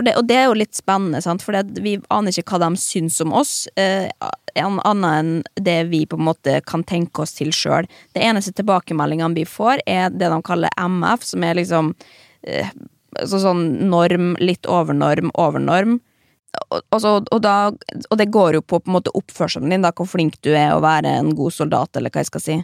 det, 0.00 0.14
og 0.16 0.24
det 0.30 0.38
er 0.38 0.46
jo 0.46 0.56
litt 0.56 0.78
spennende, 0.78 1.20
sant? 1.20 1.44
for 1.44 1.58
det, 1.58 1.82
vi 1.84 1.98
aner 2.08 2.32
ikke 2.32 2.56
hva 2.56 2.62
de 2.64 2.80
syns 2.80 3.20
om 3.24 3.34
oss. 3.36 3.66
Uh, 3.76 4.08
annet 4.56 5.10
enn 5.10 5.34
det 5.60 5.78
vi 5.92 6.06
på 6.08 6.16
en 6.16 6.26
måte 6.30 6.56
kan 6.64 6.84
tenke 6.88 7.26
oss 7.26 7.36
til 7.36 7.52
sjøl. 7.56 7.88
Det 8.16 8.24
eneste 8.24 8.54
tilbakemeldingene 8.56 9.36
vi 9.36 9.44
får, 9.48 9.84
er 9.84 10.08
det 10.16 10.32
de 10.32 10.40
kaller 10.48 10.72
MF, 10.80 11.28
som 11.34 11.44
er 11.44 11.60
liksom 11.60 11.92
altså 13.20 13.38
sånn 13.42 13.66
norm, 13.92 14.32
litt 14.40 14.64
overnorm, 14.64 15.28
overnorm. 15.38 16.00
Og, 16.52 16.82
og, 16.92 17.28
og, 17.32 17.38
da, 17.42 17.56
og 18.10 18.18
det 18.20 18.28
går 18.32 18.58
jo 18.58 18.62
på, 18.62 18.80
på 18.82 18.90
en 18.90 18.96
måte 18.98 19.12
oppførselen 19.16 19.72
din, 19.72 19.84
da, 19.84 19.92
hvor 19.96 20.08
flink 20.10 20.36
du 20.44 20.50
er 20.52 20.74
å 20.74 20.82
være 20.84 21.14
en 21.22 21.32
god 21.36 21.54
soldat, 21.56 21.96
eller 21.96 22.12
hva 22.12 22.24
jeg 22.24 22.28
skal 22.32 22.44
si. 22.44 22.58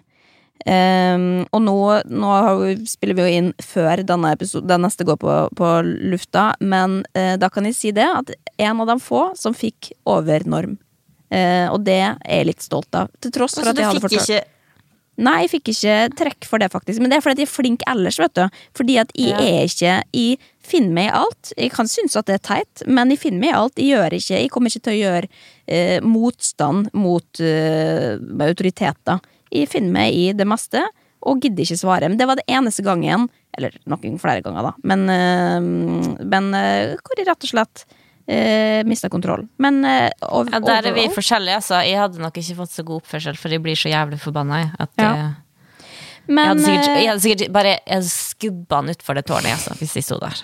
Um, 0.67 1.45
og 1.55 1.63
nå, 1.63 1.77
nå 2.11 2.31
har 2.35 2.59
vi, 2.59 2.75
spiller 2.91 3.15
vi 3.15 3.23
jo 3.25 3.39
inn 3.41 3.51
før 3.63 4.03
denne 4.07 4.33
episode, 4.35 4.67
den 4.69 4.83
neste 4.83 5.07
går 5.07 5.21
på, 5.23 5.37
på 5.57 5.71
lufta, 6.11 6.51
men 6.59 7.01
uh, 7.15 7.37
da 7.39 7.49
kan 7.53 7.69
jeg 7.69 7.79
si 7.79 7.93
det, 7.95 8.05
at 8.05 8.35
en 8.59 8.83
av 8.83 8.91
de 8.91 8.99
få 9.01 9.29
som 9.39 9.57
fikk 9.57 9.93
over 10.09 10.45
norm. 10.51 10.77
Uh, 11.31 11.69
og 11.71 11.83
det 11.87 12.01
er 12.03 12.17
jeg 12.25 12.49
litt 12.51 12.65
stolt 12.65 12.91
av, 12.97 13.13
til 13.23 13.33
tross 13.35 13.55
for 13.57 13.65
Så 13.69 13.73
at 13.75 13.81
jeg 13.81 13.91
hadde 13.91 14.05
fortalt 14.05 14.33
ikke 14.33 14.45
Nei, 15.19 15.41
jeg 15.43 15.51
fikk 15.51 15.71
ikke 15.73 15.95
trekk 16.15 16.47
for 16.47 16.63
det, 16.63 16.69
faktisk. 16.71 17.01
Men 17.03 17.11
det 17.11 17.17
er 17.17 17.23
fordi 17.25 17.41
at 17.41 17.41
jeg 17.43 17.49
er 17.49 17.51
flink 17.51 17.81
ellers, 17.91 18.21
vet 18.23 18.37
du. 18.39 18.45
Fordi 18.79 18.99
at 19.03 19.09
jeg 19.19 19.33
Ja. 19.33 19.41
er 19.43 19.65
ikke 19.67 19.95
Jeg 20.15 20.39
finner 20.71 20.95
meg 20.97 21.09
i 21.11 21.17
alt. 21.21 21.53
Jeg 21.57 21.73
kan 21.75 21.89
synes 21.91 22.17
at 22.19 22.29
det 22.29 22.39
er 22.39 22.45
teit, 22.49 22.85
men 22.87 23.11
jeg 23.15 23.21
finner 23.23 23.43
meg 23.43 23.51
i 23.53 23.59
alt. 23.59 23.79
Jeg 23.81 23.91
gjør 23.95 24.17
ikke 24.19 24.39
Jeg 24.43 24.51
kommer 24.55 24.73
ikke 24.73 24.85
til 24.87 24.95
å 24.97 25.03
gjøre 25.03 25.29
eh, 25.67 25.99
motstand 26.05 26.91
mot 26.97 27.41
eh, 27.45 28.17
autoriteter. 28.49 29.21
Jeg 29.55 29.69
finner 29.73 29.95
meg 29.95 30.15
i 30.15 30.27
det 30.37 30.47
meste, 30.49 30.83
og 31.29 31.41
gidder 31.43 31.65
ikke 31.65 31.81
svare. 31.81 32.09
Men 32.09 32.19
det 32.21 32.27
var 32.31 32.39
det 32.39 32.47
eneste 32.53 32.85
gangen, 32.87 33.27
eller 33.59 33.75
noen 33.91 34.19
flere 34.23 34.45
ganger, 34.45 34.69
da, 34.69 34.75
men, 34.87 35.09
eh, 35.11 36.21
men 36.29 36.53
eh, 36.55 36.93
hvor 37.03 37.19
jeg 37.19 37.27
rett 37.27 37.49
og 37.49 37.51
slett 37.51 37.85
eh, 38.29 38.85
mista 38.87 39.09
kontroll. 39.11 39.47
Men 39.59 39.81
eh, 39.89 40.11
over, 40.29 40.53
Ja, 40.55 40.61
Der 40.61 40.91
er 40.93 40.95
vi 40.95 41.09
forskjellige, 41.15 41.59
altså. 41.63 41.81
Jeg 41.89 41.99
hadde 41.99 42.23
nok 42.23 42.37
ikke 42.39 42.59
fått 42.63 42.77
så 42.77 42.85
god 42.87 43.03
oppførsel, 43.03 43.37
for 43.41 43.51
jeg 43.51 43.65
blir 43.65 43.77
så 43.79 43.91
jævlig 43.91 44.21
forbanna. 44.23 44.63
jeg, 44.63 44.71
At, 44.79 44.91
Ja. 45.03 45.13
eh, 45.17 45.45
Men, 46.29 46.45
jeg, 46.45 46.49
hadde 46.49 46.65
sikkert, 46.69 46.89
eh, 46.93 47.01
jeg 47.03 47.09
hadde 47.09 47.25
sikkert 47.25 47.53
bare 47.57 47.79
jeg 47.89 48.03
skubba 48.39 48.79
han 48.79 48.89
utfor 48.93 49.19
det 49.19 49.25
tårnet, 49.27 49.51
altså, 49.57 49.75
hvis 49.81 49.97
de 49.99 50.03
sto 50.05 50.19
der. 50.23 50.39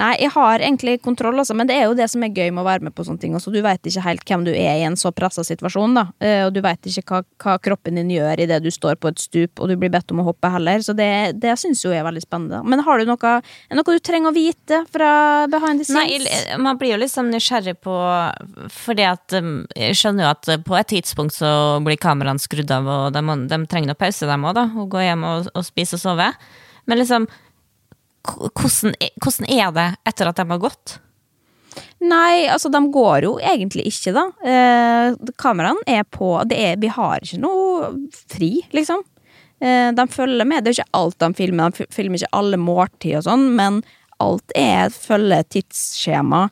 Nei, 0.00 0.10
jeg 0.18 0.32
har 0.34 0.58
egentlig 0.58 0.96
kontroll, 1.04 1.38
altså, 1.38 1.54
men 1.54 1.68
det 1.70 1.76
er 1.78 1.86
jo 1.86 1.94
det 1.98 2.08
som 2.10 2.24
er 2.26 2.34
gøy 2.34 2.50
med 2.50 2.64
å 2.64 2.66
være 2.66 2.88
med 2.88 2.94
på 2.96 3.06
sånne 3.06 3.22
ting. 3.22 3.36
Også. 3.38 3.52
Du 3.54 3.60
veit 3.62 3.86
ikke 3.86 4.02
helt 4.04 4.24
hvem 4.26 4.46
du 4.48 4.50
er 4.52 4.80
i 4.80 4.86
en 4.88 4.98
så 4.98 5.12
pressa 5.14 5.44
situasjon, 5.46 5.94
da. 5.94 6.04
Eh, 6.18 6.44
Og 6.48 6.52
du 6.56 6.60
veit 6.64 6.82
ikke 6.90 7.04
hva, 7.06 7.22
hva 7.44 7.56
kroppen 7.62 7.98
din 8.00 8.10
gjør 8.10 8.42
idet 8.42 8.60
du 8.64 8.70
står 8.74 8.98
på 8.98 9.12
et 9.12 9.22
stup 9.22 9.62
og 9.62 9.70
du 9.70 9.76
blir 9.78 9.92
bedt 9.92 10.10
om 10.14 10.22
å 10.22 10.26
hoppe 10.28 10.50
heller. 10.52 10.82
Så 10.84 10.94
det, 10.98 11.08
det 11.42 11.54
syns 11.60 11.84
jo 11.84 11.92
jeg 11.92 12.02
er 12.02 12.06
veldig 12.08 12.24
spennende. 12.24 12.62
Men 12.66 12.82
har 12.86 12.98
du 12.98 13.08
noe, 13.08 13.34
noe 13.78 13.96
du 13.98 14.02
trenger 14.04 14.32
å 14.32 14.36
vite 14.36 14.82
fra 14.92 15.10
behind 15.50 15.82
the 15.82 15.88
scenes? 15.88 16.26
Nei, 16.26 16.58
man 16.62 16.78
blir 16.80 16.96
jo 16.96 17.00
liksom 17.02 17.30
nysgjerrig 17.32 17.76
på 17.84 17.94
Fordi 18.72 19.04
at 19.06 19.34
um, 19.38 19.62
Jeg 19.76 19.96
skjønner 19.98 20.26
jo 20.26 20.30
at 20.30 20.50
uh, 20.50 20.60
på 20.64 20.76
et 20.78 20.90
tidspunkt 20.90 21.36
så 21.36 21.50
blir 21.84 22.00
kameraene 22.00 22.42
skrudd 22.42 22.70
av, 22.74 22.88
og 22.88 23.12
de, 23.14 23.22
de 23.50 23.60
trenger 23.70 23.92
noe 23.92 23.98
pause, 24.00 24.26
dem 24.28 24.46
òg, 24.48 24.56
da. 24.58 24.66
Og 24.78 24.88
gå 24.92 25.04
hjem 25.04 25.26
og, 25.28 25.52
og 25.54 25.66
spise 25.66 25.98
og 25.98 26.02
sove. 26.04 26.32
Men 26.88 27.02
liksom 27.02 27.28
hvordan, 28.28 28.96
hvordan 29.22 29.46
er 29.48 29.70
det 29.76 29.90
etter 30.10 30.30
at 30.30 30.40
de 30.40 30.48
har 30.50 30.62
gått? 30.62 30.98
Nei, 32.02 32.48
altså 32.50 32.70
de 32.72 32.80
går 32.94 33.26
jo 33.26 33.36
egentlig 33.38 33.86
ikke, 33.90 34.14
da. 34.16 34.24
Eh, 34.42 35.32
kameraene 35.40 35.84
er 35.86 36.04
på 36.04 36.36
er, 36.42 36.76
Vi 36.80 36.90
har 36.90 37.22
ikke 37.22 37.40
noe 37.42 37.92
fri, 38.30 38.50
liksom. 38.74 39.02
Eh, 39.60 39.90
de 39.94 40.06
følger 40.10 40.46
med. 40.46 40.64
Det 40.64 40.72
er 40.72 40.80
ikke 40.80 40.98
alt 40.98 41.18
de 41.18 41.30
filmer. 41.38 41.74
De 41.74 41.86
filmer 41.94 42.20
ikke 42.20 42.38
alle 42.38 42.60
måltid 42.60 43.18
og 43.20 43.26
sånn, 43.26 43.46
men 43.58 43.82
alt 44.22 44.56
er 44.58 44.90
følger 44.94 45.46
tidsskjema. 45.54 46.48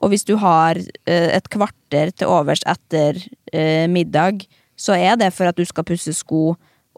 Og 0.00 0.12
hvis 0.12 0.24
du 0.28 0.36
har 0.40 0.80
eh, 0.80 1.30
et 1.36 1.48
kvarter 1.52 2.12
til 2.16 2.32
overs 2.32 2.64
etter 2.68 3.20
eh, 3.52 3.86
middag, 3.88 4.46
så 4.80 4.96
er 4.96 5.18
det 5.20 5.32
for 5.36 5.50
at 5.50 5.58
du 5.58 5.66
skal 5.68 5.84
pusse 5.88 6.12
sko, 6.16 6.54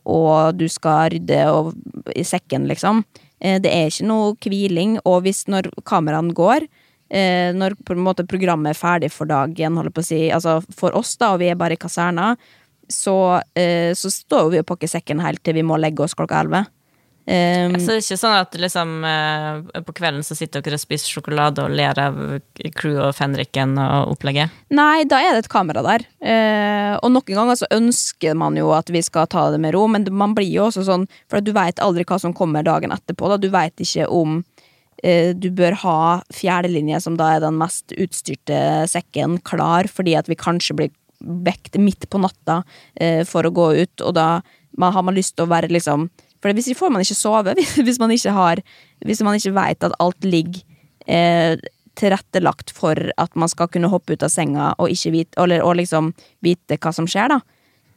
og 0.08 0.56
du 0.58 0.66
skal 0.70 1.12
rydde 1.14 1.42
og, 1.52 1.74
i 2.16 2.24
sekken, 2.26 2.66
liksom. 2.70 3.04
Eh, 3.42 3.58
det 3.62 3.70
er 3.72 3.90
ikke 3.90 4.08
noe 4.08 4.32
hviling, 4.42 4.98
og 5.04 5.22
hvis 5.26 5.44
når 5.50 5.70
kameraene 5.88 6.34
går, 6.36 6.66
eh, 7.10 7.50
når 7.54 7.76
på 7.84 7.96
en 7.96 8.04
måte 8.06 8.26
programmet 8.28 8.72
er 8.72 8.80
ferdig 8.80 9.12
for 9.14 9.30
dagen, 9.30 9.78
holder 9.78 9.94
på 9.94 10.04
å 10.04 10.10
si, 10.10 10.22
altså 10.30 10.60
for 10.74 10.94
oss 10.98 11.16
da, 11.20 11.32
og 11.34 11.42
vi 11.42 11.50
er 11.52 11.58
bare 11.58 11.78
i 11.78 11.80
kaserna, 11.80 12.34
så, 12.90 13.40
eh, 13.56 13.92
så 13.94 14.10
står 14.10 14.50
vi 14.52 14.60
og 14.60 14.68
pakker 14.68 14.90
sekken 14.90 15.22
helt 15.22 15.42
til 15.42 15.56
vi 15.56 15.66
må 15.66 15.78
legge 15.80 16.04
oss 16.04 16.14
klokka 16.18 16.42
elleve. 16.42 16.66
Um, 17.22 17.76
Så 17.78 17.92
det 17.92 18.00
er 18.00 18.02
ikke 18.02 18.18
sånn 18.18 18.34
at 18.34 18.56
liksom 18.58 19.04
eh, 19.06 19.82
på 19.86 19.92
kvelden 19.94 20.24
så 20.26 20.34
sitter 20.34 20.62
dere 20.64 20.74
og 20.74 20.82
spiser 20.82 21.06
sjokolade 21.06 21.62
og 21.62 21.70
ler 21.70 21.98
av 22.02 22.16
crew 22.74 22.96
og 22.98 23.12
fenriken 23.14 23.76
og 23.78 24.16
opplegget? 24.16 24.50
Nei, 24.74 25.04
da 25.06 25.20
er 25.22 25.36
det 25.36 25.44
et 25.44 25.52
kamera 25.52 25.84
der. 25.86 26.02
Uh, 26.18 26.98
og 26.98 27.12
noen 27.14 27.30
ganger 27.30 27.60
så 27.60 27.68
ønsker 27.70 28.34
man 28.38 28.58
jo 28.58 28.72
at 28.74 28.90
vi 28.90 29.04
skal 29.06 29.28
ta 29.30 29.44
det 29.54 29.60
med 29.62 29.76
ro, 29.76 29.84
men 29.90 30.08
man 30.10 30.34
blir 30.34 30.50
jo 30.50 30.64
også 30.66 30.82
sånn 30.88 31.06
For 31.30 31.38
du 31.44 31.52
veit 31.54 31.78
aldri 31.82 32.06
hva 32.08 32.18
som 32.18 32.34
kommer 32.34 32.66
dagen 32.66 32.94
etterpå. 32.94 33.30
Da. 33.30 33.38
Du 33.38 33.52
veit 33.54 33.78
ikke 33.86 34.08
om 34.10 34.40
uh, 34.42 35.30
du 35.38 35.48
bør 35.54 35.78
ha 35.84 36.00
fjerdelinje, 36.34 37.04
som 37.06 37.20
da 37.20 37.36
er 37.36 37.46
den 37.46 37.60
mest 37.60 37.94
utstyrte 37.94 38.88
sekken, 38.90 39.38
klar, 39.46 39.86
fordi 39.86 40.18
at 40.18 40.26
vi 40.30 40.38
kanskje 40.42 40.78
blir 40.80 40.92
vekt 41.22 41.78
midt 41.78 42.10
på 42.10 42.18
natta 42.18 42.64
uh, 42.66 43.22
for 43.30 43.46
å 43.46 43.54
gå 43.54 43.70
ut, 43.78 44.02
og 44.02 44.18
da 44.18 44.28
man, 44.74 44.90
har 44.90 45.06
man 45.06 45.14
lyst 45.14 45.36
til 45.36 45.46
å 45.46 45.52
være 45.52 45.70
liksom 45.70 46.10
For 46.42 46.52
hvis 46.56 46.72
får 46.78 46.90
man 46.92 47.04
ikke 47.04 47.18
sove, 47.18 47.54
hvis, 47.86 48.00
man 48.02 48.10
ikke 48.14 48.34
har 48.34 48.62
Hvis 49.06 49.22
man 49.22 49.38
ikke 49.38 49.54
veit 49.56 49.86
at 49.86 49.94
alt 50.02 50.26
ligger 50.26 50.62
eh, 51.06 51.56
tilrettelagt 51.98 52.72
for 52.74 52.96
at 52.96 53.36
man 53.36 53.50
skal 53.52 53.68
kunne 53.68 53.90
hoppe 53.92 54.16
ut 54.16 54.24
av 54.24 54.32
senga 54.32 54.72
og 54.80 54.92
vite 55.12 55.38
Eller 55.40 55.62
og 55.62 55.76
liksom 55.80 56.12
vite 56.44 56.80
hva 56.80 56.92
som 56.94 57.06
skjer, 57.06 57.36
da. 57.36 57.40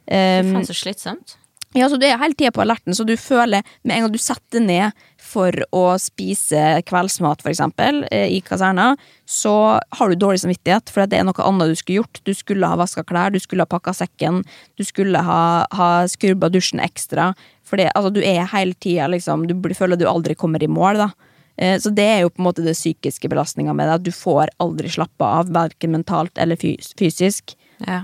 Fy 0.06 0.14
er 0.14 0.46
faen, 0.52 0.68
så 0.68 0.76
slitsomt. 0.76 1.38
Ja, 1.76 1.90
så 1.90 1.98
Du 2.00 2.06
er 2.06 2.16
hele 2.16 2.32
tida 2.32 2.52
på 2.54 2.62
alerten, 2.62 2.94
så 2.96 3.04
du 3.04 3.16
føler 3.20 3.64
med 3.84 3.96
en 3.96 4.06
gang 4.06 4.12
du 4.14 4.20
setter 4.22 4.62
ned 4.64 4.96
for 5.20 5.52
å 5.76 5.98
spise 6.00 6.80
kveldsmat, 6.88 7.42
for 7.42 7.52
eksempel, 7.52 8.06
eh, 8.10 8.30
i 8.32 8.40
kaserna, 8.40 8.94
så 9.26 9.78
har 9.98 10.08
du 10.08 10.16
dårlig 10.16 10.40
samvittighet, 10.40 10.88
for 10.88 11.04
det 11.04 11.18
er 11.18 11.26
noe 11.26 11.44
annet 11.44 11.74
du 11.74 11.76
skulle 11.76 12.00
gjort. 12.00 12.22
Du 12.24 12.32
skulle 12.32 12.70
ha 12.70 12.78
vaska 12.80 13.04
klær, 13.04 13.34
du 13.34 13.40
skulle 13.42 13.66
ha 13.66 13.68
pakka 13.68 13.92
sekken, 13.92 14.44
du 14.78 14.84
skulle 14.84 15.20
ha, 15.20 15.66
ha 15.70 15.90
skrubba 16.08 16.48
dusjen 16.48 16.80
ekstra. 16.80 17.34
For 17.66 17.82
altså, 17.82 18.12
du 18.14 18.20
er 18.22 18.46
hele 18.52 18.74
tida 18.78 19.08
liksom 19.10 19.46
Du 19.48 19.54
blir- 19.54 19.74
føler 19.76 19.98
du 19.98 20.06
aldri 20.06 20.36
kommer 20.38 20.62
i 20.62 20.70
mål, 20.70 20.96
da. 21.02 21.10
Eh, 21.58 21.78
Så 21.78 21.92
det 21.94 22.04
er 22.04 22.20
jo 22.20 22.30
på 22.30 22.40
en 22.40 22.46
måte 22.52 22.64
det 22.64 22.76
psykiske 22.76 23.28
belastninga 23.28 23.74
med 23.74 23.88
det, 23.88 23.94
at 23.94 24.02
du 24.02 24.10
får 24.12 24.48
aldri 24.60 24.88
slappe 24.88 25.24
av, 25.24 25.48
verken 25.50 25.90
mentalt 25.96 26.36
eller 26.38 26.56
fys 26.56 26.92
fysisk. 26.96 27.56
Ja. 27.86 28.02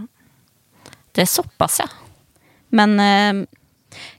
Det 1.14 1.22
er 1.22 1.30
såpass, 1.30 1.78
ja. 1.80 1.86
Men 2.70 2.98
eh, 3.00 3.46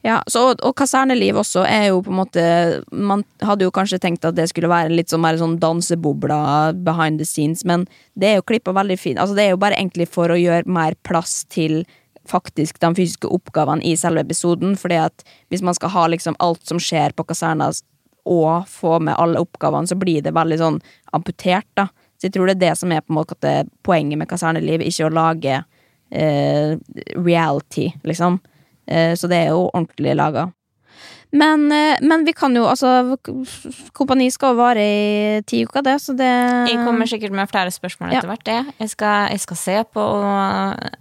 ja, 0.05 0.19
så, 0.27 0.51
og, 0.51 0.59
og 0.61 0.75
kaserneliv 0.77 1.39
også 1.41 1.63
er 1.65 1.87
jo 1.89 2.01
på 2.05 2.11
en 2.13 2.19
måte 2.19 2.43
Man 2.91 3.23
hadde 3.41 3.65
jo 3.65 3.71
kanskje 3.73 3.99
tenkt 3.99 4.25
at 4.27 4.35
det 4.37 4.45
skulle 4.51 4.69
være 4.69 4.93
litt 4.93 5.09
sånn 5.09 5.25
sånn 5.39 5.57
dansebobla 5.59 6.73
behind 6.83 7.19
the 7.19 7.25
scenes, 7.25 7.65
men 7.65 7.87
det 8.15 8.29
er 8.29 8.35
jo 8.37 8.45
klippa 8.45 8.73
veldig 8.75 8.99
fint. 8.99 9.17
Altså, 9.19 9.35
det 9.35 9.47
er 9.47 9.49
jo 9.55 9.57
bare 9.57 9.75
egentlig 9.79 10.07
for 10.07 10.29
å 10.29 10.37
gjøre 10.39 10.67
mer 10.67 10.93
plass 11.03 11.43
til 11.49 11.85
faktisk 12.29 12.79
de 12.81 12.93
fysiske 12.95 13.27
oppgavene 13.27 13.83
i 13.85 13.95
selve 13.99 14.23
episoden, 14.23 14.77
fordi 14.79 15.01
at 15.03 15.25
hvis 15.51 15.63
man 15.65 15.75
skal 15.77 15.91
ha 15.93 16.05
liksom 16.11 16.37
alt 16.43 16.63
som 16.67 16.79
skjer 16.81 17.15
på 17.15 17.25
kaserna 17.27 17.71
og 18.23 18.67
få 18.71 18.99
med 19.03 19.17
alle 19.19 19.41
oppgavene, 19.43 19.89
så 19.89 19.97
blir 19.99 20.23
det 20.23 20.35
veldig 20.35 20.59
sånn 20.61 20.79
amputert, 21.15 21.67
da. 21.75 21.89
Så 22.15 22.29
jeg 22.29 22.37
tror 22.37 22.47
det 22.47 22.55
er 22.55 22.61
det 22.61 22.75
som 22.79 22.91
er 22.95 23.03
på 23.03 23.11
en 23.11 23.19
måte 23.19 23.53
poenget 23.83 24.19
med 24.21 24.29
kaserneliv, 24.31 24.85
ikke 24.87 25.09
å 25.09 25.13
lage 25.13 25.57
eh, 26.15 26.75
reality, 27.17 27.89
liksom. 28.07 28.39
Eh, 28.87 29.11
så 29.19 29.27
det 29.27 29.41
er 29.41 29.51
jo 29.51 29.65
ordentlig 29.73 30.15
laga. 30.15 30.47
Men, 31.33 31.63
eh, 31.71 31.97
men 32.05 32.23
vi 32.27 32.33
kan 32.37 32.53
jo, 32.53 32.61
altså 32.69 33.17
Kompani 33.97 34.27
skal 34.31 34.53
jo 34.53 34.57
vare 34.59 34.83
i 34.85 35.39
ti 35.49 35.63
uker, 35.65 35.81
det, 35.81 35.95
så 36.03 36.13
det 36.17 36.27
Jeg 36.69 36.77
kommer 36.85 37.09
sikkert 37.09 37.33
med 37.33 37.49
flere 37.49 37.71
spørsmål 37.73 38.11
Ja. 38.13 38.19
etter 38.19 38.29
hvert. 38.29 38.43
det. 38.45 38.75
Jeg 38.79 38.89
skal, 38.91 39.29
jeg 39.33 39.39
skal 39.41 39.57
se 39.57 39.77
på 39.95 40.03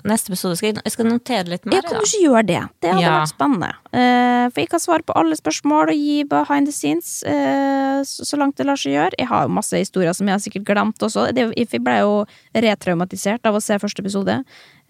neste 0.08 0.32
episode. 0.32 0.56
Skal 0.56 0.70
jeg, 0.72 0.80
jeg 0.84 0.92
skal 0.94 1.08
notere 1.10 1.44
litt 1.52 1.66
mer. 1.68 1.76
Ja, 1.76 1.82
kan 1.84 1.98
da. 2.00 2.06
ikke 2.06 2.22
gjøre 2.24 2.46
det? 2.48 2.62
Det 2.80 2.92
hadde 2.94 3.02
Ja. 3.04 3.18
vært 3.20 3.34
spennende. 3.34 3.70
Uh, 3.92 4.48
for 4.48 4.60
jeg 4.62 4.68
kan 4.72 4.80
svare 4.80 5.04
på 5.04 5.12
alle 5.20 5.36
spørsmål 5.36 5.92
og 5.92 5.96
gi 6.00 6.24
behind 6.24 6.66
the 6.66 6.72
scenes 6.72 7.22
uh, 7.28 8.00
så, 8.02 8.24
så 8.24 8.38
langt 8.40 8.56
det 8.56 8.64
lar 8.66 8.76
seg 8.80 8.96
gjøre. 8.96 9.18
Jeg 9.18 9.28
har 9.28 9.42
jo 9.44 9.52
masse 9.52 9.76
historier 9.76 10.14
som 10.16 10.26
jeg 10.26 10.32
har 10.38 10.40
sikkert 10.40 10.64
glemt 10.64 10.98
også. 11.04 11.28
Det, 11.36 11.50
jeg 11.56 11.82
ble 11.84 11.98
jo 12.00 12.24
retraumatisert 12.56 13.44
av 13.44 13.54
å 13.58 13.62
se 13.62 13.76
første 13.82 14.00
episode. 14.00 14.40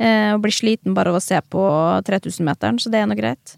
Eh, 0.02 0.32
og 0.34 0.40
blir 0.42 0.54
sliten 0.54 0.96
bare 0.96 1.12
av 1.12 1.20
å 1.20 1.22
se 1.22 1.36
på 1.52 1.62
3000-meteren, 2.08 2.80
så 2.82 2.90
det 2.90 2.98
er 2.98 3.06
nå 3.06 3.14
greit. 3.14 3.54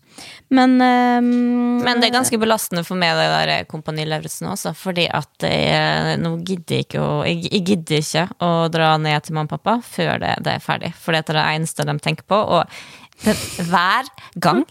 Men 0.53 0.76
um, 0.76 1.80
Men 1.80 2.03
det 2.03 2.11
er 2.11 2.16
ganske 2.18 2.38
belastende 2.38 2.82
for 2.84 3.01
meg, 3.01 3.16
det 3.16 3.30
der 3.32 3.68
Kompani 3.70 4.05
Lauritzen 4.05 4.51
også, 4.51 4.74
fordi 4.76 5.07
at 5.09 5.47
jeg, 5.49 6.18
nå 6.20 6.34
gidder 6.45 6.84
ikke 6.84 7.01
å 7.01 7.22
jeg, 7.24 7.47
jeg 7.49 7.64
gidder 7.70 8.03
ikke 8.03 8.26
å 8.45 8.51
dra 8.72 8.92
ned 9.01 9.24
til 9.24 9.38
mamma 9.38 9.49
og 9.49 9.57
pappa 9.57 9.78
før 9.88 10.20
det, 10.20 10.34
det 10.45 10.59
er 10.59 10.66
ferdig. 10.66 10.92
For 11.01 11.16
det 11.16 11.24
er 11.24 11.40
det 11.40 11.47
eneste 11.55 11.88
de 11.88 11.97
tenker 12.05 12.28
på. 12.28 12.42
Og 12.59 13.04
det, 13.23 13.35
hver 13.71 14.09
gang 14.43 14.65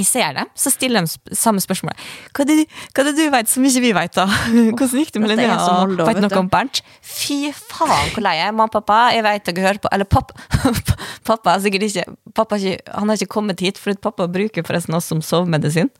jeg 0.00 0.06
ser 0.08 0.32
dem, 0.34 0.48
så 0.56 0.72
stiller 0.72 1.04
de 1.04 1.36
samme 1.36 1.60
spørsmål. 1.62 1.92
Hva 2.32 2.46
er 2.46 2.48
det, 2.48 2.64
hva 2.94 3.04
er 3.04 3.10
det 3.10 3.12
du 3.18 3.34
vet 3.34 3.50
som 3.52 3.66
ikke 3.68 3.82
vi 3.84 3.92
vet, 3.94 4.16
da? 4.16 4.24
Hvordan 4.78 5.02
gikk 5.02 5.12
det 5.14 5.22
med 5.22 5.32
Linnea? 5.34 5.58
Ja, 5.60 6.06
veit 6.08 6.22
noe 6.24 6.40
om 6.40 6.48
Bernt? 6.50 6.80
Fy 7.04 7.52
faen, 7.52 8.10
hvor 8.14 8.24
lei 8.24 8.34
jeg 8.40 8.48
er. 8.48 8.56
Mamma 8.56 8.70
og 8.70 8.74
pappa, 8.80 8.98
jeg 9.14 9.26
vet 9.26 9.46
dere 9.50 9.66
hører 9.68 9.82
på 9.84 9.92
Eller 9.92 10.08
pappa, 10.08 10.34
pappa 11.28 11.54
er 11.54 11.64
sikkert 11.66 11.86
ikke 11.90 12.06
pappa 12.34 12.58
ikke, 12.58 12.80
Han 12.96 13.12
har 13.12 13.20
ikke 13.20 13.34
kommet 13.36 13.62
hit, 13.62 13.80
for 13.80 13.94
pappa 14.08 14.26
bruker 14.32 14.66
forresten 14.66 14.96
oss 14.98 15.10
som 15.12 15.22
sovemedisin, 15.24 15.92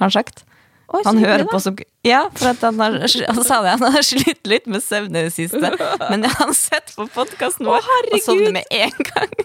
har 0.00 0.08
han 0.08 0.16
sagt. 0.18 0.44
Oi, 0.90 1.04
Han 1.06 1.22
hører 1.22 1.46
på 1.46 1.60
som 1.62 1.78
Ja, 2.06 2.24
for 2.34 2.50
han 2.50 2.82
har 2.82 2.98
Han 3.06 3.44
sa 3.46 3.60
det, 3.62 3.76
han 3.78 3.94
har 3.94 4.06
slitt 4.06 4.42
litt 4.50 4.66
med 4.66 4.82
søvn 4.82 5.14
i 5.14 5.24
det 5.28 5.34
siste. 5.36 5.62
Men 6.10 6.26
han 6.26 6.50
har 6.50 6.56
sett 6.58 6.90
på 6.96 7.06
podkasten 7.14 7.70
vår 7.70 7.86
og 7.86 8.18
sovner 8.24 8.58
med 8.58 8.66
en 8.74 9.10
gang. 9.12 9.36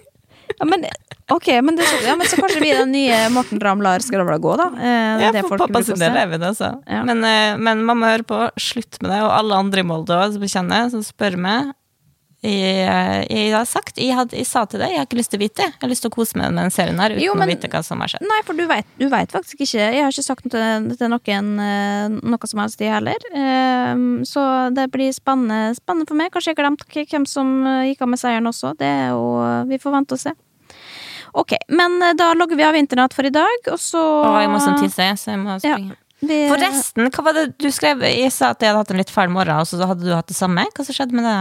Ja, 0.56 0.66
men, 0.70 0.86
ok, 1.34 1.48
men, 1.66 1.76
det, 1.78 1.86
er 1.88 2.06
ja, 2.10 2.16
men 2.20 2.30
så 2.30 2.40
kanskje 2.40 2.62
vi 2.64 2.72
den 2.76 2.92
nye 2.96 3.18
Morten 3.34 3.60
Ramm 3.64 3.82
lar 3.84 4.04
skravla 4.04 4.38
gå, 4.42 4.54
da. 4.60 4.68
Eh, 4.80 5.24
Ja, 5.26 5.32
for 5.48 5.60
pappa 5.60 5.82
sin 5.84 6.00
del 6.00 6.16
er 6.22 6.30
vi 6.32 6.40
det, 6.42 6.52
altså. 6.54 6.72
Ja. 6.88 7.02
Men, 7.08 7.24
eh, 7.28 7.58
men 7.58 7.84
mamma 7.88 8.14
hører 8.14 8.28
på. 8.30 8.42
Slutt 8.62 9.02
med 9.02 9.12
det. 9.12 9.22
Og 9.26 9.34
alle 9.36 9.58
andre 9.66 9.84
i 9.84 9.88
Molde 9.88 10.16
også, 10.16 10.38
som 10.38 10.46
jeg 10.48 10.54
kjenner, 10.56 10.92
som 10.94 11.04
spør 11.06 11.38
meg. 11.48 11.74
Jeg, 12.46 12.82
eh, 12.86 13.24
jeg 13.32 13.54
har 13.56 13.66
sagt, 13.66 13.98
jeg, 13.98 14.14
had, 14.14 14.34
jeg 14.38 14.46
sa 14.46 14.66
til 14.70 14.78
deg, 14.84 14.92
jeg 14.94 15.00
har 15.02 15.08
ikke 15.08 15.18
lyst 15.18 15.32
til 15.34 15.40
å 15.40 15.42
vite. 15.42 15.66
Jeg 15.66 15.82
har 15.82 15.90
lyst 15.90 16.04
til 16.06 16.12
å 16.12 16.14
kose 16.14 16.38
meg 16.38 16.52
med 16.54 16.62
den 16.68 16.74
serien 16.76 17.00
her 17.02 17.16
uten 17.16 17.24
Jo, 17.24 17.34
men- 17.34 17.50
å 17.50 17.54
vite 17.56 17.70
hva 17.74 17.82
som 17.84 18.04
har 18.04 18.12
skjedd. 18.12 18.22
Nei, 18.30 18.42
for 18.46 18.54
du 18.60 18.68
vet, 18.70 18.86
du 19.02 19.08
vet 19.10 19.32
faktisk 19.34 19.64
ikke. 19.66 19.82
Jeg 19.96 20.04
har 20.06 20.14
ikke 20.14 20.26
sagt 20.28 20.46
til, 20.54 20.90
til 21.00 21.10
noen 21.10 21.50
eh, 21.66 22.20
noe 22.22 22.48
som 22.52 22.62
helst, 22.62 22.78
de 22.78 22.92
heller. 22.92 23.18
Eh, 23.34 23.96
så 24.30 24.46
det 24.78 24.92
blir 24.94 25.10
spennende, 25.16 25.74
spennende 25.80 26.08
for 26.12 26.20
meg. 26.22 26.30
Kanskje 26.36 26.54
jeg 26.54 26.60
glemte 26.62 26.86
hvem 27.10 27.26
som 27.28 27.56
eh, 27.66 27.90
gikk 27.90 28.06
av 28.06 28.14
med 28.14 28.22
seieren 28.22 28.52
også. 28.54 28.76
Det 28.78 28.86
er 28.94 29.10
jo 29.16 29.26
Vi 29.74 29.82
får 29.82 29.98
vente 29.98 30.14
og 30.14 30.22
se. 30.22 30.36
Ok, 31.36 31.52
men 31.70 31.98
da 32.16 32.30
logger 32.38 32.56
vi 32.56 32.64
av 32.64 32.76
internett 32.80 33.14
for 33.14 33.26
i 33.28 33.34
dag, 33.34 33.68
og 33.74 33.80
så 33.82 34.00
Å, 34.00 34.38
jeg 34.40 34.50
må 34.54 34.62
sånn 34.64 34.78
tisse, 34.80 35.10
så 35.20 35.34
jeg 35.34 35.42
må 35.42 35.58
Ja, 35.66 35.76
springe. 35.76 35.98
vi, 36.22 36.38
Forresten, 36.48 37.10
hva 37.12 37.24
var 37.26 37.34
det 37.34 37.58
du 37.60 37.68
skrev? 37.76 38.06
Jeg 38.08 38.32
sa 38.32 38.54
at 38.54 38.62
jeg 38.64 38.70
hadde 38.72 38.80
hatt 38.86 38.92
en 38.94 39.02
litt 39.02 39.12
fæl 39.12 39.34
morgen, 39.34 39.58
og 39.60 39.68
så 39.68 39.82
hadde 39.84 40.06
du 40.06 40.14
hatt 40.16 40.28
det 40.32 40.38
samme. 40.38 40.64
Hva 40.72 40.86
som 40.88 40.96
skjedde 40.96 41.12
med 41.18 41.26
det? 41.28 41.36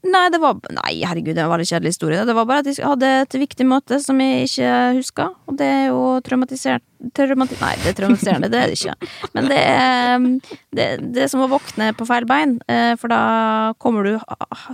Nei, 0.00 0.30
det 0.32 0.38
var 0.40 0.56
Nei, 0.72 0.94
herregud, 1.04 1.34
det 1.36 1.44
var 1.44 1.60
en 1.60 1.68
kjedelig 1.68 1.90
historie. 1.92 2.22
Det 2.24 2.34
var 2.36 2.46
bare 2.48 2.62
at 2.62 2.70
jeg 2.70 2.86
hadde 2.86 3.08
et 3.20 3.34
viktig 3.42 3.66
møte 3.68 3.98
som 4.00 4.20
jeg 4.22 4.46
ikke 4.48 4.70
huska, 4.96 5.26
og 5.44 5.58
det 5.60 5.66
er 5.68 5.82
jo 5.90 6.00
traumatisert 6.24 6.84
traumati 7.16 7.56
Nei, 7.60 7.74
det 7.82 7.92
er 7.92 7.98
traumatiserende, 7.98 8.48
det 8.52 8.60
er 8.62 8.72
det 8.72 8.78
ikke. 8.80 9.10
Men 9.36 9.50
det 9.52 9.58
er 9.60 10.24
det, 10.72 10.86
det 11.16 11.24
er 11.26 11.32
som 11.32 11.44
å 11.44 11.50
våkne 11.52 11.90
på 11.96 12.08
feil 12.08 12.24
bein, 12.28 12.56
eh, 12.72 12.94
for 13.00 13.12
da 13.12 13.20
kommer 13.80 14.08
du 14.08 14.14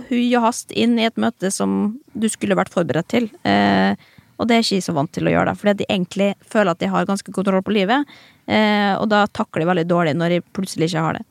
hui 0.09 0.23
og 0.37 0.45
hast 0.47 0.71
inn 0.71 0.95
i 0.99 1.07
et 1.09 1.19
møte 1.19 1.51
som 1.51 1.97
du 2.15 2.29
skulle 2.31 2.55
vært 2.59 2.71
forberedt 2.73 3.11
til. 3.11 3.27
Eh, 3.43 3.95
Og 4.37 4.45
det 4.45 4.53
er 4.53 4.61
ikke 4.61 4.77
jeg 4.77 4.83
så 4.85 4.93
vant 4.93 5.09
til 5.09 5.25
å 5.25 5.31
gjøre, 5.33 5.49
da, 5.49 5.57
fordi 5.57 5.79
de 5.79 5.85
egentlig 5.89 6.35
føler 6.45 6.69
at 6.69 6.79
de 6.79 6.85
har 6.93 7.07
ganske 7.09 7.31
kontroll 7.33 7.63
på 7.65 7.73
livet, 7.73 8.05
eh, 8.45 8.93
og 8.93 9.07
da 9.09 9.23
takler 9.33 9.63
de 9.63 9.69
veldig 9.71 9.85
dårlig 9.89 10.13
når 10.13 10.29
de 10.35 10.41
plutselig 10.53 10.91
ikke 10.91 11.01
har 11.01 11.17
det. 11.17 11.23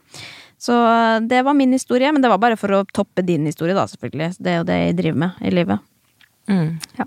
Så 0.67 0.77
eh, 0.77 1.19
det 1.31 1.43
var 1.47 1.55
min 1.55 1.75
historie, 1.77 2.13
men 2.13 2.25
det 2.25 2.31
var 2.33 2.43
bare 2.43 2.59
for 2.61 2.81
å 2.81 2.85
toppe 2.95 3.25
din 3.27 3.47
historie, 3.47 3.77
da, 3.77 3.87
selvfølgelig. 3.91 4.35
Det 4.39 4.55
er 4.55 4.63
jo 4.63 4.67
det 4.69 4.81
jeg 4.81 4.97
driver 5.03 5.23
med 5.27 5.47
i 5.47 5.53
livet. 5.55 5.93
Mm. 6.47 6.77
Ja. 6.99 7.07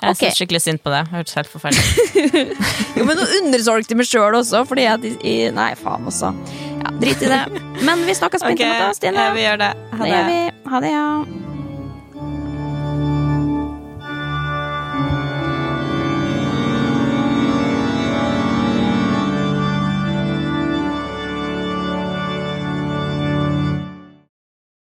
Jeg 0.00 0.14
okay. 0.14 0.14
synes 0.16 0.38
skikkelig 0.40 0.60
synd 0.64 0.80
på 0.84 0.92
det. 0.92 1.02
Det 1.08 1.18
hørtes 1.18 1.36
helt 1.36 1.50
forferdelig 1.52 1.84
ut. 1.84 2.62
Jo, 3.00 3.04
men 3.08 3.16
nå 3.16 3.26
undersolgte 3.42 3.94
jeg 3.94 4.00
meg 4.00 4.08
sjøl 4.08 4.38
også, 4.40 4.64
fordi 4.68 4.86
at 4.88 5.04
Nei, 5.56 5.68
faen 5.80 6.08
også. 6.08 6.32
Ja, 6.80 6.96
drit 7.02 7.22
i 7.24 7.30
det. 7.30 7.44
Men 7.84 8.06
vi 8.08 8.16
snakkes 8.16 8.44
på 8.44 8.54
okay. 8.54 8.56
internett, 8.56 8.88
da, 8.88 8.98
Stine. 8.98 9.28
ja, 9.28 9.36
vi 9.36 9.46
gjør 9.46 9.62
det. 9.66 9.70
Ha 9.92 10.02
det 10.02 10.10
gjør 10.14 10.28
vi. 10.32 10.42
Ha 10.72 10.84
det, 10.84 10.96
ja. 10.96 11.06